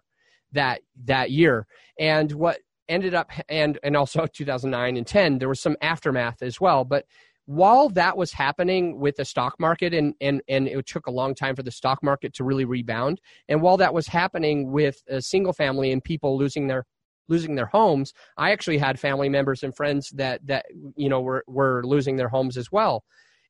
that 0.52 0.82
that 1.06 1.30
year, 1.32 1.68
and 2.00 2.32
what 2.32 2.60
ended 2.90 3.14
up 3.14 3.30
and 3.50 3.78
and 3.84 3.96
also 3.96 4.26
2009 4.34 4.98
and 4.98 5.06
10 5.06 5.40
there 5.40 5.50
was 5.50 5.60
some 5.60 5.76
aftermath 5.82 6.42
as 6.42 6.62
well 6.62 6.86
but 6.86 7.06
while 7.48 7.90
that 7.90 8.18
was 8.18 8.32
happening 8.32 9.00
with 9.00 9.16
the 9.16 9.26
stock 9.26 9.56
market 9.58 9.94
and, 9.94 10.14
and, 10.20 10.42
and 10.48 10.68
it 10.68 10.86
took 10.86 11.08
a 11.08 11.12
long 11.12 11.34
time 11.34 11.56
for 11.56 11.64
the 11.64 11.72
stock 11.72 12.04
market 12.04 12.34
to 12.34 12.44
really 12.44 12.66
rebound 12.66 13.20
and 13.48 13.62
while 13.62 13.78
that 13.78 13.94
was 13.94 14.08
happening 14.08 14.72
with 14.72 15.02
a 15.10 15.22
single 15.22 15.54
family 15.54 15.92
and 15.92 16.04
people 16.04 16.38
losing 16.38 16.68
their 16.68 16.86
losing 17.30 17.56
their 17.56 17.66
homes 17.66 18.14
i 18.38 18.52
actually 18.52 18.78
had 18.78 19.00
family 19.00 19.30
members 19.30 19.64
and 19.64 19.76
friends 19.76 20.10
that 20.12 20.46
that 20.46 20.66
you 20.96 21.10
know 21.10 21.22
were, 21.22 21.44
were 21.48 21.84
losing 21.86 22.18
their 22.18 22.30
homes 22.30 22.58
as 22.58 22.72
well. 22.72 23.04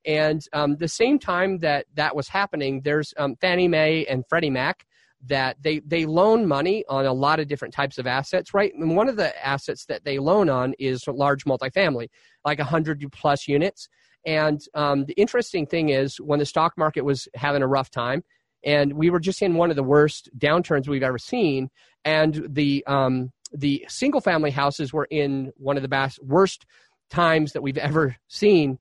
And 0.06 0.42
um, 0.54 0.78
the 0.78 0.88
same 0.88 1.20
time 1.20 1.60
that 1.60 1.86
that 1.96 2.16
was 2.16 2.30
happening 2.30 2.82
there's 2.84 3.14
um, 3.18 3.36
fannie 3.42 3.68
mae 3.68 4.06
and 4.06 4.24
freddie 4.30 4.50
mac 4.50 4.86
that 5.26 5.58
they 5.62 5.80
they 5.80 6.06
loan 6.06 6.48
money 6.48 6.84
on 6.90 7.06
a 7.06 7.14
lot 7.14 7.40
of 7.40 7.48
different 7.48 7.74
types 7.74 7.98
of 7.98 8.08
assets, 8.08 8.54
right? 8.54 8.74
And 8.74 8.96
one 8.96 9.10
of 9.10 9.16
the 9.16 9.46
assets 9.46 9.86
that 9.86 10.06
they 10.06 10.20
loan 10.20 10.50
on 10.50 10.74
is 10.80 11.08
large 11.08 11.46
multifamily, 11.46 12.08
like 12.46 12.60
100 12.60 13.04
plus 13.12 13.48
units. 13.48 13.90
And 14.26 14.62
um, 14.74 15.06
the 15.06 15.14
interesting 15.14 15.66
thing 15.66 15.90
is, 15.90 16.18
when 16.18 16.40
the 16.40 16.46
stock 16.46 16.74
market 16.78 17.04
was 17.04 17.28
having 17.34 17.62
a 17.62 17.68
rough 17.68 17.90
time, 17.90 18.24
and 18.64 18.94
we 18.94 19.10
were 19.10 19.20
just 19.20 19.42
in 19.42 19.56
one 19.56 19.70
of 19.70 19.76
the 19.76 19.84
worst 19.84 20.30
downturns 20.38 20.88
we've 20.88 21.04
ever 21.04 21.18
seen, 21.18 21.70
and 22.04 22.46
the 22.50 22.84
um, 22.88 23.32
the 23.52 23.86
single 23.88 24.22
family 24.22 24.52
houses 24.52 24.92
were 24.92 25.08
in 25.10 25.52
one 25.58 25.78
of 25.78 25.84
the 25.84 25.90
best, 25.90 26.22
worst 26.24 26.66
times 27.10 27.54
that 27.54 27.62
we've 27.62 27.78
ever 27.78 28.18
seen. 28.28 28.80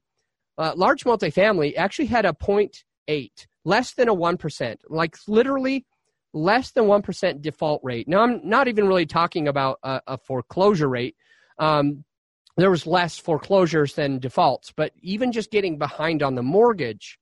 Uh, 0.59 0.73
large 0.75 1.05
multifamily 1.05 1.77
actually 1.77 2.07
had 2.07 2.25
a 2.25 2.33
0.8, 2.33 3.31
less 3.65 3.95
than 3.95 4.09
a 4.09 4.15
1%, 4.15 4.77
like 4.89 5.17
literally 5.29 5.85
less 6.37 6.71
than 6.73 6.85
1% 6.85 7.41
default 7.41 7.81
rate. 7.83 8.07
Now, 8.07 8.21
I'm 8.21 8.41
not 8.45 8.69
even 8.69 8.87
really 8.87 9.07
talking 9.07 9.49
about 9.49 9.79
a, 9.83 10.03
a 10.07 10.19
foreclosure 10.19 10.89
rate. 10.89 11.17
Um, 11.59 12.05
there 12.59 12.71
was 12.71 12.87
less 12.87 13.19
foreclosures 13.19 13.95
than 13.95 14.19
defaults, 14.19 14.71
but 14.71 14.93
even 15.01 15.33
just 15.33 15.51
getting 15.51 15.79
behind 15.79 16.23
on 16.23 16.35
the 16.35 16.43
mortgage 16.43 17.19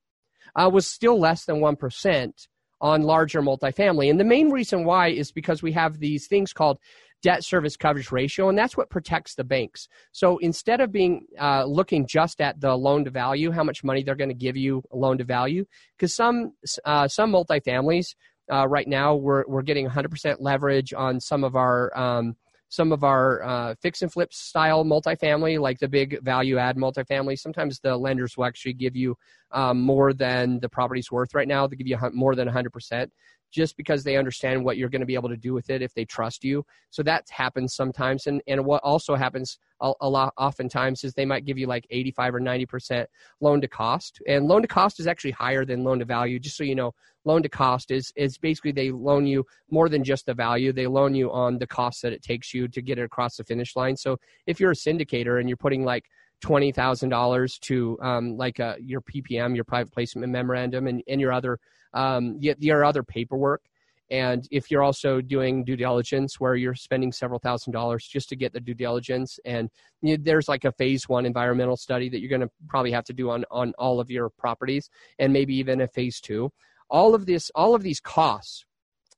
uh, 0.57 0.69
was 0.73 0.87
still 0.87 1.19
less 1.19 1.45
than 1.45 1.57
1% 1.57 2.33
on 2.81 3.03
larger 3.03 3.41
multifamily. 3.41 4.11
And 4.11 4.19
the 4.19 4.25
main 4.25 4.51
reason 4.51 4.85
why 4.85 5.09
is 5.09 5.31
because 5.31 5.63
we 5.63 5.73
have 5.73 6.01
these 6.01 6.27
things 6.27 6.53
called 6.53 6.79
debt 7.23 7.45
service 7.45 7.77
coverage 7.77 8.13
ratio, 8.13 8.49
and 8.49 8.59
that's 8.59 8.77
what 8.77 8.91
protects 8.91 9.37
the 9.37 9.45
banks. 9.45 9.89
So 10.13 10.39
instead 10.39 10.81
of 10.81 10.93
being 10.93 11.27
uh, 11.41 11.65
looking 11.65 12.07
just 12.07 12.41
at 12.41 12.61
the 12.61 12.77
loan 12.77 13.05
to 13.05 13.11
value, 13.11 13.51
how 13.51 13.65
much 13.65 13.83
money 13.85 14.03
they're 14.03 14.15
going 14.15 14.29
to 14.29 14.35
give 14.35 14.57
you 14.57 14.83
loan 14.93 15.19
to 15.19 15.25
value, 15.25 15.65
because 15.97 16.15
some 16.15 16.53
uh, 16.85 17.09
some 17.09 17.33
multifamilies 17.33 18.15
uh, 18.53 18.67
right 18.69 18.87
now, 18.87 19.15
we're 19.15 19.45
we're 19.47 19.63
getting 19.63 19.89
100% 19.89 20.37
leverage 20.41 20.93
on 20.93 21.21
some 21.21 21.45
of 21.45 21.57
our 21.57 21.97
um, 21.97 22.37
some 22.69 22.93
of 22.93 23.05
our 23.05 23.43
uh, 23.45 23.75
fix 23.81 24.03
and 24.03 24.13
flip 24.13 24.33
style 24.33 24.85
multifamily, 24.85 25.61
like 25.61 25.79
the 25.79 25.89
big 25.89 26.21
value 26.23 26.59
add 26.59 26.77
multifamily. 26.77 27.39
Sometimes 27.39 27.79
the 27.79 27.97
lenders 27.97 28.37
will 28.37 28.45
actually 28.45 28.73
give 28.73 28.97
you 28.97 29.17
um, 29.53 29.81
more 29.81 30.13
than 30.13 30.59
the 30.61 30.69
property's 30.69 31.11
worth 31.11 31.35
right 31.35 31.47
now. 31.47 31.67
They 31.67 31.77
give 31.77 31.87
you 31.87 31.99
more 32.13 32.35
than 32.35 32.49
100% 32.49 33.09
just 33.55 33.77
because 33.77 34.03
they 34.03 34.17
understand 34.17 34.65
what 34.65 34.77
you're 34.77 34.89
going 34.89 35.01
to 35.01 35.07
be 35.07 35.15
able 35.15 35.29
to 35.29 35.37
do 35.37 35.55
with 35.55 35.71
it 35.71 35.81
if 35.81 35.95
they 35.95 36.05
trust 36.05 36.43
you. 36.43 36.67
So 36.91 37.05
that 37.05 37.25
happens 37.31 37.75
sometimes. 37.75 38.27
And, 38.27 38.43
and 38.49 38.65
what 38.65 38.83
also 38.83 39.15
happens 39.15 39.59
a, 39.81 39.93
a 40.01 40.09
lot 40.09 40.35
oftentimes 40.37 41.05
is 41.05 41.15
they 41.15 41.25
might 41.25 41.45
give 41.45 41.57
you 41.57 41.69
like 41.69 41.87
85 41.89 42.35
or 42.35 42.41
90% 42.41 43.07
loan 43.41 43.61
to 43.61 43.69
cost. 43.69 44.21
And 44.27 44.47
loan 44.47 44.63
to 44.63 44.69
cost 44.69 44.99
is 44.99 45.07
actually 45.07 45.31
higher 45.31 45.65
than 45.65 45.85
loan 45.85 46.01
to 46.01 46.05
value. 46.05 46.41
Just 46.41 46.57
so 46.57 46.65
you 46.65 46.75
know, 46.75 46.93
loan 47.25 47.45
to 47.45 47.49
cost 47.49 47.93
is, 47.93 48.13
is 48.17 48.39
basically 48.39 48.73
they 48.73 48.91
loan 48.91 49.25
you 49.25 49.45
more 49.71 49.89
than 49.89 50.03
just 50.03 50.27
the 50.27 50.35
value. 50.35 50.73
They 50.73 50.89
loan 50.89 51.15
you 51.15 51.31
on 51.31 51.59
the 51.59 51.67
cost 51.67 52.03
that 52.03 52.13
it 52.13 52.23
takes 52.23 52.53
you 52.53 52.67
to 52.67 52.83
get 52.83 52.99
it 52.99 53.05
across 53.05 53.37
the 53.37 53.45
finish 53.45 53.77
line. 53.77 53.97
So 53.97 54.19
if 54.47 54.59
you're 54.59 54.73
a 54.73 54.75
syndicator 54.75 55.39
and 55.39 55.49
you're 55.49 55.57
putting 55.57 55.85
like 55.85 56.07
twenty 56.45 56.73
thousand 56.73 57.09
dollars 57.09 57.59
to 57.59 57.99
um, 58.03 58.37
like 58.37 58.61
uh, 58.61 58.75
your 58.79 59.01
PPM, 59.01 59.55
your 59.55 59.65
private 59.65 59.91
placement 59.91 60.31
memorandum, 60.31 60.87
and, 60.87 61.03
and 61.09 61.19
your 61.19 61.33
other 61.33 61.59
um, 61.95 62.39
your 62.39 62.85
other 62.85 63.03
paperwork. 63.03 63.63
And 64.11 64.47
if 64.51 64.71
you're 64.71 64.83
also 64.83 65.23
doing 65.23 65.65
due 65.65 65.77
diligence 65.77 66.39
where 66.39 66.55
you're 66.55 66.75
spending 66.75 67.13
several 67.13 67.39
thousand 67.39 67.73
dollars 67.73 68.07
just 68.07 68.29
to 68.29 68.37
get 68.37 68.53
the 68.53 68.61
due 68.61 68.75
diligence, 68.75 69.41
and 69.47 69.71
you 70.03 70.19
there's 70.19 70.47
like 70.47 70.67
a 70.67 70.73
phase 70.73 71.09
one 71.09 71.25
environmental 71.25 71.79
study 71.79 72.11
that 72.11 72.21
you're 72.21 72.29
going 72.29 72.43
to 72.43 72.51
probably 72.69 72.93
have 72.93 73.05
to 73.05 73.15
do 73.15 73.31
on, 73.31 73.47
on 73.51 73.73
all 73.79 73.99
of 73.99 74.11
your 74.11 74.29
properties, 74.29 74.91
and 75.19 75.33
maybe 75.33 75.57
even 75.57 75.81
a 75.81 75.89
phase 75.89 76.21
two. 76.21 76.51
All 76.91 77.15
of 77.15 77.25
this, 77.25 77.51
all 77.55 77.75
of 77.75 77.83
these 77.83 78.01
costs 78.01 78.67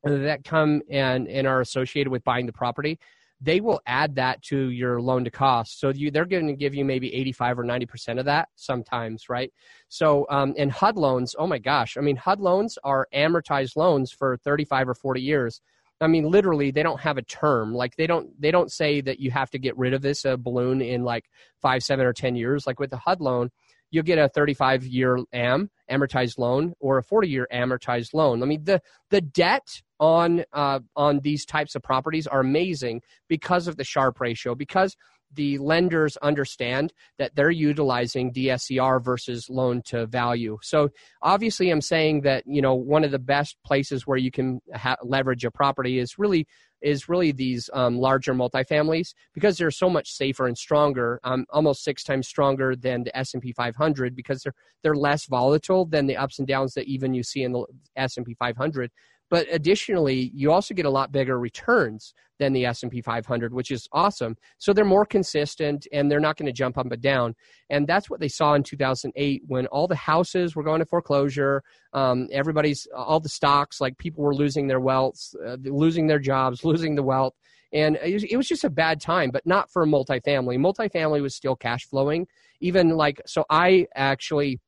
that 0.05 0.45
come 0.45 0.81
and, 0.89 1.27
and 1.27 1.49
are 1.49 1.61
associated 1.61 2.11
with 2.11 2.23
buying 2.23 2.47
the 2.47 2.53
property 2.53 3.01
they 3.40 3.61
will 3.61 3.81
add 3.87 4.14
that 4.16 4.42
to 4.42 4.70
your 4.70 5.01
loan 5.01 5.25
to 5.25 5.31
cost. 5.31 5.79
So 5.79 5.90
you, 5.90 6.11
they're 6.11 6.25
going 6.25 6.46
to 6.46 6.55
give 6.55 6.75
you 6.75 6.85
maybe 6.85 7.12
85 7.14 7.59
or 7.61 7.64
90% 7.64 8.18
of 8.18 8.25
that 8.25 8.49
sometimes, 8.55 9.29
right? 9.29 9.53
So, 9.88 10.27
um, 10.31 10.55
and 10.57 10.72
HUD 10.72 10.96
loans, 10.96 11.35
oh 11.38 11.46
my 11.46 11.59
gosh, 11.59 11.96
I 11.96 12.01
mean, 12.01 12.16
HUD 12.16 12.40
loans 12.40 12.79
are 12.83 13.09
amortized 13.14 13.77
loans 13.77 14.11
for 14.11 14.38
35 14.38 14.88
or 14.88 14.94
40 14.94 15.20
years. 15.20 15.61
I 16.01 16.07
mean, 16.09 16.31
literally, 16.31 16.70
they 16.70 16.83
don't 16.83 17.01
have 17.01 17.16
a 17.16 17.22
term. 17.22 17.75
Like 17.75 17.96
they 17.96 18.07
don't 18.07 18.29
they 18.38 18.51
don't 18.51 18.70
say 18.70 19.01
that 19.01 19.18
you 19.18 19.31
have 19.31 19.51
to 19.53 19.59
get 19.59 19.77
rid 19.79 19.94
of 19.94 20.03
this 20.03 20.27
uh, 20.27 20.37
balloon 20.37 20.83
in 20.83 21.05
like 21.05 21.25
five, 21.62 21.83
seven, 21.83 22.05
or 22.05 22.12
ten 22.12 22.37
years. 22.37 22.66
Like 22.66 22.79
with 22.79 22.90
the 22.90 22.99
HUD 22.99 23.22
loan, 23.22 23.51
you'll 23.90 24.03
get 24.03 24.18
a 24.18 24.29
35 24.29 24.85
year 24.85 25.18
am 25.33 25.70
amortized 25.90 26.38
loan 26.38 26.75
or 26.81 26.99
a 26.99 27.03
40 27.03 27.29
year 27.29 27.49
amortized 27.53 28.12
loan. 28.12 28.42
I 28.42 28.46
mean, 28.46 28.64
the 28.64 28.83
the 29.11 29.22
debt 29.22 29.83
on 30.01 30.45
uh, 30.53 30.81
on 30.95 31.21
these 31.21 31.45
types 31.45 31.75
of 31.75 31.83
properties 31.83 32.27
are 32.27 32.41
amazing 32.41 33.03
because 33.29 33.69
of 33.69 33.77
the 33.77 33.85
Sharpe 33.85 34.21
ratio 34.21 34.55
because 34.55 34.97
the 35.33 35.59
lenders 35.59 36.17
understand 36.19 36.93
that 37.19 37.35
they're 37.35 37.51
utilizing 37.51 38.33
DSCR 38.33 39.03
versus 39.05 39.51
loan 39.51 39.83
to 39.83 40.07
value. 40.07 40.59
So 40.63 40.91
obviously, 41.23 41.71
I'm 41.71 41.81
saying 41.81 42.23
that 42.23 42.45
you 42.47 42.63
know 42.63 42.75
one 42.75 43.05
of 43.05 43.11
the 43.11 43.19
best 43.19 43.57
places 43.65 44.07
where 44.07 44.19
you 44.19 44.31
can 44.31 44.61
ha- 44.75 44.97
leverage 45.03 45.45
a 45.45 45.51
property 45.51 45.99
is 45.99 46.19
really 46.19 46.47
is 46.83 47.09
really 47.09 47.33
these 47.33 47.71
um, 47.73 47.99
larger 47.99 48.35
multifamilies 48.35 49.15
because 49.35 49.57
they're 49.57 49.71
so 49.71 49.89
much 49.89 50.13
safer 50.13 50.47
and 50.47 50.59
stronger, 50.59 51.19
um, 51.25 51.47
almost 51.51 51.83
six 51.83 52.05
times 52.05 52.29
stronger 52.29 52.77
than 52.77 53.03
the 53.03 53.17
S&P 53.17 53.51
500 53.53 54.15
because 54.15 54.43
they're 54.43 54.55
they're 54.83 54.95
less 54.95 55.27
volatile 55.27 55.87
than 55.87 56.07
the 56.07 56.17
ups 56.17 56.39
and 56.39 56.47
downs 56.47 56.75
that 56.75 56.87
even 56.87 57.15
you 57.15 57.23
see 57.23 57.43
in 57.43 57.53
the 57.53 57.65
S&P 57.97 58.35
500. 58.35 58.91
But 59.31 59.47
additionally, 59.51 60.31
you 60.35 60.53
also 60.53 60.75
get 60.75 60.87
a 60.87 60.91
lot 60.91 61.12
bigger 61.12 61.39
returns 61.39 62.15
than 62.39 62.53
the 62.53 62.67
S&P 62.67 63.01
500, 63.01 63.53
which 63.53 63.71
is 63.71 63.89
awesome. 63.93 64.37
So 64.59 64.73
they're 64.73 64.85
more 64.85 65.07
consistent 65.07 65.87
and 65.93 66.11
they're 66.11 66.21
not 66.21 66.37
going 66.37 66.47
to 66.47 66.53
jump 66.53 66.79
up 66.79 66.91
and 66.91 67.03
down. 67.03 67.35
And 67.71 67.87
that's 67.87 68.11
what 68.11 68.21
they 68.21 68.29
saw 68.29 68.55
in 68.55 68.62
2008 68.62 69.43
when 69.47 69.67
all 69.69 69.89
the 69.89 69.97
houses 69.97 70.55
were 70.55 70.62
going 70.62 70.81
to 70.81 70.87
foreclosure. 70.87 71.62
Um, 71.93 72.29
everybody's 72.31 72.87
all 72.95 73.21
the 73.21 73.29
stocks, 73.29 73.81
like 73.81 73.99
people 73.99 74.23
were 74.23 74.35
losing 74.35 74.69
their 74.69 74.81
wealth, 74.81 75.35
uh, 75.45 75.57
losing 75.62 76.07
their 76.07 76.19
jobs, 76.19 76.65
losing 76.65 76.95
the 76.95 77.03
wealth. 77.03 77.35
And 77.73 77.99
it 78.03 78.37
was 78.37 78.47
just 78.47 78.65
a 78.65 78.71
bad 78.71 79.01
time, 79.01 79.31
but 79.31 79.45
not 79.45 79.71
for 79.71 79.83
a 79.83 79.87
multifamily. 79.87 80.57
Multifamily 80.57 81.21
was 81.21 81.35
still 81.35 81.57
cash 81.57 81.85
flowing. 81.85 82.27
Even 82.61 82.91
like, 82.91 83.21
so 83.27 83.45
I 83.51 83.87
actually 83.95 84.61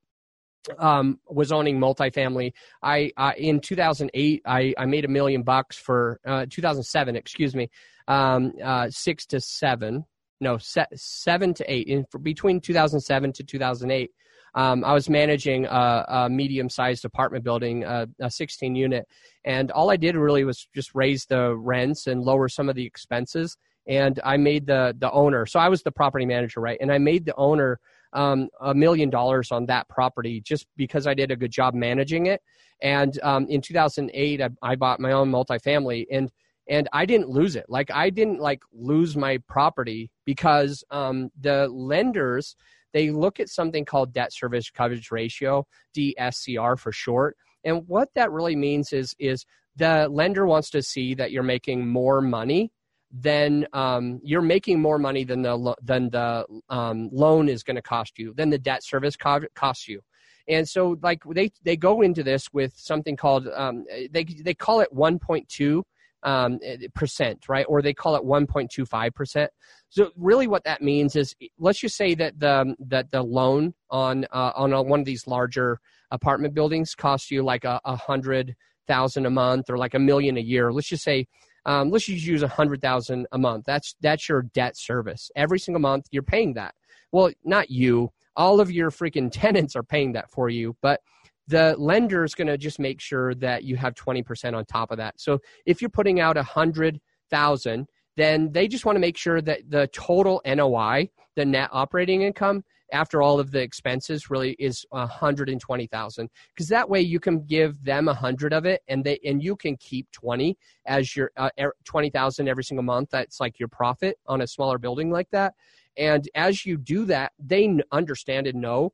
um, 0.79 1.19
was 1.29 1.53
owning 1.53 1.79
multifamily. 1.79 2.53
I, 2.83 3.11
I 3.17 3.35
in 3.35 3.61
2008 3.61 4.43
I, 4.47 4.75
I 4.77 4.87
made 4.87 5.05
a 5.05 5.09
million 5.09 5.43
bucks 5.43 5.77
for 5.77 6.21
uh, 6.27 6.47
2007, 6.51 7.17
excuse 7.17 7.55
me, 7.55 7.71
um, 8.07 8.53
uh, 8.63 8.89
six 8.91 9.27
to 9.27 9.41
seven, 9.41 10.05
no 10.41 10.59
se- 10.59 10.87
seven 10.95 11.55
to 11.55 11.73
eight. 11.73 11.89
In 11.89 12.05
between 12.23 12.61
2007 12.61 13.33
to 13.35 13.45
2008, 13.45 14.11
um, 14.55 14.85
I 14.85 14.93
was 14.93 15.09
managing 15.09 15.67
a, 15.67 16.05
a 16.09 16.29
medium-sized 16.31 17.05
apartment 17.05 17.45
building, 17.45 17.85
a 17.85 18.07
16 18.29 18.75
unit, 18.75 19.07
and 19.45 19.71
all 19.71 19.91
I 19.91 19.97
did 19.97 20.17
really 20.17 20.45
was 20.45 20.67
just 20.75 20.95
raise 20.95 21.27
the 21.27 21.55
rents 21.57 22.07
and 22.07 22.23
lower 22.23 22.49
some 22.49 22.69
of 22.69 22.75
the 22.75 22.85
expenses. 22.85 23.57
And 23.87 24.21
I 24.25 24.37
made 24.37 24.67
the 24.67 24.95
the 24.99 25.11
owner. 25.13 25.47
So 25.47 25.59
I 25.59 25.69
was 25.69 25.83
the 25.83 25.93
property 25.93 26.27
manager, 26.27 26.61
right? 26.61 26.77
And 26.81 26.93
I 26.93 26.99
made 26.99 27.25
the 27.25 27.35
owner 27.37 27.81
um, 28.13 28.49
a 28.61 28.75
million 28.75 29.11
dollars 29.11 29.53
on 29.53 29.67
that 29.67 29.89
property 29.89 30.41
just 30.41 30.67
because 30.77 31.07
I 31.07 31.15
did 31.15 31.31
a 31.31 31.37
good 31.37 31.51
job 31.51 31.75
managing 31.75 32.27
it. 32.27 32.41
And 32.83 33.19
um, 33.23 33.47
in 33.49 33.61
2008, 33.61 34.41
I, 34.41 34.49
I 34.63 34.77
bought 34.77 35.01
my 35.01 35.13
own 35.13 35.31
multifamily, 35.31 36.07
and 36.11 36.31
and 36.69 36.89
I 36.93 37.07
didn't 37.07 37.31
lose 37.31 37.57
it. 37.57 37.67
Like 37.69 37.91
I 37.91 38.11
didn't 38.11 38.41
like 38.41 38.61
lose 38.73 39.17
my 39.17 39.39
property 39.49 40.11
because 40.27 40.85
um, 40.91 41.31
the 41.41 41.69
lenders 41.69 42.57
they 42.93 43.11
look 43.11 43.39
at 43.39 43.49
something 43.49 43.85
called 43.85 44.13
debt 44.13 44.33
service 44.33 44.71
coverage 44.71 45.11
ratio, 45.11 45.67
DSCR 45.97 46.79
for 46.79 46.93
short. 46.93 47.37
And 47.65 47.87
what 47.87 48.09
that 48.15 48.31
really 48.31 48.57
means 48.57 48.93
is 48.93 49.15
is 49.19 49.45
the 49.77 50.09
lender 50.11 50.47
wants 50.47 50.71
to 50.71 50.83
see 50.83 51.15
that 51.15 51.31
you're 51.31 51.43
making 51.43 51.89
more 51.89 52.21
money 52.21 52.73
then 53.11 53.67
um, 53.73 54.21
you're 54.23 54.43
making 54.43 54.81
more 54.81 54.99
money 54.99 55.25
than 55.25 55.43
the 55.43 55.75
than 55.83 56.11
the 56.11 56.45
um, 56.69 57.09
loan 57.13 57.49
is 57.49 57.63
going 57.63 57.77
to 57.77 57.83
cost 57.83 58.19
you, 58.19 58.35
than 58.37 58.51
the 58.51 58.59
debt 58.59 58.85
service 58.85 59.17
co- 59.17 59.41
costs 59.55 59.89
you. 59.89 60.01
And 60.49 60.69
so, 60.69 60.97
like 61.03 61.23
they 61.25 61.51
they 61.65 61.77
go 61.77 62.03
into 62.03 62.23
this 62.23 62.49
with 62.53 62.73
something 62.77 63.17
called 63.17 63.49
um, 63.55 63.85
they 64.11 64.25
they 64.25 64.55
call 64.55 64.81
it 64.81 64.89
1.2 64.95 65.83
um, 66.23 66.59
percent, 66.95 67.49
right? 67.49 67.67
Or 67.69 67.81
they 67.81 67.95
call 67.95 68.17
it 68.17 68.23
1.25 68.23 69.15
percent. 69.15 69.51
So 69.89 70.11
really, 70.17 70.47
what 70.47 70.65
that 70.65 70.83
means 70.83 71.17
is, 71.17 71.35
let's 71.59 71.81
just 71.81 71.97
say 71.97 72.15
that 72.15 72.39
the 72.39 72.75
that 72.89 73.11
the 73.11 73.23
loan 73.23 73.75
on 73.91 74.27
uh, 74.33 74.53
on 74.55 74.73
a, 74.73 74.83
one 74.83 75.01
of 75.01 75.07
these 75.07 75.27
larger 75.27 75.81
apartment 76.11 76.55
buildings 76.55 76.95
costs 76.95 77.31
you 77.31 77.43
like 77.43 77.65
a, 77.65 77.81
a 77.85 77.97
hundred 77.97 78.55
thousand 78.87 79.27
a 79.27 79.31
month 79.31 79.69
or 79.69 79.77
like 79.77 79.95
a 79.95 79.99
million 79.99 80.37
a 80.39 80.41
year. 80.41 80.73
Let's 80.73 80.89
just 80.89 81.05
say 81.05 81.27
um, 81.67 81.91
let's 81.91 82.07
just 82.07 82.25
use 82.25 82.43
a 82.43 82.49
hundred 82.49 82.81
thousand 82.81 83.27
a 83.33 83.39
month. 83.39 83.65
That's 83.67 83.95
that's 84.01 84.29
your 84.29 84.43
debt 84.43 84.77
service. 84.77 85.31
Every 85.37 85.59
single 85.59 85.81
month 85.81 86.07
you're 86.11 86.23
paying 86.23 86.55
that. 86.55 86.75
Well, 87.13 87.31
not 87.45 87.71
you. 87.71 88.11
All 88.37 88.61
of 88.61 88.71
your 88.71 88.91
freaking 88.91 89.31
tenants 89.33 89.77
are 89.77 89.83
paying 89.83 90.13
that 90.13 90.31
for 90.31 90.49
you, 90.49 90.77
but 90.83 91.01
the 91.49 91.75
lender 91.79 92.25
is 92.25 92.35
going 92.35 92.49
to 92.49 92.59
just 92.59 92.79
make 92.79 93.01
sure 93.01 93.35
that 93.37 93.65
you 93.65 93.75
have 93.77 93.95
20% 93.95 94.55
on 94.55 94.65
top 94.67 94.91
of 94.91 94.99
that. 94.99 95.19
So 95.19 95.39
if 95.65 95.81
you're 95.81 95.89
putting 95.89 96.21
out 96.21 96.37
a 96.37 96.43
hundred 96.43 97.01
thousand, 97.31 97.89
then 98.17 98.53
they 98.53 98.69
just 98.69 98.85
want 98.85 98.97
to 98.97 99.01
make 99.01 99.17
sure 99.17 99.41
that 99.41 99.71
the 99.71 99.87
total 99.89 100.43
NOI, 100.45 101.09
the 101.37 101.47
net 101.47 101.71
operating 101.73 102.23
income, 102.23 102.65
after 102.93 103.23
all 103.23 103.39
of 103.39 103.51
the 103.51 103.61
expenses 103.61 104.31
really 104.31 104.53
is 104.59 104.85
120,000 104.91 106.31
because 106.55 106.69
that 106.69 106.89
way 106.89 107.01
you 107.01 107.21
can 107.21 107.45
give 107.45 107.83
them 107.85 108.07
100 108.07 108.53
of 108.53 108.65
it 108.65 108.83
and 108.89 109.05
they 109.05 109.19
and 109.25 109.43
you 109.43 109.57
can 109.57 109.77
keep 109.77 110.11
20 110.13 110.57
as 110.87 111.15
your 111.17 111.31
uh, 111.37 111.51
20,000 111.85 112.49
every 112.49 112.65
single 112.65 112.85
month 112.85 113.09
that's 113.11 113.41
like 113.41 113.59
your 113.59 113.69
profit 113.69 114.19
on 114.27 114.41
a 114.41 114.47
smaller 114.47 114.79
building 114.79 115.11
like 115.11 115.29
that. 115.31 115.55
And 115.97 116.29
as 116.35 116.65
you 116.65 116.77
do 116.77 117.05
that 117.07 117.33
they 117.39 117.79
understand 117.93 118.47
and 118.47 118.61
know 118.61 118.93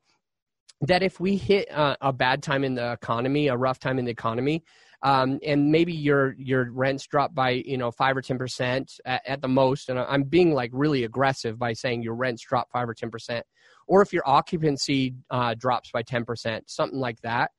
that 0.86 1.02
if 1.02 1.20
we 1.20 1.36
hit 1.36 1.70
uh, 1.70 1.96
a 2.00 2.12
bad 2.12 2.42
time 2.42 2.64
in 2.64 2.74
the 2.74 2.92
economy 2.92 3.48
a 3.48 3.56
rough 3.56 3.78
time 3.78 3.98
in 3.98 4.04
the 4.04 4.10
economy 4.10 4.62
um, 5.02 5.38
and 5.44 5.70
maybe 5.70 5.92
your 5.92 6.34
your 6.38 6.70
rents 6.72 7.06
drop 7.06 7.34
by 7.34 7.50
you 7.50 7.76
know 7.76 7.90
five 7.90 8.16
or 8.16 8.22
ten 8.22 8.38
percent 8.38 8.92
at, 9.04 9.22
at, 9.26 9.42
the 9.42 9.48
most 9.48 9.88
and 9.88 9.98
i'm 9.98 10.24
being 10.24 10.54
like 10.54 10.70
really 10.72 11.04
aggressive 11.04 11.58
by 11.58 11.72
saying 11.72 12.02
your 12.02 12.14
rents 12.14 12.44
drop 12.46 12.70
five 12.72 12.88
or 12.88 12.94
ten 12.94 13.10
percent 13.10 13.44
or 13.86 14.02
if 14.02 14.12
your 14.12 14.22
occupancy 14.26 15.14
uh, 15.30 15.54
drops 15.54 15.90
by 15.90 16.02
10%, 16.02 16.60
something 16.66 16.98
like 16.98 17.20
that. 17.22 17.50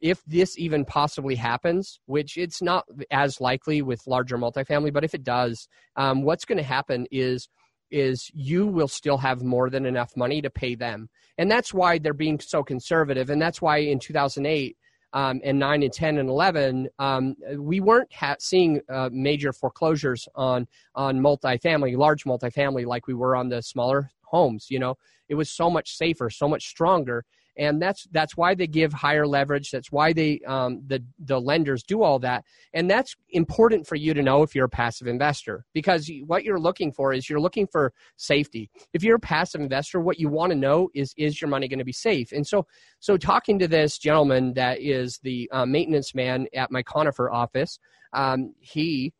If 0.00 0.22
this 0.24 0.58
even 0.58 0.84
possibly 0.86 1.34
happens, 1.34 2.00
which 2.06 2.38
it's 2.38 2.62
not 2.62 2.84
as 3.10 3.40
likely 3.40 3.82
with 3.82 4.06
larger 4.06 4.38
multifamily, 4.38 4.92
but 4.92 5.04
if 5.04 5.14
it 5.14 5.22
does, 5.22 5.68
um, 5.96 6.22
what's 6.22 6.46
going 6.46 6.58
to 6.58 6.64
happen 6.64 7.06
is 7.10 7.48
is 7.90 8.30
you 8.34 8.66
will 8.66 8.88
still 8.88 9.18
have 9.18 9.42
more 9.42 9.70
than 9.70 9.86
enough 9.86 10.16
money 10.16 10.42
to 10.42 10.50
pay 10.50 10.74
them, 10.74 11.08
and 11.38 11.50
that's 11.50 11.74
why 11.74 11.98
they're 11.98 12.12
being 12.12 12.40
so 12.40 12.62
conservative, 12.62 13.30
and 13.30 13.40
that's 13.40 13.60
why 13.60 13.78
in 13.78 13.98
2008 13.98 14.76
um, 15.12 15.40
and 15.42 15.58
9 15.58 15.82
and 15.82 15.92
10 15.92 16.18
and 16.18 16.28
11 16.28 16.88
um, 17.00 17.34
we 17.56 17.80
weren't 17.80 18.12
ha- 18.12 18.36
seeing 18.38 18.80
uh, 18.88 19.10
major 19.12 19.52
foreclosures 19.52 20.28
on 20.36 20.68
on 20.94 21.18
multifamily 21.18 21.96
large 21.96 22.22
multifamily 22.22 22.86
like 22.86 23.08
we 23.08 23.14
were 23.14 23.34
on 23.34 23.48
the 23.48 23.60
smaller 23.60 24.08
homes 24.22 24.68
you 24.70 24.78
know? 24.78 24.96
It 25.28 25.34
was 25.34 25.50
so 25.50 25.70
much 25.70 25.96
safer, 25.96 26.28
so 26.28 26.48
much 26.48 26.66
stronger. 26.66 27.24
And 27.60 27.80
that's 27.80 28.06
that's 28.10 28.38
why 28.38 28.54
they 28.54 28.66
give 28.66 28.90
higher 28.92 29.26
leverage. 29.26 29.70
That's 29.70 29.92
why 29.92 30.14
they 30.14 30.40
um, 30.46 30.82
the 30.86 31.04
the 31.18 31.38
lenders 31.38 31.82
do 31.82 32.02
all 32.02 32.18
that, 32.20 32.44
and 32.72 32.90
that's 32.90 33.14
important 33.28 33.86
for 33.86 33.96
you 33.96 34.14
to 34.14 34.22
know 34.22 34.42
if 34.42 34.54
you're 34.54 34.64
a 34.64 34.68
passive 34.68 35.06
investor 35.06 35.66
because 35.74 36.10
what 36.26 36.42
you're 36.42 36.58
looking 36.58 36.90
for 36.90 37.12
is 37.12 37.28
you're 37.28 37.38
looking 37.38 37.66
for 37.66 37.92
safety. 38.16 38.70
If 38.94 39.04
you're 39.04 39.16
a 39.16 39.20
passive 39.20 39.60
investor, 39.60 40.00
what 40.00 40.18
you 40.18 40.30
want 40.30 40.52
to 40.52 40.58
know 40.58 40.88
is 40.94 41.12
is 41.18 41.38
your 41.38 41.50
money 41.50 41.68
going 41.68 41.80
to 41.80 41.84
be 41.84 41.92
safe? 41.92 42.32
And 42.32 42.46
so 42.46 42.66
so 42.98 43.18
talking 43.18 43.58
to 43.58 43.68
this 43.68 43.98
gentleman 43.98 44.54
that 44.54 44.80
is 44.80 45.20
the 45.22 45.46
uh, 45.52 45.66
maintenance 45.66 46.14
man 46.14 46.46
at 46.54 46.70
my 46.70 46.82
conifer 46.82 47.30
office, 47.30 47.78
um, 48.14 48.54
he 48.58 49.12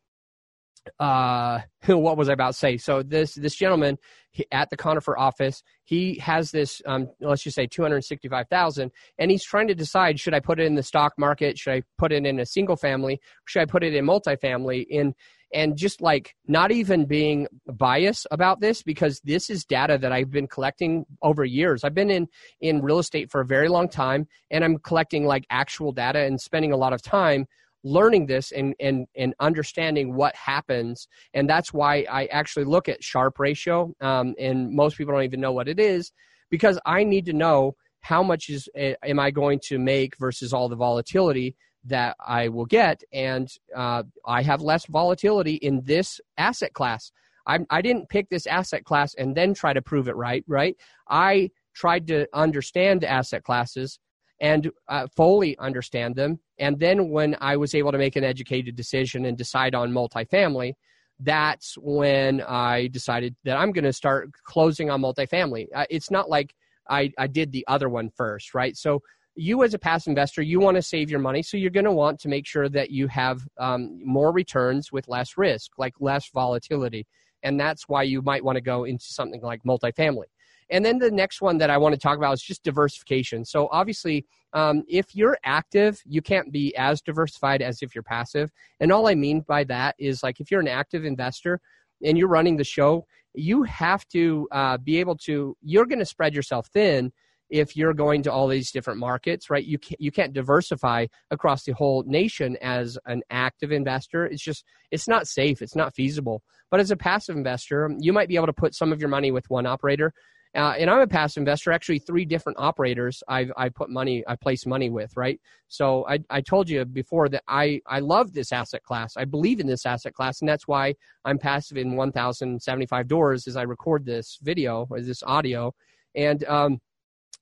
uh 0.99 1.61
what 1.87 2.17
was 2.17 2.29
i 2.29 2.33
about 2.33 2.53
to 2.53 2.59
say? 2.59 2.77
So 2.77 3.03
this 3.03 3.35
this 3.35 3.55
gentleman 3.55 3.99
he, 4.33 4.47
at 4.53 4.71
the 4.71 4.77
conifer 4.77 5.19
office 5.19 5.63
he 5.85 6.19
has 6.19 6.51
this 6.51 6.81
um 6.87 7.09
let's 7.21 7.43
just 7.43 7.57
say 7.57 7.67
265000 7.67 8.91
and 9.19 9.31
he's 9.31 9.45
trying 9.45 9.69
to 9.69 9.75
decide 9.75 10.21
should 10.21 10.35
i 10.35 10.41
put 10.41 10.61
it 10.61 10.67
in 10.67 10.75
the 10.75 10.83
stock 10.83 11.15
market? 11.19 11.59
Should 11.59 11.75
i 11.75 11.83
put 11.99 12.13
it 12.13 12.25
in 12.25 12.39
a 12.39 12.47
single 12.47 12.77
family? 12.77 13.21
Should 13.47 13.63
i 13.63 13.67
put 13.67 13.85
it 13.85 13.95
in 13.95 14.05
multifamily? 14.05 14.87
In 14.89 15.15
and 15.53 15.77
just 15.77 16.01
like 16.01 16.35
not 16.47 16.71
even 16.71 17.07
being 17.07 17.49
biased 17.67 18.27
about 18.31 18.61
this 18.61 18.83
because 18.83 19.21
this 19.25 19.51
is 19.51 19.65
data 19.65 19.99
that 19.99 20.13
I've 20.13 20.31
been 20.31 20.47
collecting 20.47 21.05
over 21.23 21.45
years. 21.45 21.83
I've 21.83 21.95
been 21.95 22.11
in 22.11 22.29
in 22.61 22.83
real 22.83 22.99
estate 22.99 23.31
for 23.31 23.41
a 23.41 23.47
very 23.47 23.69
long 23.69 23.89
time 23.89 24.29
and 24.51 24.65
I'm 24.65 24.79
collecting 24.79 25.27
like 25.27 25.47
actual 25.51 25.93
data 25.93 26.21
and 26.21 26.41
spending 26.41 26.73
a 26.73 26.77
lot 26.77 26.93
of 26.93 27.03
time 27.03 27.47
learning 27.83 28.27
this 28.27 28.53
and, 28.53 28.75
and, 28.81 29.07
and 29.17 29.35
understanding 29.41 30.15
what 30.15 30.35
happens. 30.35 31.09
And 31.35 31.49
that's 31.49 31.73
why 31.73 32.07
I 32.11 32.27
actually 32.27 32.65
look 32.65 32.89
at 32.89 33.03
Sharpe 33.03 33.39
ratio. 33.39 33.93
Um, 34.01 34.35
and 34.39 34.71
most 34.71 34.99
people 34.99 35.15
don't 35.15 35.25
even 35.25 35.41
know 35.41 35.53
what 35.53 35.69
it 35.69 35.81
is 35.81 36.13
because 36.51 36.79
I 36.85 37.05
need 37.05 37.27
to 37.27 37.33
know 37.33 37.77
how 38.01 38.23
much 38.23 38.49
is 38.49 38.69
am 38.77 39.19
I 39.19 39.31
going 39.31 39.61
to 39.69 39.79
make 39.79 40.17
versus 40.19 40.53
all 40.53 40.69
the 40.69 40.77
volatility 40.77 41.55
that 41.85 42.17
I 42.25 42.49
will 42.49 42.67
get. 42.67 43.03
And 43.13 43.49
uh, 43.77 44.03
I 44.27 44.43
have 44.43 44.61
less 44.61 44.87
volatility 44.87 45.55
in 45.55 45.83
this 45.85 46.21
asset 46.37 46.73
class. 46.73 47.11
I, 47.47 47.61
I 47.71 47.81
didn't 47.81 48.09
pick 48.09 48.29
this 48.29 48.47
asset 48.47 48.85
class 48.85 49.15
and 49.15 49.35
then 49.35 49.55
try 49.55 49.73
to 49.73 49.83
prove 49.83 50.09
it 50.09 50.17
right, 50.17 50.45
right? 50.47 50.77
I 51.09 51.51
tried 51.75 52.07
to 52.09 52.27
understand 52.35 53.05
asset 53.05 53.45
classes 53.45 53.99
and 54.41 54.71
uh, 54.89 55.07
fully 55.17 55.57
understand 55.59 56.17
them. 56.17 56.41
And 56.59 56.79
then 56.79 57.11
when 57.11 57.37
I 57.41 57.57
was 57.57 57.75
able 57.75 57.93
to 57.93 57.99
make 57.99 58.17
an 58.17 58.25
educated 58.25 58.75
decision 58.77 59.27
and 59.27 59.37
decide 59.37 59.75
on 59.75 59.93
multifamily, 59.93 60.75
that's 61.19 61.75
when 61.79 62.41
I 62.43 62.89
decided 62.89 63.37
that 63.45 63.59
I'm 63.59 63.73
going 63.73 63.85
to 63.85 63.93
start 63.93 64.31
closing 64.45 64.91
on 64.91 65.03
multifamily. 65.03 65.67
Uh, 65.75 65.85
it's 65.91 66.11
not 66.11 66.31
like 66.31 66.55
I, 66.89 67.11
I 67.19 67.27
did 67.27 67.53
the 67.53 67.65
other 67.69 67.89
one 67.89 68.11
first, 68.17 68.55
right? 68.55 68.77
So 68.77 69.01
you 69.37 69.63
as 69.63 69.75
a 69.75 69.79
passive 69.79 70.11
investor, 70.11 70.43
you 70.43 70.61
want 70.61 70.77
to 70.77 70.83
save 70.83 71.11
your 71.11 71.21
money, 71.21 71.43
so 71.43 71.57
you're 71.57 71.71
going 71.71 71.85
to 71.85 71.93
want 71.93 72.19
to 72.21 72.29
make 72.29 72.47
sure 72.47 72.69
that 72.69 72.91
you 72.91 73.07
have 73.09 73.47
um, 73.59 74.01
more 74.05 74.33
returns 74.33 74.91
with 74.91 75.09
less 75.09 75.37
risk, 75.37 75.71
like 75.79 75.95
less 76.01 76.29
volatility, 76.33 77.07
and 77.43 77.59
that's 77.59 77.89
why 77.89 78.03
you 78.03 78.23
might 78.23 78.45
want 78.45 78.57
to 78.57 78.63
go 78.63 78.85
into 78.85 79.05
something 79.05 79.41
like 79.43 79.63
multifamily. 79.67 80.25
And 80.71 80.85
then 80.85 80.99
the 80.99 81.11
next 81.11 81.41
one 81.41 81.59
that 81.59 81.71
I 81.71 81.79
want 81.79 81.95
to 81.95 82.01
talk 82.01 82.17
about 82.17 82.35
is 82.35 82.43
just 82.43 82.63
diversification. 82.63 83.45
So 83.45 83.69
obviously, 83.73 84.25
um, 84.53 84.83
if 84.89 85.15
you're 85.15 85.39
active, 85.45 86.01
you 86.05 86.23
can't 86.23 86.53
be 86.53 86.75
as 86.77 87.01
diversified 87.01 87.63
as 87.63 87.83
if 87.83 87.95
you're 87.95 88.03
passive. 88.03 88.51
And 88.81 88.93
all 88.93 89.09
I 89.09 89.15
mean 89.15 89.45
by 89.47 89.65
that 89.65 89.95
is 89.99 90.23
like 90.23 90.41
if 90.41 90.51
you're 90.51 90.61
an 90.61 90.69
active 90.69 91.05
investor 91.05 91.61
and 92.05 92.17
you're 92.17 92.29
running 92.29 92.57
the 92.57 92.65
show, 92.65 93.07
you 93.35 93.63
have 93.65 94.07
to 94.09 94.49
uh, 94.51 94.77
be 94.79 94.99
able 94.99 95.17
to. 95.19 95.57
You're 95.63 95.87
going 95.87 96.01
to 96.01 96.05
spread 96.05 96.35
yourself 96.35 96.69
thin 96.69 97.13
if 97.49 97.77
you're 97.77 97.95
going 97.95 98.23
to 98.23 98.33
all 98.33 98.47
these 98.47 98.71
different 98.71 99.01
markets, 99.01 99.51
right? 99.51 99.65
You 99.65 99.79
can't, 99.79 100.01
you 100.01 100.13
can't 100.13 100.33
diversify 100.33 101.07
across 101.31 101.65
the 101.65 101.73
whole 101.73 102.05
nation 102.07 102.57
as 102.63 102.97
an 103.07 103.23
active 103.31 103.73
investor. 103.73 104.27
It's 104.27 104.43
just, 104.43 104.65
it's 104.93 105.09
not 105.09 105.27
safe. 105.27 105.61
It's 105.61 105.75
not 105.75 105.95
feasible. 105.95 106.43
But 106.71 106.81
as 106.81 106.93
a 106.93 106.97
passive 106.97 107.37
investor, 107.37 107.91
you 107.99 108.13
might 108.13 108.29
be 108.29 108.37
able 108.37 108.47
to 108.47 108.53
put 108.53 108.75
some 108.75 108.93
of 108.93 109.01
your 109.01 109.09
money 109.09 109.33
with 109.33 109.51
one 109.51 109.67
operator 109.67 110.13
uh, 110.55 110.75
and 110.77 110.91
I'm 110.91 111.01
a 111.01 111.07
passive 111.07 111.41
investor. 111.41 111.71
Actually, 111.71 112.01
three 112.01 112.25
different 112.25 112.59
operators 112.59 113.23
I've 113.29 113.53
I 113.57 113.69
put 113.69 113.89
money 113.89 114.25
I 114.27 114.35
place 114.35 114.67
money 114.67 114.91
with. 114.91 115.17
Right. 115.17 115.41
So 115.69 116.05
I 116.09 116.19
I 116.29 116.41
told 116.41 116.69
you 116.69 116.85
before 116.85 117.29
that 117.29 117.45
I 117.47 117.81
I 117.87 118.01
love 118.01 118.33
this 118.33 118.51
asset 118.51 118.83
class. 118.83 119.17
I 119.17 119.25
believe 119.25 119.61
in 119.61 119.69
this 119.69 119.87
asset 119.87 120.13
class, 120.13 120.41
and 120.41 120.49
that's 120.49 120.67
why 120.67 120.95
I'm 121.25 121.39
passive 121.39 121.77
in 121.77 121.95
1,075 121.95 123.07
doors 123.07 123.47
as 123.47 123.57
I 123.57 123.63
record 123.63 124.05
this 124.05 124.39
video 124.43 124.87
or 124.91 125.01
this 125.01 125.23
audio, 125.23 125.73
and 126.17 126.43
um, 126.45 126.81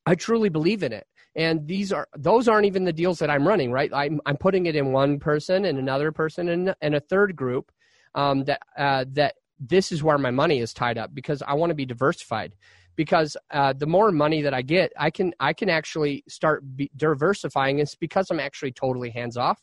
I 0.04 0.14
truly 0.14 0.50
believe 0.50 0.82
in 0.82 0.92
it. 0.92 1.06
And 1.34 1.66
these 1.66 1.92
are 1.92 2.08
those 2.14 2.46
aren't 2.46 2.66
even 2.66 2.84
the 2.84 2.92
deals 2.92 3.18
that 3.20 3.30
I'm 3.30 3.48
running. 3.48 3.72
Right. 3.72 3.90
I'm 3.94 4.20
I'm 4.26 4.36
putting 4.36 4.66
it 4.66 4.76
in 4.76 4.92
one 4.92 5.18
person 5.18 5.64
and 5.64 5.78
another 5.78 6.12
person 6.12 6.50
and 6.50 6.74
and 6.82 6.94
a 6.94 7.00
third 7.00 7.36
group 7.36 7.72
um, 8.14 8.44
that 8.44 8.60
uh, 8.76 9.06
that 9.12 9.36
this 9.58 9.92
is 9.92 10.02
where 10.02 10.18
my 10.18 10.30
money 10.30 10.58
is 10.60 10.72
tied 10.72 10.98
up 10.98 11.14
because 11.14 11.42
I 11.42 11.54
want 11.54 11.70
to 11.70 11.74
be 11.74 11.86
diversified 11.86 12.54
because 12.98 13.36
uh, 13.52 13.72
the 13.72 13.86
more 13.86 14.10
money 14.10 14.42
that 14.42 14.52
I 14.52 14.60
get, 14.60 14.92
I 14.98 15.08
can 15.08 15.32
I 15.38 15.52
can 15.52 15.70
actually 15.70 16.24
start 16.28 16.64
diversifying. 16.96 17.78
It's 17.78 17.94
because 17.94 18.28
I'm 18.28 18.40
actually 18.40 18.72
totally 18.72 19.08
hands 19.08 19.36
off. 19.36 19.62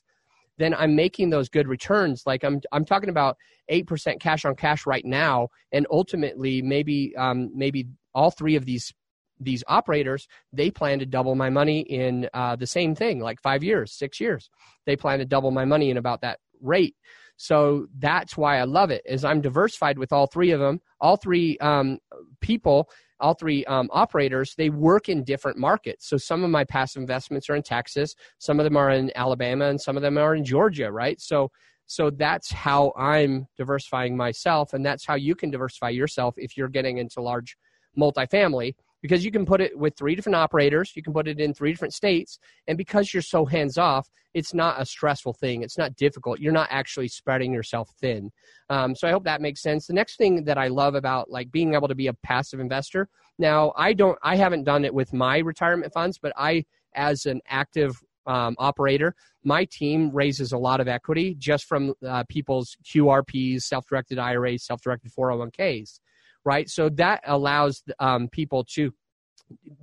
Then 0.57 0.73
I'm 0.73 0.95
making 0.95 1.31
those 1.31 1.49
good 1.49 1.67
returns. 1.67 2.23
Like 2.25 2.45
I'm 2.45 2.61
I'm 2.71 2.85
talking 2.85 3.09
about 3.09 3.35
eight 3.67 3.87
percent 3.87 4.21
cash 4.21 4.45
on 4.45 4.55
cash 4.55 4.85
right 4.87 5.03
now, 5.03 5.49
and 5.73 5.85
ultimately 5.91 6.61
maybe 6.61 7.13
um, 7.17 7.51
maybe 7.53 7.89
all 8.15 8.31
three 8.31 8.55
of 8.55 8.65
these 8.65 8.93
these 9.41 9.65
operators 9.67 10.29
they 10.53 10.71
plan 10.71 10.97
to 10.97 11.05
double 11.05 11.35
my 11.35 11.49
money 11.49 11.81
in 11.81 12.29
uh, 12.33 12.55
the 12.55 12.65
same 12.65 12.95
thing 12.95 13.19
like 13.19 13.37
five 13.41 13.65
years 13.65 13.91
six 13.91 14.17
years 14.17 14.49
they 14.85 14.95
plan 14.95 15.19
to 15.19 15.25
double 15.25 15.51
my 15.51 15.65
money 15.65 15.89
in 15.89 15.97
about 15.97 16.21
that 16.21 16.39
rate. 16.61 16.95
So 17.37 17.87
that's 17.99 18.37
why 18.37 18.59
I 18.59 18.63
love 18.63 18.91
it. 18.91 19.01
Is 19.05 19.25
I'm 19.25 19.41
diversified 19.41 19.97
with 19.97 20.13
all 20.13 20.27
three 20.27 20.51
of 20.51 20.59
them. 20.59 20.79
All 21.01 21.17
three 21.17 21.57
um, 21.59 21.99
people, 22.41 22.89
all 23.19 23.33
three 23.33 23.65
um, 23.65 23.89
operators, 23.91 24.53
they 24.57 24.69
work 24.69 25.09
in 25.09 25.23
different 25.23 25.57
markets. 25.57 26.09
So 26.09 26.17
some 26.17 26.43
of 26.43 26.49
my 26.49 26.63
passive 26.63 27.01
investments 27.01 27.49
are 27.49 27.55
in 27.55 27.63
Texas, 27.63 28.15
some 28.39 28.59
of 28.59 28.63
them 28.63 28.77
are 28.77 28.91
in 28.91 29.11
Alabama, 29.15 29.65
and 29.65 29.79
some 29.79 29.95
of 29.95 30.01
them 30.01 30.17
are 30.17 30.35
in 30.35 30.43
Georgia. 30.43 30.91
Right. 30.91 31.19
So 31.19 31.51
so 31.87 32.09
that's 32.09 32.51
how 32.51 32.93
I'm 32.97 33.47
diversifying 33.57 34.17
myself, 34.17 34.73
and 34.73 34.85
that's 34.85 35.05
how 35.05 35.15
you 35.15 35.35
can 35.35 35.51
diversify 35.51 35.89
yourself 35.89 36.35
if 36.37 36.57
you're 36.57 36.67
getting 36.67 36.97
into 36.97 37.21
large 37.21 37.55
multifamily 37.97 38.73
because 39.05 39.23
you 39.23 39.29
can 39.29 39.45
put 39.45 39.61
it 39.61 39.77
with 39.77 39.95
three 39.95 40.15
different 40.15 40.35
operators, 40.35 40.91
you 40.95 41.03
can 41.03 41.13
put 41.13 41.27
it 41.27 41.39
in 41.39 41.53
three 41.53 41.71
different 41.71 41.93
states, 41.93 42.39
and 42.67 42.75
because 42.75 43.13
you're 43.13 43.21
so 43.21 43.45
hands 43.45 43.77
off, 43.77 44.09
it's 44.33 44.51
not 44.51 44.81
a 44.81 44.85
stressful 44.85 45.33
thing. 45.33 45.61
It's 45.61 45.77
not 45.77 45.95
difficult. 45.95 46.39
You're 46.39 46.51
not 46.51 46.69
actually 46.71 47.07
spreading 47.09 47.53
yourself 47.53 47.87
thin. 48.01 48.31
Um, 48.71 48.95
so 48.95 49.07
I 49.07 49.11
hope 49.11 49.23
that 49.25 49.41
makes 49.41 49.61
sense. 49.61 49.85
The 49.85 49.93
next 49.93 50.17
thing 50.17 50.43
that 50.45 50.57
I 50.57 50.69
love 50.69 50.95
about 50.95 51.29
like 51.29 51.51
being 51.51 51.75
able 51.75 51.87
to 51.87 51.93
be 51.93 52.07
a 52.07 52.13
passive 52.13 52.59
investor. 52.59 53.07
Now 53.37 53.73
I 53.77 53.93
don't, 53.93 54.17
I 54.23 54.37
haven't 54.37 54.63
done 54.63 54.85
it 54.85 54.93
with 54.93 55.13
my 55.13 55.37
retirement 55.37 55.93
funds, 55.93 56.17
but 56.17 56.33
I, 56.35 56.65
as 56.95 57.27
an 57.27 57.41
active 57.47 57.95
um, 58.25 58.55
operator, 58.57 59.13
my 59.43 59.65
team 59.65 60.09
raises 60.11 60.51
a 60.51 60.57
lot 60.57 60.79
of 60.79 60.87
equity 60.87 61.35
just 61.37 61.65
from 61.65 61.93
uh, 62.03 62.23
people's 62.27 62.75
QRPs, 62.83 63.61
self-directed 63.61 64.17
IRAs, 64.17 64.65
self-directed 64.65 65.11
401ks 65.13 65.99
right? 66.45 66.69
So 66.69 66.89
that 66.89 67.21
allows 67.25 67.83
um, 67.99 68.29
people 68.29 68.63
to 68.75 68.93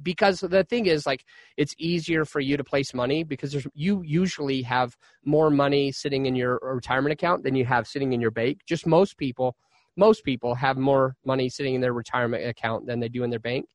because 0.02 0.40
the 0.40 0.64
thing 0.64 0.86
is 0.86 1.06
like 1.06 1.24
it's 1.56 1.74
easier 1.78 2.24
for 2.24 2.40
you 2.40 2.56
to 2.56 2.64
place 2.64 2.92
money 2.94 3.22
because 3.22 3.52
there's 3.52 3.66
you 3.74 4.02
usually 4.04 4.62
have 4.62 4.96
more 5.24 5.50
money 5.50 5.92
sitting 5.92 6.26
in 6.26 6.34
your 6.34 6.58
retirement 6.62 7.12
account 7.12 7.44
than 7.44 7.54
you 7.54 7.64
have 7.64 7.86
sitting 7.86 8.12
in 8.12 8.20
your 8.20 8.30
bank. 8.30 8.60
Just 8.66 8.86
most 8.86 9.16
people 9.16 9.56
most 9.96 10.24
people 10.24 10.54
have 10.54 10.78
more 10.78 11.16
money 11.24 11.48
sitting 11.48 11.74
in 11.74 11.80
their 11.80 11.92
retirement 11.92 12.46
account 12.46 12.86
than 12.86 12.98
they 12.98 13.08
do 13.08 13.24
in 13.24 13.30
their 13.30 13.38
bank. 13.38 13.66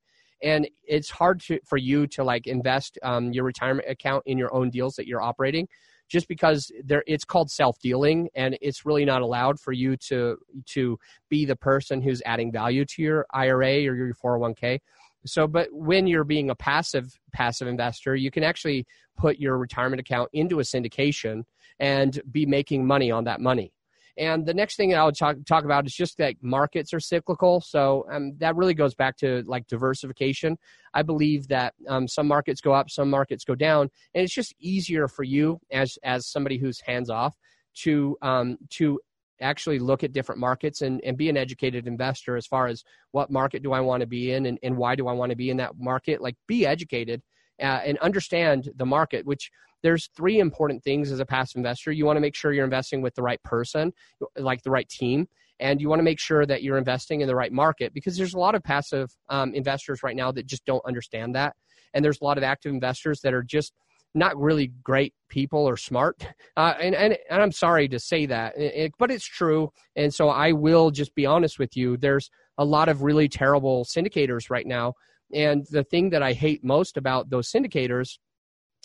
And 0.44 0.68
it's 0.84 1.10
hard 1.10 1.40
to, 1.42 1.60
for 1.66 1.78
you 1.78 2.06
to 2.08 2.24
like 2.24 2.48
invest 2.48 2.98
um, 3.04 3.32
your 3.32 3.44
retirement 3.44 3.90
account 3.90 4.24
in 4.26 4.38
your 4.38 4.54
own 4.54 4.70
deals 4.70 4.96
that 4.96 5.08
you're 5.08 5.22
operating 5.22 5.68
just 6.08 6.28
because 6.28 6.72
there 6.84 7.04
it's 7.08 7.26
called 7.26 7.52
self-dealing 7.52 8.30
and 8.36 8.58
it's 8.62 8.86
really 8.86 9.06
not 9.06 9.22
allowed 9.22 9.60
for 9.60 9.72
you 9.72 9.98
to 9.98 10.38
to 10.66 10.98
be 11.30 11.46
the 11.46 11.56
person 11.56 12.02
who's 12.02 12.22
adding 12.26 12.52
value 12.52 12.86
to 12.86 13.02
your 13.02 13.26
IRA 13.34 13.86
or 13.88 13.96
your 13.96 14.14
401k. 14.14 14.80
So 15.26 15.48
but 15.48 15.68
when 15.72 16.08
you're 16.08 16.24
being 16.24 16.50
a 16.50 16.56
passive 16.56 17.20
passive 17.34 17.68
investor, 17.68 18.16
you 18.16 18.32
can 18.32 18.44
actually 18.44 18.86
put 19.18 19.40
your 19.40 19.58
retirement 19.58 20.00
account 20.00 20.30
into 20.34 20.60
a 20.60 20.64
syndication 20.64 21.44
and 21.80 22.22
be 22.32 22.46
making 22.46 22.86
money 22.86 23.12
on 23.12 23.26
that 23.26 23.42
money. 23.42 23.74
And 24.18 24.46
the 24.46 24.54
next 24.54 24.78
thing 24.78 24.96
I'll 24.96 25.12
talk, 25.12 25.38
talk 25.46 25.64
about 25.64 25.86
is 25.86 25.94
just 25.94 26.18
that 26.18 26.36
markets 26.42 26.94
are 26.94 27.00
cyclical. 27.00 27.62
So 27.62 28.06
um, 28.12 28.34
that 28.40 28.56
really 28.56 28.74
goes 28.74 28.96
back 28.96 29.18
to 29.18 29.44
like 29.46 29.68
diversification. 29.68 30.58
I 30.94 31.04
believe 31.04 31.48
that 31.50 31.74
um, 31.88 32.08
some 32.08 32.28
markets 32.28 32.62
go 32.62 32.74
up, 32.74 32.90
some 32.90 33.10
markets 33.10 33.44
go 33.44 33.56
down, 33.56 33.90
and 34.14 34.24
it's 34.24 34.34
just 34.34 34.56
easier 34.60 35.08
for 35.08 35.24
you 35.24 35.60
as 35.72 35.98
as 36.04 36.28
somebody 36.28 36.58
who's 36.58 36.80
hands 36.80 37.10
off 37.10 37.36
to 37.84 38.18
um, 38.22 38.58
to 38.72 39.00
actually 39.42 39.80
look 39.80 40.04
at 40.04 40.14
different 40.14 40.42
markets 40.42 40.82
and, 40.82 41.00
and 41.04 41.18
be 41.18 41.30
an 41.30 41.38
educated 41.38 41.88
investor 41.88 42.36
as 42.36 42.48
far 42.48 42.68
as 42.68 42.84
what 43.12 43.32
market 43.32 43.64
do 43.64 43.72
I 43.72 43.80
want 43.80 44.02
to 44.02 44.08
be 44.08 44.32
in 44.32 44.48
and, 44.48 44.58
and 44.64 44.76
why 44.76 44.96
do 44.96 45.08
I 45.08 45.14
want 45.14 45.30
to 45.30 45.36
be 45.36 45.50
in 45.50 45.58
that 45.58 45.74
market. 45.78 46.22
Like 46.22 46.36
be 46.48 46.66
educated 46.66 47.22
uh, 47.62 47.82
and 47.86 47.98
understand 48.00 48.70
the 48.76 48.86
market, 48.86 49.26
which 49.26 49.52
there's 49.84 50.10
three 50.16 50.40
important 50.40 50.84
things 50.84 51.12
as 51.12 51.20
a 51.20 51.26
passive 51.26 51.58
investor. 51.58 51.92
You 51.92 52.06
want 52.06 52.18
to 52.18 52.22
make 52.22 52.36
sure 52.36 52.54
you're 52.54 52.66
investing 52.66 53.02
with 53.02 53.16
the 53.16 53.22
right 53.22 53.42
person, 53.44 53.94
like 54.38 54.64
the 54.64 54.72
right 54.72 54.88
team, 54.90 55.28
and 55.60 55.82
you 55.82 55.90
want 55.90 56.00
to 56.00 56.04
make 56.04 56.20
sure 56.20 56.46
that 56.46 56.64
you're 56.64 56.78
investing 56.78 57.22
in 57.22 57.28
the 57.28 57.36
right 57.36 57.52
market 57.52 57.94
because 57.94 58.18
there's 58.18 58.34
a 58.34 58.40
lot 58.40 58.56
of 58.56 58.64
passive 58.64 59.10
um, 59.30 59.54
investors 59.54 60.04
right 60.04 60.16
now 60.16 60.32
that 60.32 60.46
just 60.46 60.66
don't 60.66 60.86
understand 60.86 61.36
that, 61.36 61.56
and 61.94 62.04
there's 62.04 62.22
a 62.22 62.24
lot 62.24 62.38
of 62.38 62.44
active 62.44 62.72
investors 62.72 63.22
that 63.22 63.34
are 63.34 63.44
just 63.44 63.74
not 64.14 64.36
really 64.38 64.72
great 64.84 65.14
people 65.30 65.68
or 65.68 65.78
smart. 65.78 66.28
Uh, 66.56 66.74
and, 66.82 66.96
and, 66.96 67.18
and 67.30 67.42
I'm 67.42 67.52
sorry 67.52 67.88
to 67.90 68.00
say 68.00 68.26
that, 68.26 68.58
it, 68.58 68.92
but 68.98 69.12
it's 69.12 69.26
true. 69.26 69.70
And 69.96 70.12
so 70.12 70.30
I 70.30 70.54
will 70.54 70.90
just 70.90 71.14
be 71.14 71.26
honest 71.26 71.60
with 71.60 71.78
you. 71.78 71.98
There's 71.98 72.32
a 72.58 72.66
lot 72.66 72.90
of 72.90 73.04
really 73.04 73.30
terrible 73.30 73.86
syndicators 73.86 74.50
right 74.50 74.66
now. 74.66 74.94
And 75.34 75.66
the 75.70 75.84
thing 75.84 76.10
that 76.12 76.24
I 76.24 76.34
hate 76.34 76.64
most 76.64 76.98
about 76.98 77.30
those 77.30 77.52
syndicators 77.52 78.18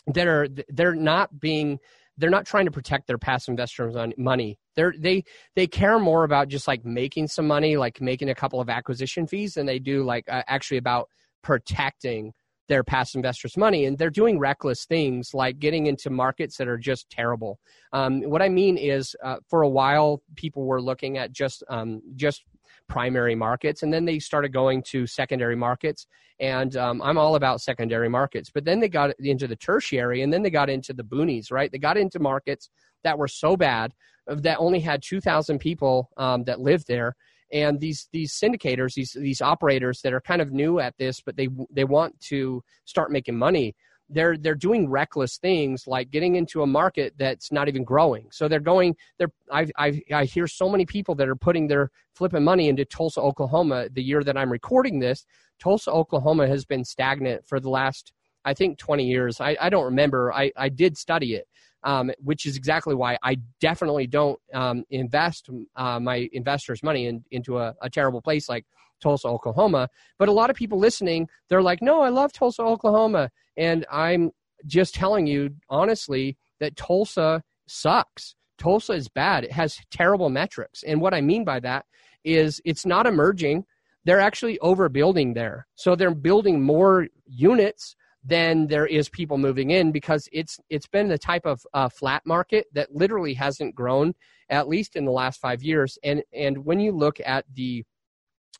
that 0.06 0.26
are 0.26 0.48
they're 0.68 0.94
not 0.94 1.38
being 1.40 1.78
they're 2.18 2.30
not 2.30 2.46
trying 2.46 2.66
to 2.66 2.70
protect 2.70 3.06
their 3.06 3.18
past 3.18 3.48
investors 3.48 3.96
on 3.96 4.12
money. 4.16 4.58
They're 4.76 4.94
they 4.98 5.24
they 5.56 5.66
care 5.66 5.98
more 5.98 6.24
about 6.24 6.48
just 6.48 6.68
like 6.68 6.84
making 6.84 7.28
some 7.28 7.46
money, 7.46 7.76
like 7.76 8.00
making 8.00 8.30
a 8.30 8.34
couple 8.34 8.60
of 8.60 8.68
acquisition 8.68 9.26
fees, 9.26 9.54
than 9.54 9.66
they 9.66 9.78
do 9.78 10.04
like 10.04 10.28
uh, 10.28 10.42
actually 10.46 10.78
about 10.78 11.08
protecting 11.42 12.32
their 12.68 12.84
past 12.84 13.14
investors' 13.14 13.56
money. 13.56 13.84
And 13.84 13.98
they're 13.98 14.10
doing 14.10 14.38
reckless 14.38 14.84
things 14.84 15.34
like 15.34 15.58
getting 15.58 15.86
into 15.86 16.10
markets 16.10 16.56
that 16.56 16.68
are 16.68 16.78
just 16.78 17.10
terrible. 17.10 17.58
Um, 17.92 18.22
what 18.22 18.40
I 18.40 18.48
mean 18.48 18.76
is, 18.76 19.16
uh, 19.22 19.36
for 19.48 19.62
a 19.62 19.68
while, 19.68 20.22
people 20.36 20.64
were 20.64 20.80
looking 20.80 21.18
at 21.18 21.32
just 21.32 21.64
um, 21.68 22.02
just 22.14 22.44
primary 22.88 23.35
markets, 23.35 23.83
and 23.83 23.92
then 23.92 24.05
they 24.05 24.18
started 24.18 24.53
going 24.53 24.83
to 24.85 25.07
secondary 25.07 25.57
markets. 25.57 26.07
And 26.40 26.77
um, 26.77 27.01
I'm 27.03 27.18
all 27.18 27.37
about 27.37 27.61
secondary 27.61 28.09
markets. 28.09 28.51
But 28.53 28.64
then 28.64 28.81
they 28.81 28.88
got 28.88 29.12
into 29.21 29.47
the 29.47 29.57
tertiary, 29.57 30.23
and 30.23 30.33
then 30.33 30.42
they 30.42 30.51
got 30.51 30.71
into 30.71 30.92
the 30.92 31.05
boonies, 31.05 31.51
right? 31.51 31.71
They 31.71 31.79
got 31.79 31.97
into 31.97 32.18
markets 32.18 32.71
that 33.05 33.18
were 33.18 33.29
so 33.29 33.57
bad 33.57 33.92
that 34.27 34.59
only 34.59 34.81
had 34.81 35.03
2,000 35.03 35.59
people 35.59 36.11
um, 36.16 36.45
that 36.45 36.61
lived 36.61 36.87
there. 36.87 37.16
And 37.53 37.79
these 37.81 38.09
these 38.12 38.33
syndicators, 38.33 38.95
these 38.95 39.12
these 39.12 39.42
operators 39.42 40.01
that 40.03 40.14
are 40.14 40.23
kind 40.23 40.40
of 40.40 40.53
new 40.53 40.81
at 40.81 40.97
this, 40.97 41.21
but 41.21 41.37
they 41.37 41.49
they 41.71 41.85
want 41.85 42.18
to 42.29 42.62
start 42.87 43.12
making 43.12 43.37
money 43.37 43.75
they're 44.12 44.37
they're 44.37 44.55
doing 44.55 44.88
reckless 44.88 45.38
things 45.38 45.87
like 45.87 46.11
getting 46.11 46.37
into 46.37 46.62
a 46.62 46.66
market 46.66 47.14
that's 47.18 47.51
not 47.51 47.68
even 47.68 47.85
growing. 47.85 48.29
So 48.31 48.48
they're 48.48 48.61
going. 48.61 48.96
They're 49.18 49.33
I 49.51 49.66
I 49.77 50.01
I 50.12 50.25
hear 50.25 50.46
so 50.46 50.68
many 50.68 50.87
people 50.87 51.14
that 51.16 51.29
are 51.29 51.37
putting 51.37 51.66
their 51.66 51.90
flipping 52.14 52.44
money 52.44 52.68
into 52.68 52.85
Tulsa, 52.85 53.20
Oklahoma. 53.20 53.88
The 53.90 54.03
year 54.03 54.22
that 54.25 54.37
I'm 54.37 54.51
recording 54.51 54.98
this, 54.98 55.25
Tulsa, 55.59 55.90
Oklahoma 55.90 56.46
has 56.46 56.64
been 56.64 56.85
stagnant 56.85 57.46
for 57.46 57.61
the 57.61 57.70
last 57.70 58.12
I 58.44 58.55
think 58.55 58.79
20 58.79 59.05
years. 59.05 59.40
I 59.40 59.57
I 59.61 59.70
don't 59.70 59.85
remember. 59.85 60.33
I 60.33 60.53
I 60.57 60.68
did 60.68 60.96
study 60.96 61.35
it. 61.35 61.46
Um, 61.85 62.12
which 62.18 62.47
is 62.47 62.57
exactly 62.57 62.95
why 62.95 63.18
I 63.25 63.38
definitely 63.61 64.07
don't 64.07 64.38
um, 64.55 64.85
invest 64.90 65.51
uh, 65.75 65.99
my 65.99 66.29
investors' 66.33 66.81
money 66.81 67.07
in, 67.07 67.25
into 67.33 67.59
a, 67.59 67.75
a 67.83 67.90
terrible 67.90 68.23
place 68.23 68.49
like 68.49 68.64
Tulsa, 69.03 69.27
Oklahoma. 69.27 69.88
But 70.18 70.29
a 70.29 70.33
lot 70.33 70.49
of 70.49 70.57
people 70.57 70.79
listening, 70.79 71.29
they're 71.49 71.61
like, 71.61 71.83
no, 71.83 72.01
I 72.01 72.09
love 72.09 72.33
Tulsa, 72.33 72.62
Oklahoma. 72.62 73.31
And 73.57 73.85
I'm 73.90 74.31
just 74.64 74.95
telling 74.95 75.27
you 75.27 75.51
honestly 75.68 76.37
that 76.61 76.77
Tulsa 76.77 77.42
sucks. 77.66 78.35
Tulsa 78.59 78.92
is 78.92 79.09
bad. 79.09 79.45
It 79.45 79.53
has 79.53 79.79
terrible 79.90 80.31
metrics. 80.31 80.83
And 80.85 81.01
what 81.01 81.14
I 81.14 81.21
mean 81.21 81.45
by 81.45 81.61
that 81.61 81.85
is 82.25 82.61
it's 82.64 82.87
not 82.87 83.07
emerging. 83.07 83.64
They're 84.05 84.21
actually 84.21 84.59
overbuilding 84.62 85.35
there. 85.35 85.66
So 85.75 85.97
they're 85.97 86.14
building 86.14 86.62
more 86.62 87.09
units 87.27 87.97
than 88.24 88.66
there 88.68 88.87
is 88.87 89.08
people 89.08 89.37
moving 89.38 89.70
in 89.70 89.90
because 89.90 90.28
it's 90.32 90.61
it's 90.70 90.87
been 90.87 91.08
the 91.08 91.18
type 91.18 91.44
of 91.44 91.61
uh, 91.74 91.88
flat 91.88 92.22
market 92.24 92.66
that 92.72 92.94
literally 92.94 93.35
hasn't 93.35 93.74
grown 93.74 94.14
at 94.48 94.68
least 94.68 94.96
in 94.96 95.04
the 95.04 95.11
last 95.11 95.40
five 95.40 95.62
years. 95.62 95.98
And 96.04 96.22
and 96.32 96.64
when 96.64 96.78
you 96.78 96.92
look 96.92 97.18
at 97.24 97.44
the 97.54 97.85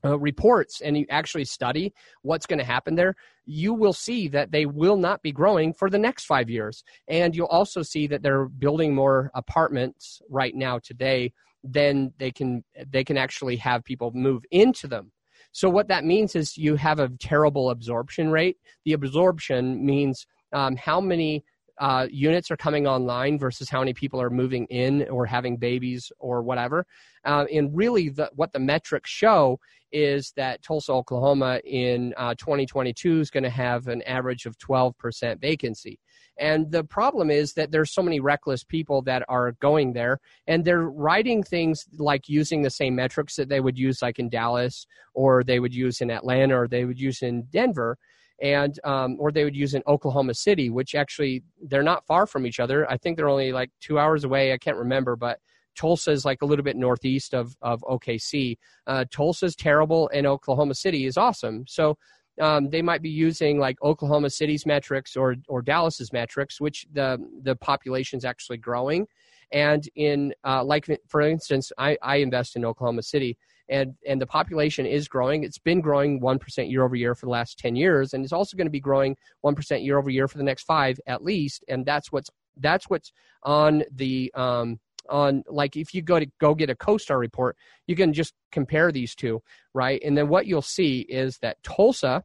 uh, 0.05 0.18
reports 0.18 0.81
and 0.81 0.96
you 0.96 1.07
actually 1.11 1.44
study 1.44 1.92
what's 2.22 2.46
going 2.46 2.59
to 2.59 2.64
happen 2.64 2.96
there, 2.96 3.14
you 3.44 3.72
will 3.72 3.92
see 3.92 4.27
that 4.29 4.51
they 4.51 4.66
will 4.66 4.96
not 4.96 5.22
be 5.22 5.31
growing 5.31 5.72
for 5.72 5.88
the 5.88 5.98
next 5.98 6.25
five 6.25 6.51
years. 6.51 6.83
And 7.07 7.37
you'll 7.37 7.46
also 7.46 7.83
see 7.83 8.09
that 8.09 8.22
they're 8.22 8.48
building 8.48 8.94
more 8.94 9.31
apartments 9.35 10.20
right 10.29 10.55
now 10.57 10.81
today 10.81 11.33
than 11.62 12.12
they 12.18 12.33
can 12.33 12.64
they 12.88 13.05
can 13.05 13.16
actually 13.16 13.57
have 13.57 13.84
people 13.84 14.11
move 14.12 14.43
into 14.51 14.89
them. 14.89 15.12
So 15.53 15.68
what 15.68 15.88
that 15.88 16.05
means 16.05 16.34
is 16.34 16.57
you 16.57 16.76
have 16.76 16.98
a 16.98 17.11
terrible 17.20 17.70
absorption 17.70 18.30
rate. 18.30 18.57
The 18.84 18.94
absorption 18.94 19.84
means 19.84 20.26
um, 20.53 20.76
how 20.76 21.00
many 21.00 21.44
uh, 21.78 22.07
units 22.11 22.50
are 22.50 22.57
coming 22.57 22.86
online 22.86 23.38
versus 23.38 23.68
how 23.68 23.80
many 23.80 23.92
people 23.92 24.20
are 24.20 24.30
moving 24.30 24.66
in 24.66 25.09
or 25.09 25.26
having 25.26 25.57
babies 25.57 26.12
or 26.18 26.42
whatever. 26.42 26.86
Uh, 27.24 27.44
and 27.53 27.74
really, 27.76 28.09
the, 28.09 28.30
what 28.34 28.53
the 28.53 28.59
metrics 28.59 29.11
show 29.11 29.59
is 29.90 30.32
that 30.36 30.62
Tulsa, 30.62 30.92
Oklahoma 30.92 31.61
in 31.64 32.14
uh, 32.16 32.34
2022 32.34 33.20
is 33.20 33.30
going 33.30 33.42
to 33.42 33.50
have 33.50 33.88
an 33.88 34.03
average 34.03 34.46
of 34.46 34.57
12% 34.59 35.40
vacancy. 35.40 35.98
And 36.39 36.70
the 36.70 36.85
problem 36.85 37.30
is 37.30 37.53
that 37.55 37.70
there's 37.70 37.93
so 37.93 38.03
many 38.03 38.20
reckless 38.20 38.64
people 38.64 39.03
that 39.03 39.22
are 39.28 39.53
going 39.61 39.93
there 39.93 40.18
and 40.47 40.64
they're 40.64 40.89
writing 40.89 41.43
things 41.43 41.85
like 41.99 42.28
using 42.28 42.62
the 42.62 42.70
same 42.70 42.95
metrics 42.95 43.37
that 43.37 43.49
they 43.49 43.61
would 43.61 43.78
use 43.78 44.01
like 44.03 44.18
in 44.18 44.28
Dallas 44.28 44.87
or 45.14 45.45
they 45.45 45.61
would 45.61 45.74
use 45.74 46.01
in 46.01 46.11
Atlanta 46.11 46.59
or 46.59 46.68
they 46.68 46.85
would 46.85 46.99
use 46.99 47.22
in 47.22 47.43
Denver 47.51 47.99
and 48.41 48.78
um, 48.85 49.16
or 49.20 49.30
they 49.30 49.45
would 49.45 49.57
use 49.57 49.74
in 49.74 49.83
Oklahoma 49.87 50.35
City, 50.35 50.68
which 50.68 50.95
actually 50.95 51.45
they're 51.62 51.83
not 51.83 52.07
far 52.07 52.26
from 52.26 52.47
each 52.47 52.61
other. 52.61 52.91
I 52.91 52.97
think 52.97 53.16
they're 53.16 53.28
only 53.28 53.53
like 53.53 53.70
two 53.80 53.99
hours 53.99 54.24
away. 54.24 54.53
I 54.53 54.59
can't 54.59 54.76
remember, 54.76 55.16
but 55.16 55.39
Tulsa 55.76 56.11
is 56.11 56.24
like 56.24 56.43
a 56.43 56.47
little 56.47 56.64
bit 56.64 56.76
northeast 56.76 57.35
of 57.35 57.57
of 57.62 57.83
OKC. 57.83 58.59
Uh, 58.87 59.05
Tulsa's 59.11 59.55
terrible, 59.55 60.11
and 60.12 60.26
Oklahoma 60.26 60.74
City 60.74 61.07
is 61.07 61.16
awesome. 61.16 61.64
So 61.68 61.97
um, 62.41 62.70
they 62.70 62.83
might 62.83 63.03
be 63.03 63.11
using 63.11 63.59
like 63.59 63.76
Oklahoma 63.83 64.30
City's 64.30 64.66
metrics 64.66 65.16
or 65.16 65.37
or 65.49 65.62
Dallas's 65.62 66.12
metrics, 66.12 66.61
which 66.61 66.87
the 66.93 67.18
the 67.43 67.57
population 67.57 68.16
is 68.16 68.24
actually 68.24 68.59
growing. 68.59 69.07
And 69.53 69.87
in 69.97 70.33
uh, 70.45 70.64
like 70.64 70.89
for 71.09 71.20
instance, 71.20 71.70
I, 71.76 71.99
I 72.03 72.16
invest 72.16 72.57
in 72.57 72.64
Oklahoma 72.64 73.03
City, 73.03 73.37
and 73.68 73.95
and 74.09 74.20
the 74.20 74.26
population 74.26 74.87
is 74.87 75.09
growing. 75.09 75.45
It's 75.45 75.59
been 75.59 75.80
growing 75.80 76.20
one 76.20 76.39
percent 76.39 76.70
year 76.70 76.85
over 76.85 76.97
year 76.97 77.14
for 77.14 77.26
the 77.26 77.33
last 77.33 77.59
ten 77.59 77.76
years, 77.76 78.14
and 78.14 78.24
it's 78.24 78.33
also 78.33 78.57
going 78.57 78.66
to 78.66 78.70
be 78.70 78.80
growing 78.80 79.16
one 79.43 79.55
percent 79.55 79.83
year 79.83 79.99
over 79.99 80.09
year 80.09 80.26
for 80.26 80.39
the 80.39 80.45
next 80.45 80.62
five 80.64 80.99
at 81.07 81.22
least. 81.22 81.64
And 81.68 81.85
that's 81.85 82.11
what's 82.11 82.30
that's 82.57 82.89
what's 82.89 83.12
on 83.43 83.83
the 83.95 84.33
um, 84.35 84.78
on 85.09 85.42
like 85.48 85.76
if 85.76 85.94
you 85.94 86.03
go 86.03 86.18
to 86.18 86.26
go 86.40 86.55
get 86.55 86.70
a 86.70 86.74
CoStar 86.74 87.18
report, 87.18 87.57
you 87.86 87.96
can 87.96 88.12
just 88.12 88.34
compare 88.50 88.92
these 88.92 89.14
two, 89.14 89.42
right? 89.74 90.00
And 90.05 90.16
then 90.16 90.28
what 90.28 90.46
you'll 90.46 90.62
see 90.62 91.00
is 91.00 91.38
that 91.38 91.62
Tulsa, 91.62 92.22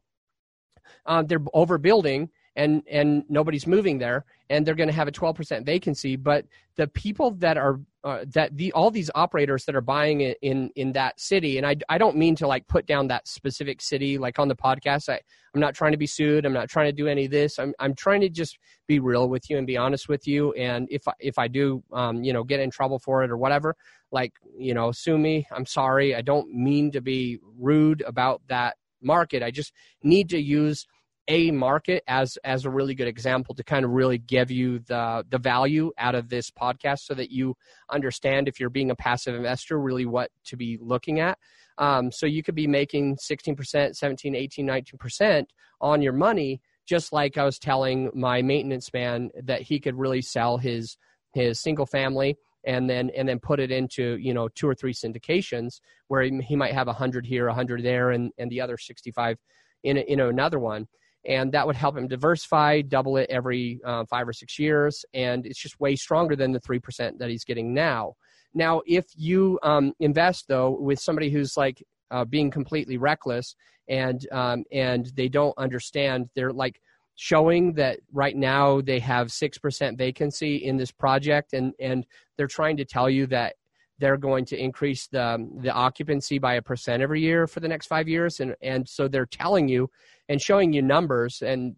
uh, 1.06 1.22
they're 1.22 1.38
overbuilding 1.38 2.28
and 2.58 2.82
and 2.90 3.24
nobody's 3.28 3.66
moving 3.66 3.98
there 3.98 4.24
and 4.50 4.66
they're 4.66 4.74
going 4.74 4.88
to 4.88 4.94
have 4.94 5.08
a 5.08 5.12
12% 5.12 5.64
vacancy 5.64 6.16
but 6.16 6.44
the 6.76 6.88
people 6.88 7.30
that 7.32 7.56
are 7.56 7.80
uh, 8.04 8.24
that 8.28 8.56
the 8.56 8.72
all 8.72 8.90
these 8.90 9.10
operators 9.14 9.64
that 9.64 9.74
are 9.74 9.80
buying 9.80 10.20
it 10.20 10.38
in 10.42 10.70
in 10.76 10.92
that 10.92 11.18
city 11.18 11.58
and 11.58 11.66
I, 11.66 11.76
I 11.88 11.98
don't 11.98 12.16
mean 12.16 12.36
to 12.36 12.46
like 12.46 12.66
put 12.68 12.86
down 12.86 13.08
that 13.08 13.26
specific 13.26 13.80
city 13.80 14.18
like 14.18 14.38
on 14.38 14.48
the 14.48 14.56
podcast. 14.56 15.08
I, 15.08 15.20
i'm 15.54 15.60
not 15.60 15.74
trying 15.74 15.92
to 15.92 15.98
be 15.98 16.06
sued. 16.06 16.44
I'm 16.46 16.52
not 16.52 16.68
trying 16.68 16.86
to 16.86 16.92
do 16.92 17.08
any 17.08 17.24
of 17.24 17.30
this. 17.30 17.58
I'm, 17.58 17.74
I'm 17.78 17.94
trying 17.94 18.20
to 18.20 18.28
just 18.28 18.58
be 18.86 19.00
real 19.00 19.28
with 19.28 19.50
you 19.50 19.58
and 19.58 19.66
be 19.66 19.76
honest 19.76 20.08
with 20.08 20.26
you. 20.28 20.52
And 20.52 20.86
if 20.90 21.08
I, 21.08 21.12
if 21.18 21.38
i 21.38 21.48
do 21.48 21.82
um, 21.92 22.22
you 22.22 22.32
know 22.32 22.44
get 22.44 22.60
in 22.60 22.70
trouble 22.70 22.98
for 22.98 23.24
it 23.24 23.30
or 23.30 23.36
whatever 23.36 23.74
like 24.12 24.32
you 24.56 24.74
know 24.74 24.92
sue 24.92 25.18
me. 25.18 25.46
I'm 25.52 25.66
sorry. 25.66 26.14
I 26.14 26.22
don't 26.22 26.52
mean 26.54 26.90
to 26.92 27.00
be 27.00 27.38
rude 27.58 28.02
about 28.02 28.42
that 28.48 28.76
market. 29.02 29.42
I 29.42 29.50
just 29.50 29.72
need 30.02 30.28
to 30.30 30.40
use 30.40 30.86
a 31.28 31.50
market 31.50 32.02
as 32.08 32.38
as 32.42 32.64
a 32.64 32.70
really 32.70 32.94
good 32.94 33.06
example 33.06 33.54
to 33.54 33.62
kind 33.62 33.84
of 33.84 33.90
really 33.92 34.18
give 34.18 34.50
you 34.50 34.78
the 34.80 35.24
the 35.28 35.38
value 35.38 35.92
out 35.98 36.14
of 36.14 36.28
this 36.28 36.50
podcast 36.50 37.00
so 37.00 37.14
that 37.14 37.30
you 37.30 37.54
understand 37.90 38.48
if 38.48 38.58
you're 38.58 38.70
being 38.70 38.90
a 38.90 38.96
passive 38.96 39.34
investor 39.34 39.78
really 39.78 40.06
what 40.06 40.30
to 40.44 40.56
be 40.56 40.78
looking 40.80 41.20
at. 41.20 41.38
Um, 41.76 42.10
so 42.10 42.26
you 42.26 42.42
could 42.42 42.56
be 42.56 42.66
making 42.66 43.16
16% 43.16 43.94
17 43.94 44.34
18 44.34 44.66
19% 44.66 45.44
on 45.80 46.02
your 46.02 46.12
money 46.12 46.60
just 46.86 47.12
like 47.12 47.38
i 47.38 47.44
was 47.44 47.56
telling 47.56 48.10
my 48.14 48.42
maintenance 48.42 48.92
man 48.92 49.30
that 49.44 49.62
he 49.62 49.78
could 49.78 49.94
really 49.94 50.20
sell 50.20 50.58
his 50.58 50.96
his 51.34 51.60
single 51.60 51.86
family 51.86 52.36
and 52.66 52.90
then 52.90 53.10
and 53.16 53.28
then 53.28 53.38
put 53.38 53.60
it 53.60 53.70
into 53.70 54.16
you 54.16 54.34
know 54.34 54.48
two 54.48 54.68
or 54.68 54.74
three 54.74 54.92
syndications 54.92 55.80
where 56.08 56.22
he, 56.22 56.36
he 56.42 56.56
might 56.56 56.74
have 56.74 56.88
100 56.88 57.24
here 57.24 57.46
100 57.46 57.84
there 57.84 58.10
and 58.10 58.32
and 58.38 58.50
the 58.50 58.60
other 58.60 58.76
65 58.76 59.38
in, 59.84 59.96
in 59.98 60.18
another 60.18 60.58
one 60.58 60.88
and 61.28 61.52
that 61.52 61.66
would 61.66 61.76
help 61.76 61.96
him 61.96 62.08
diversify, 62.08 62.80
double 62.80 63.18
it 63.18 63.28
every 63.30 63.80
uh, 63.84 64.04
five 64.06 64.26
or 64.26 64.32
six 64.32 64.58
years, 64.58 65.04
and 65.14 65.46
it's 65.46 65.60
just 65.60 65.78
way 65.78 65.94
stronger 65.94 66.34
than 66.34 66.52
the 66.52 66.60
three 66.60 66.80
percent 66.80 67.18
that 67.18 67.28
he's 67.28 67.44
getting 67.44 67.72
now. 67.72 68.14
Now, 68.54 68.80
if 68.86 69.04
you 69.14 69.60
um, 69.62 69.92
invest 70.00 70.46
though 70.48 70.70
with 70.70 70.98
somebody 70.98 71.30
who's 71.30 71.56
like 71.56 71.84
uh, 72.10 72.24
being 72.24 72.50
completely 72.50 72.96
reckless 72.96 73.54
and 73.88 74.26
um, 74.32 74.64
and 74.72 75.06
they 75.14 75.28
don't 75.28 75.56
understand, 75.58 76.28
they're 76.34 76.52
like 76.52 76.80
showing 77.14 77.74
that 77.74 77.98
right 78.12 78.36
now 78.36 78.80
they 78.80 78.98
have 78.98 79.30
six 79.30 79.58
percent 79.58 79.98
vacancy 79.98 80.56
in 80.56 80.78
this 80.78 80.90
project, 80.90 81.52
and 81.52 81.74
and 81.78 82.06
they're 82.36 82.46
trying 82.46 82.78
to 82.78 82.86
tell 82.86 83.10
you 83.10 83.26
that 83.26 83.56
they're 83.98 84.16
going 84.16 84.44
to 84.46 84.56
increase 84.56 85.06
the 85.08 85.48
the 85.60 85.70
occupancy 85.70 86.38
by 86.38 86.54
a 86.54 86.62
percent 86.62 87.02
every 87.02 87.20
year 87.20 87.46
for 87.46 87.60
the 87.60 87.68
next 87.68 87.86
five 87.86 88.08
years, 88.08 88.40
and 88.40 88.54
and 88.62 88.88
so 88.88 89.08
they're 89.08 89.26
telling 89.26 89.68
you 89.68 89.90
and 90.28 90.40
showing 90.40 90.72
you 90.72 90.82
numbers, 90.82 91.42
and 91.42 91.74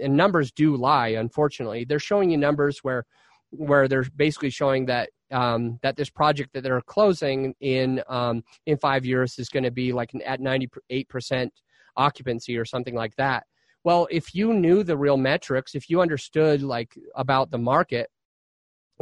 and 0.00 0.16
numbers 0.16 0.52
do 0.52 0.76
lie. 0.76 1.08
Unfortunately, 1.08 1.84
they're 1.84 1.98
showing 1.98 2.30
you 2.30 2.36
numbers 2.36 2.80
where 2.82 3.04
where 3.50 3.88
they're 3.88 4.06
basically 4.16 4.50
showing 4.50 4.86
that 4.86 5.10
um, 5.30 5.78
that 5.82 5.96
this 5.96 6.10
project 6.10 6.52
that 6.52 6.62
they're 6.62 6.80
closing 6.82 7.54
in 7.60 8.02
um, 8.08 8.42
in 8.66 8.76
five 8.76 9.04
years 9.04 9.38
is 9.38 9.48
going 9.48 9.64
to 9.64 9.70
be 9.70 9.92
like 9.92 10.12
at 10.24 10.40
ninety 10.40 10.68
eight 10.90 11.08
percent 11.08 11.52
occupancy 11.96 12.56
or 12.56 12.64
something 12.64 12.94
like 12.94 13.14
that. 13.16 13.44
Well, 13.84 14.08
if 14.10 14.34
you 14.34 14.54
knew 14.54 14.82
the 14.82 14.96
real 14.96 15.18
metrics, 15.18 15.74
if 15.74 15.90
you 15.90 16.00
understood 16.00 16.62
like 16.62 16.94
about 17.14 17.50
the 17.50 17.58
market, 17.58 18.08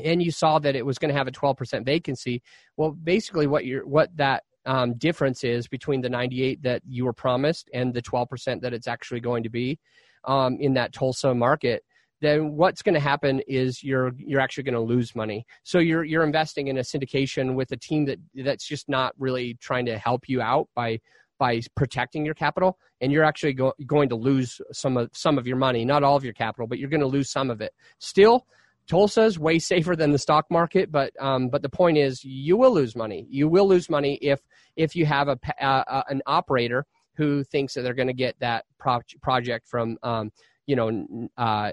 and 0.02 0.22
you 0.22 0.30
saw 0.30 0.58
that 0.58 0.76
it 0.76 0.84
was 0.84 0.98
going 0.98 1.10
to 1.10 1.16
have 1.16 1.28
a 1.28 1.32
12% 1.32 1.84
vacancy 1.84 2.42
well 2.76 2.92
basically 2.92 3.46
what 3.46 3.64
you're 3.64 3.86
what 3.86 4.14
that 4.16 4.44
um, 4.64 4.94
difference 4.94 5.42
is 5.42 5.66
between 5.66 6.00
the 6.00 6.08
98 6.08 6.62
that 6.62 6.82
you 6.86 7.04
were 7.04 7.12
promised 7.12 7.68
and 7.74 7.92
the 7.92 8.02
12% 8.02 8.60
that 8.60 8.72
it's 8.72 8.86
actually 8.86 9.20
going 9.20 9.42
to 9.42 9.50
be 9.50 9.78
um, 10.24 10.56
in 10.60 10.74
that 10.74 10.92
tulsa 10.92 11.34
market 11.34 11.82
then 12.22 12.52
what's 12.52 12.82
going 12.82 12.94
to 12.94 13.00
happen 13.00 13.42
is 13.48 13.82
you're 13.82 14.12
you're 14.16 14.40
actually 14.40 14.62
going 14.62 14.74
to 14.74 14.80
lose 14.80 15.14
money. 15.14 15.44
So 15.64 15.80
you're 15.80 16.04
you're 16.04 16.22
investing 16.22 16.68
in 16.68 16.78
a 16.78 16.82
syndication 16.82 17.54
with 17.54 17.72
a 17.72 17.76
team 17.76 18.04
that 18.06 18.18
that's 18.44 18.66
just 18.66 18.88
not 18.88 19.12
really 19.18 19.58
trying 19.60 19.86
to 19.86 19.98
help 19.98 20.28
you 20.28 20.40
out 20.40 20.68
by 20.74 21.00
by 21.40 21.60
protecting 21.74 22.24
your 22.24 22.34
capital 22.34 22.78
and 23.00 23.10
you're 23.10 23.24
actually 23.24 23.52
go, 23.52 23.72
going 23.86 24.08
to 24.08 24.14
lose 24.14 24.60
some 24.70 24.96
of 24.96 25.10
some 25.12 25.36
of 25.36 25.48
your 25.48 25.56
money 25.56 25.84
not 25.84 26.04
all 26.04 26.14
of 26.14 26.22
your 26.22 26.32
capital 26.32 26.68
but 26.68 26.78
you're 26.78 26.88
going 26.88 27.00
to 27.00 27.06
lose 27.06 27.30
some 27.30 27.50
of 27.50 27.60
it. 27.60 27.72
Still 27.98 28.46
Tulsa 28.88 29.22
is 29.22 29.38
way 29.38 29.58
safer 29.58 29.94
than 29.96 30.10
the 30.10 30.18
stock 30.18 30.46
market, 30.50 30.90
but 30.90 31.12
um, 31.20 31.48
but 31.48 31.62
the 31.62 31.68
point 31.68 31.98
is, 31.98 32.24
you 32.24 32.56
will 32.56 32.72
lose 32.72 32.96
money. 32.96 33.26
You 33.30 33.48
will 33.48 33.68
lose 33.68 33.88
money 33.88 34.14
if 34.22 34.40
if 34.76 34.96
you 34.96 35.06
have 35.06 35.28
a 35.28 35.38
uh, 35.64 36.02
an 36.08 36.22
operator 36.26 36.84
who 37.14 37.44
thinks 37.44 37.74
that 37.74 37.82
they're 37.82 37.94
going 37.94 38.08
to 38.08 38.14
get 38.14 38.38
that 38.40 38.64
pro- 38.78 39.00
project 39.20 39.68
from 39.68 39.98
um, 40.02 40.30
you 40.66 40.76
know 40.76 41.28
uh, 41.36 41.70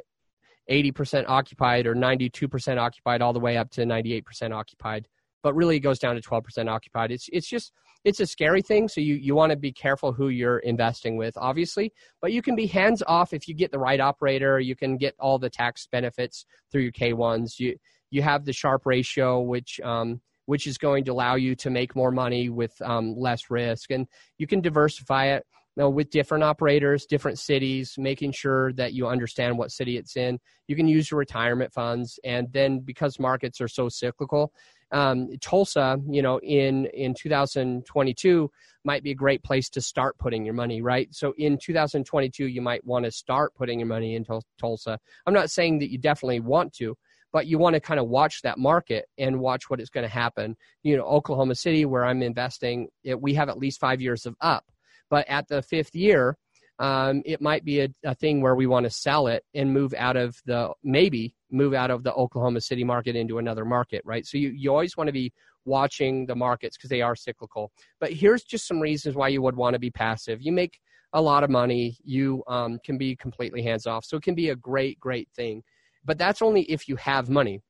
80% 0.70 1.26
occupied 1.28 1.88
or 1.88 1.96
92% 1.96 2.78
occupied 2.78 3.24
all 3.24 3.34
the 3.34 3.40
way 3.40 3.58
up 3.58 3.72
to 3.72 3.82
98% 3.82 4.54
occupied 4.54 5.08
but 5.42 5.54
really 5.54 5.78
it 5.78 5.82
goes 5.82 6.00
down 6.00 6.16
to 6.16 6.22
12% 6.22 6.70
occupied. 6.70 7.12
It's 7.12 7.30
it's 7.32 7.48
just 7.48 7.72
it's 8.06 8.20
a 8.20 8.26
scary 8.26 8.62
thing, 8.62 8.88
so 8.88 9.02
you 9.02 9.16
you 9.16 9.36
want 9.36 9.52
to 9.52 9.58
be 9.58 9.72
careful 9.72 10.14
who 10.14 10.30
you're 10.30 10.60
investing 10.60 11.18
with, 11.18 11.36
obviously. 11.38 11.94
But 12.22 12.32
you 12.32 12.42
can 12.42 12.56
be 12.56 12.66
hands 12.68 13.04
off 13.06 13.34
if 13.34 13.48
you 13.48 13.54
get 13.54 13.72
the 13.72 13.80
right 13.80 14.00
operator. 14.00 14.60
You 14.60 14.76
can 14.76 14.98
get 14.98 15.16
all 15.20 15.38
the 15.38 15.50
tax 15.50 15.88
benefits 15.92 16.46
through 16.72 16.84
your 16.84 16.92
K 16.92 17.14
ones. 17.14 17.60
You 17.60 17.76
you 18.10 18.22
have 18.22 18.46
the 18.46 18.54
Sharpe 18.54 18.86
ratio, 18.86 19.42
which 19.42 19.80
um, 19.82 20.22
which 20.46 20.66
is 20.66 20.78
going 20.78 21.04
to 21.06 21.12
allow 21.12 21.36
you 21.36 21.56
to 21.56 21.70
make 21.70 21.96
more 21.96 22.12
money 22.12 22.50
with 22.50 22.74
um, 22.82 23.16
less 23.18 23.50
risk, 23.50 23.92
and 23.92 24.08
you 24.38 24.48
can 24.48 24.62
diversify 24.62 25.26
it 25.28 25.46
you 25.76 25.84
know, 25.84 25.90
with 25.90 26.10
different 26.10 26.44
operators, 26.44 27.06
different 27.06 27.38
cities, 27.40 27.96
making 27.98 28.32
sure 28.32 28.74
that 28.74 28.94
you 28.94 29.08
understand 29.08 29.58
what 29.58 29.72
city 29.72 29.98
it's 29.98 30.18
in. 30.18 30.40
You 30.68 30.76
can 30.76 30.88
use 30.88 31.12
your 31.12 31.20
retirement 31.20 31.72
funds, 31.72 32.20
and 32.24 32.52
then 32.52 32.80
because 32.80 33.20
markets 33.20 33.62
are 33.62 33.68
so 33.68 33.90
cyclical, 33.90 34.52
um, 34.92 35.30
Tulsa, 35.42 35.98
you 36.10 36.22
know, 36.22 36.40
in 36.40 36.86
in 36.88 37.14
2022 37.14 38.50
might 38.86 39.04
be 39.04 39.12
a 39.12 39.16
great 39.16 39.44
place 39.44 39.70
to 39.70 39.82
start 39.82 40.18
putting 40.18 40.46
your 40.46 40.54
money, 40.54 40.82
right? 40.82 41.14
So 41.14 41.34
in 41.38 41.58
2022, 41.58 42.48
you 42.48 42.62
might 42.62 42.86
want 42.86 43.06
to 43.06 43.12
start 43.12 43.54
putting 43.56 43.80
your 43.80 43.88
money 43.88 44.16
into 44.16 44.42
Tulsa. 44.58 45.00
I'm 45.26 45.34
not 45.34 45.52
saying 45.52 45.80
that 45.80 45.92
you 45.92 45.98
definitely 45.98 46.40
want 46.40 46.74
to, 46.76 46.96
but 47.32 47.46
you 47.46 47.58
want 47.58 47.74
to 47.76 47.80
kind 47.80 48.00
of 48.00 48.08
watch 48.08 48.42
that 48.44 48.58
market 48.58 49.06
and 49.18 49.40
watch 49.40 49.70
what 49.70 49.82
is 49.82 49.90
going 49.90 50.08
to 50.08 50.14
happen. 50.14 50.56
You 50.84 50.98
know, 50.98 51.04
Oklahoma 51.04 51.56
City, 51.56 51.86
where 51.86 52.06
I'm 52.06 52.24
investing, 52.24 52.88
it, 53.04 53.22
we 53.22 53.34
have 53.34 53.50
at 53.50 53.58
least 53.58 53.80
five 53.80 54.02
years 54.02 54.26
of 54.26 54.36
up, 54.42 54.66
but 55.10 55.28
at 55.28 55.48
the 55.48 55.62
fifth 55.62 55.94
year, 55.94 56.38
um, 56.80 57.22
it 57.26 57.42
might 57.42 57.66
be 57.66 57.82
a, 57.82 57.90
a 58.06 58.16
thing 58.16 58.42
where 58.42 58.56
we 58.56 58.66
want 58.66 58.86
to 58.86 58.90
sell 58.90 59.28
it 59.28 59.44
and 59.54 59.74
move 59.74 59.94
out 59.98 60.16
of 60.16 60.36
the 60.46 60.72
maybe 60.84 61.36
move 61.52 61.74
out 61.74 61.92
of 61.92 62.04
the 62.04 62.14
Oklahoma 62.14 62.62
City 62.62 62.84
market 62.84 63.16
into 63.16 63.38
another 63.38 63.66
market, 63.66 64.02
right? 64.06 64.26
So 64.26 64.38
you, 64.38 64.50
you 64.50 64.72
always 64.72 64.96
want 64.96 65.08
to 65.08 65.14
be 65.14 65.34
watching 65.66 66.26
the 66.26 66.36
markets 66.36 66.78
because 66.78 66.90
they 66.90 67.02
are 67.02 67.16
cyclical. 67.16 67.72
But 68.00 68.14
here's 68.14 68.44
just 68.44 68.68
some 68.68 68.80
reasons 68.80 69.16
why 69.16 69.28
you 69.28 69.42
would 69.42 69.58
want 69.58 69.74
to 69.74 69.80
be 69.80 69.92
passive. 69.92 70.42
You 70.42 70.52
make 70.52 70.80
a 71.14 71.22
lot 71.22 71.44
of 71.44 71.50
money, 71.50 71.98
you 72.04 72.44
um, 72.48 72.80
can 72.86 72.98
be 72.98 73.16
completely 73.16 73.62
hands 73.62 73.86
off. 73.86 74.06
So 74.06 74.16
it 74.16 74.24
can 74.24 74.36
be 74.36 74.50
a 74.50 74.56
great, 74.56 75.00
great 75.00 75.28
thing. 75.36 75.64
But 76.06 76.18
that's 76.18 76.42
only 76.42 76.62
if 76.64 76.88
you 76.88 76.96
have 76.98 77.30
money. 77.30 77.62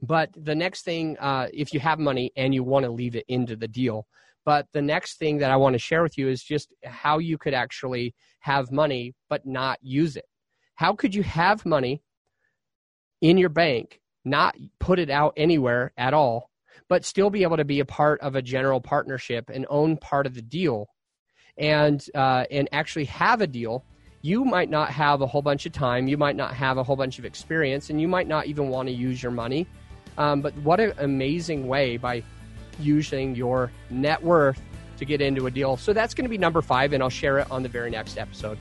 But 0.00 0.30
the 0.36 0.54
next 0.54 0.84
thing, 0.84 1.18
uh, 1.18 1.48
if 1.52 1.74
you 1.74 1.80
have 1.80 1.98
money 1.98 2.30
and 2.36 2.54
you 2.54 2.62
want 2.62 2.84
to 2.84 2.90
leave 2.90 3.16
it 3.16 3.24
into 3.28 3.56
the 3.56 3.68
deal, 3.68 4.06
but 4.48 4.66
the 4.72 4.80
next 4.80 5.18
thing 5.18 5.36
that 5.40 5.50
I 5.50 5.56
want 5.56 5.74
to 5.74 5.78
share 5.78 6.02
with 6.02 6.16
you 6.16 6.30
is 6.30 6.42
just 6.42 6.72
how 6.82 7.18
you 7.18 7.36
could 7.36 7.52
actually 7.52 8.14
have 8.40 8.72
money 8.72 9.14
but 9.28 9.44
not 9.44 9.78
use 9.82 10.16
it. 10.16 10.24
How 10.74 10.94
could 10.94 11.14
you 11.14 11.22
have 11.22 11.66
money 11.66 12.02
in 13.20 13.36
your 13.36 13.50
bank, 13.50 14.00
not 14.24 14.56
put 14.80 14.98
it 15.00 15.10
out 15.10 15.34
anywhere 15.36 15.92
at 15.98 16.14
all, 16.14 16.48
but 16.88 17.04
still 17.04 17.28
be 17.28 17.42
able 17.42 17.58
to 17.58 17.64
be 17.66 17.80
a 17.80 17.84
part 17.84 18.22
of 18.22 18.36
a 18.36 18.40
general 18.40 18.80
partnership 18.80 19.50
and 19.52 19.66
own 19.68 19.98
part 19.98 20.24
of 20.24 20.32
the 20.32 20.40
deal? 20.40 20.86
And 21.58 22.02
uh, 22.14 22.44
and 22.50 22.70
actually 22.72 23.04
have 23.04 23.42
a 23.42 23.46
deal. 23.46 23.84
You 24.22 24.46
might 24.46 24.70
not 24.70 24.88
have 24.92 25.20
a 25.20 25.26
whole 25.26 25.42
bunch 25.42 25.66
of 25.66 25.72
time. 25.72 26.08
You 26.08 26.16
might 26.16 26.36
not 26.36 26.54
have 26.54 26.78
a 26.78 26.82
whole 26.82 26.96
bunch 26.96 27.18
of 27.18 27.26
experience 27.26 27.90
and 27.90 28.00
you 28.00 28.08
might 28.08 28.28
not 28.28 28.46
even 28.46 28.70
want 28.70 28.88
to 28.88 28.94
use 28.94 29.22
your 29.22 29.32
money. 29.32 29.66
Um, 30.16 30.40
but 30.40 30.56
what 30.62 30.80
an 30.80 30.94
amazing 30.96 31.68
way 31.68 31.98
by 31.98 32.22
using 32.78 33.34
your 33.34 33.70
net 33.90 34.22
worth 34.22 34.60
to 34.98 35.04
get 35.04 35.20
into 35.20 35.46
a 35.46 35.50
deal. 35.50 35.76
So 35.76 35.92
that's 35.92 36.14
going 36.14 36.24
to 36.24 36.28
be 36.28 36.38
number 36.38 36.62
five, 36.62 36.92
and 36.92 37.02
I'll 37.02 37.08
share 37.10 37.38
it 37.38 37.50
on 37.50 37.62
the 37.62 37.68
very 37.68 37.90
next 37.90 38.18
episode. 38.18 38.58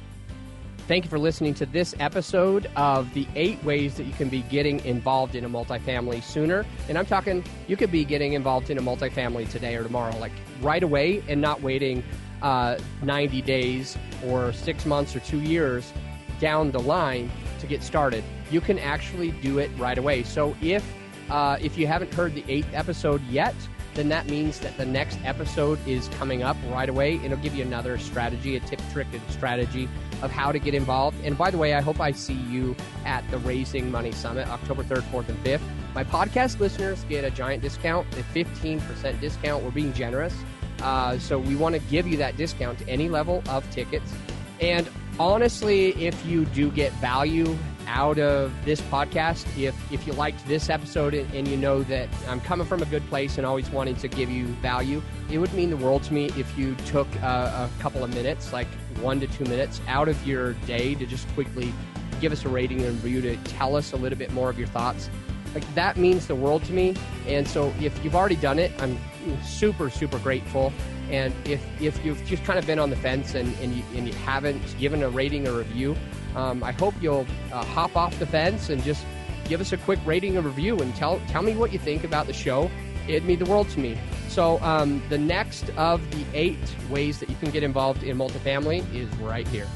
Thank 0.87 1.03
you 1.03 1.09
for 1.09 1.19
listening 1.19 1.53
to 1.55 1.65
this 1.65 1.93
episode 1.99 2.69
of 2.77 3.13
the 3.13 3.27
eight 3.35 3.61
ways 3.65 3.95
that 3.95 4.03
you 4.03 4.13
can 4.13 4.29
be 4.29 4.43
getting 4.43 4.83
involved 4.85 5.35
in 5.35 5.43
a 5.43 5.49
multifamily 5.49 6.23
sooner. 6.23 6.65
And 6.87 6.97
I'm 6.97 7.05
talking, 7.05 7.43
you 7.67 7.75
could 7.75 7.91
be 7.91 8.05
getting 8.05 8.33
involved 8.33 8.69
in 8.69 8.77
a 8.77 8.81
multifamily 8.81 9.49
today 9.49 9.75
or 9.75 9.83
tomorrow, 9.83 10.17
like 10.19 10.31
right 10.61 10.81
away, 10.81 11.21
and 11.27 11.41
not 11.41 11.61
waiting 11.61 12.03
uh, 12.41 12.77
90 13.03 13.41
days 13.41 13.97
or 14.25 14.53
six 14.53 14.85
months 14.85 15.13
or 15.13 15.19
two 15.19 15.41
years 15.41 15.91
down 16.39 16.71
the 16.71 16.79
line 16.79 17.29
to 17.59 17.67
get 17.67 17.83
started. 17.83 18.23
You 18.49 18.61
can 18.61 18.79
actually 18.79 19.31
do 19.31 19.59
it 19.59 19.69
right 19.77 19.97
away. 19.97 20.23
So 20.23 20.55
if 20.61 20.89
uh, 21.29 21.57
if 21.59 21.77
you 21.77 21.85
haven't 21.85 22.13
heard 22.13 22.33
the 22.33 22.45
eighth 22.47 22.69
episode 22.73 23.21
yet, 23.27 23.55
then 23.97 24.09
that 24.09 24.27
means 24.27 24.59
that 24.59 24.77
the 24.77 24.85
next 24.85 25.17
episode 25.25 25.79
is 25.87 26.07
coming 26.09 26.43
up 26.43 26.55
right 26.69 26.87
away. 26.87 27.15
It'll 27.15 27.37
give 27.37 27.55
you 27.55 27.63
another 27.63 27.97
strategy, 27.97 28.55
a 28.55 28.59
tip, 28.59 28.79
trick, 28.93 29.07
and 29.11 29.21
strategy 29.31 29.89
of 30.21 30.29
how 30.29 30.51
to 30.51 30.59
get 30.59 30.75
involved. 30.75 31.17
And 31.25 31.35
by 31.35 31.49
the 31.49 31.57
way, 31.57 31.73
I 31.73 31.81
hope 31.81 31.99
I 31.99 32.11
see 32.11 32.33
you 32.33 32.75
at 33.05 33.29
the 33.31 33.39
Raising 33.39 33.91
Money 33.91 34.11
Summit, 34.11 34.47
October 34.49 34.83
3rd, 34.83 35.01
4th, 35.11 35.29
and 35.29 35.43
5th. 35.43 35.61
My 35.95 36.03
podcast 36.03 36.59
listeners 36.59 37.03
get 37.09 37.25
a 37.25 37.31
giant 37.31 37.63
discount, 37.63 38.07
a 38.13 38.23
15% 38.37 39.19
discount. 39.19 39.63
We're 39.63 39.71
being 39.71 39.93
generous. 39.93 40.35
Uh, 40.81 41.17
so 41.17 41.39
we 41.39 41.55
want 41.55 41.73
to 41.73 41.81
give 41.89 42.07
you 42.07 42.17
that 42.17 42.37
discount 42.37 42.77
to 42.77 42.87
any 42.87 43.09
level 43.09 43.41
of 43.49 43.69
tickets. 43.71 44.13
And 44.61 44.87
honestly, 45.19 45.89
if 46.05 46.23
you 46.23 46.45
do 46.45 46.69
get 46.69 46.91
value 46.93 47.57
out 47.87 48.19
of 48.19 48.53
this 48.65 48.81
podcast, 48.81 49.45
if 49.57 49.75
if 49.91 50.05
you 50.05 50.13
liked 50.13 50.45
this 50.47 50.69
episode 50.69 51.13
and, 51.13 51.47
you 51.47 51.57
know 51.57 51.83
that 51.83 52.09
I'm 52.27 52.41
coming 52.41 52.67
from 52.67 52.81
a 52.81 52.85
good 52.85 53.07
place 53.07 53.37
and 53.37 53.45
always 53.45 53.69
wanting 53.69 53.95
to 53.95 54.07
give 54.07 54.29
you 54.29 54.45
value, 54.61 55.01
it 55.31 55.37
would 55.37 55.53
mean 55.53 55.69
the 55.69 55.77
world 55.77 56.03
to 56.03 56.13
me 56.13 56.25
if 56.37 56.57
you 56.57 56.75
took 56.85 57.07
a, 57.17 57.69
a 57.69 57.81
couple 57.81 58.03
of 58.03 58.13
minutes, 58.13 58.53
like 58.53 58.67
one 59.01 59.19
to 59.21 59.27
two 59.27 59.45
minutes, 59.45 59.81
out 59.87 60.07
of 60.07 60.27
your 60.27 60.53
day 60.65 60.93
to 60.95 61.05
just 61.05 61.27
quickly 61.29 61.73
give 62.19 62.31
us 62.31 62.45
a 62.45 62.49
rating 62.49 62.81
and 62.81 63.03
review 63.03 63.21
to 63.21 63.37
tell 63.49 63.75
us 63.75 63.93
a 63.93 63.97
little 63.97 64.17
bit 64.17 64.31
more 64.31 64.49
of 64.49 64.57
your 64.59 64.67
thoughts. 64.67 65.09
Like 65.55 65.75
that 65.75 65.97
means 65.97 66.27
the 66.27 66.35
world 66.35 66.63
to 66.65 66.73
me. 66.73 66.95
And 67.25 67.47
so 67.47 67.73
if 67.79 68.03
you've 68.03 68.15
already 68.15 68.35
done 68.35 68.59
it, 68.59 68.71
I'm 68.79 68.97
super 69.43 69.89
super 69.89 70.19
grateful. 70.19 70.73
And 71.09 71.33
if, 71.45 71.63
if 71.81 72.03
you've 72.03 72.23
just 72.25 72.43
kind 72.43 72.59
of 72.59 72.65
been 72.65 72.79
on 72.79 72.89
the 72.89 72.97
fence 72.97 73.33
and, 73.33 73.55
and, 73.61 73.73
you, 73.73 73.83
and 73.95 74.05
you 74.05 74.13
haven't 74.13 74.61
given 74.77 75.03
a 75.03 75.09
rating 75.09 75.47
or 75.47 75.53
review, 75.53 75.95
um, 76.35 76.63
I 76.63 76.71
hope 76.71 76.93
you'll 77.01 77.27
uh, 77.51 77.63
hop 77.65 77.95
off 77.95 78.17
the 78.19 78.25
fence 78.25 78.69
and 78.69 78.83
just 78.83 79.05
give 79.45 79.61
us 79.61 79.71
a 79.71 79.77
quick 79.77 79.99
rating 80.05 80.37
and 80.37 80.45
review 80.45 80.77
and 80.79 80.95
tell, 80.95 81.21
tell 81.27 81.41
me 81.41 81.55
what 81.55 81.71
you 81.71 81.79
think 81.79 82.03
about 82.03 82.27
the 82.27 82.33
show. 82.33 82.69
It'd 83.07 83.25
mean 83.25 83.39
the 83.39 83.45
world 83.45 83.69
to 83.69 83.79
me. 83.79 83.97
So, 84.27 84.59
um, 84.61 85.01
the 85.09 85.17
next 85.17 85.69
of 85.77 86.01
the 86.11 86.25
eight 86.33 86.57
ways 86.89 87.19
that 87.19 87.29
you 87.29 87.35
can 87.37 87.49
get 87.49 87.63
involved 87.63 88.03
in 88.03 88.17
multifamily 88.17 88.83
is 88.93 89.09
right 89.17 89.47
here. 89.47 89.67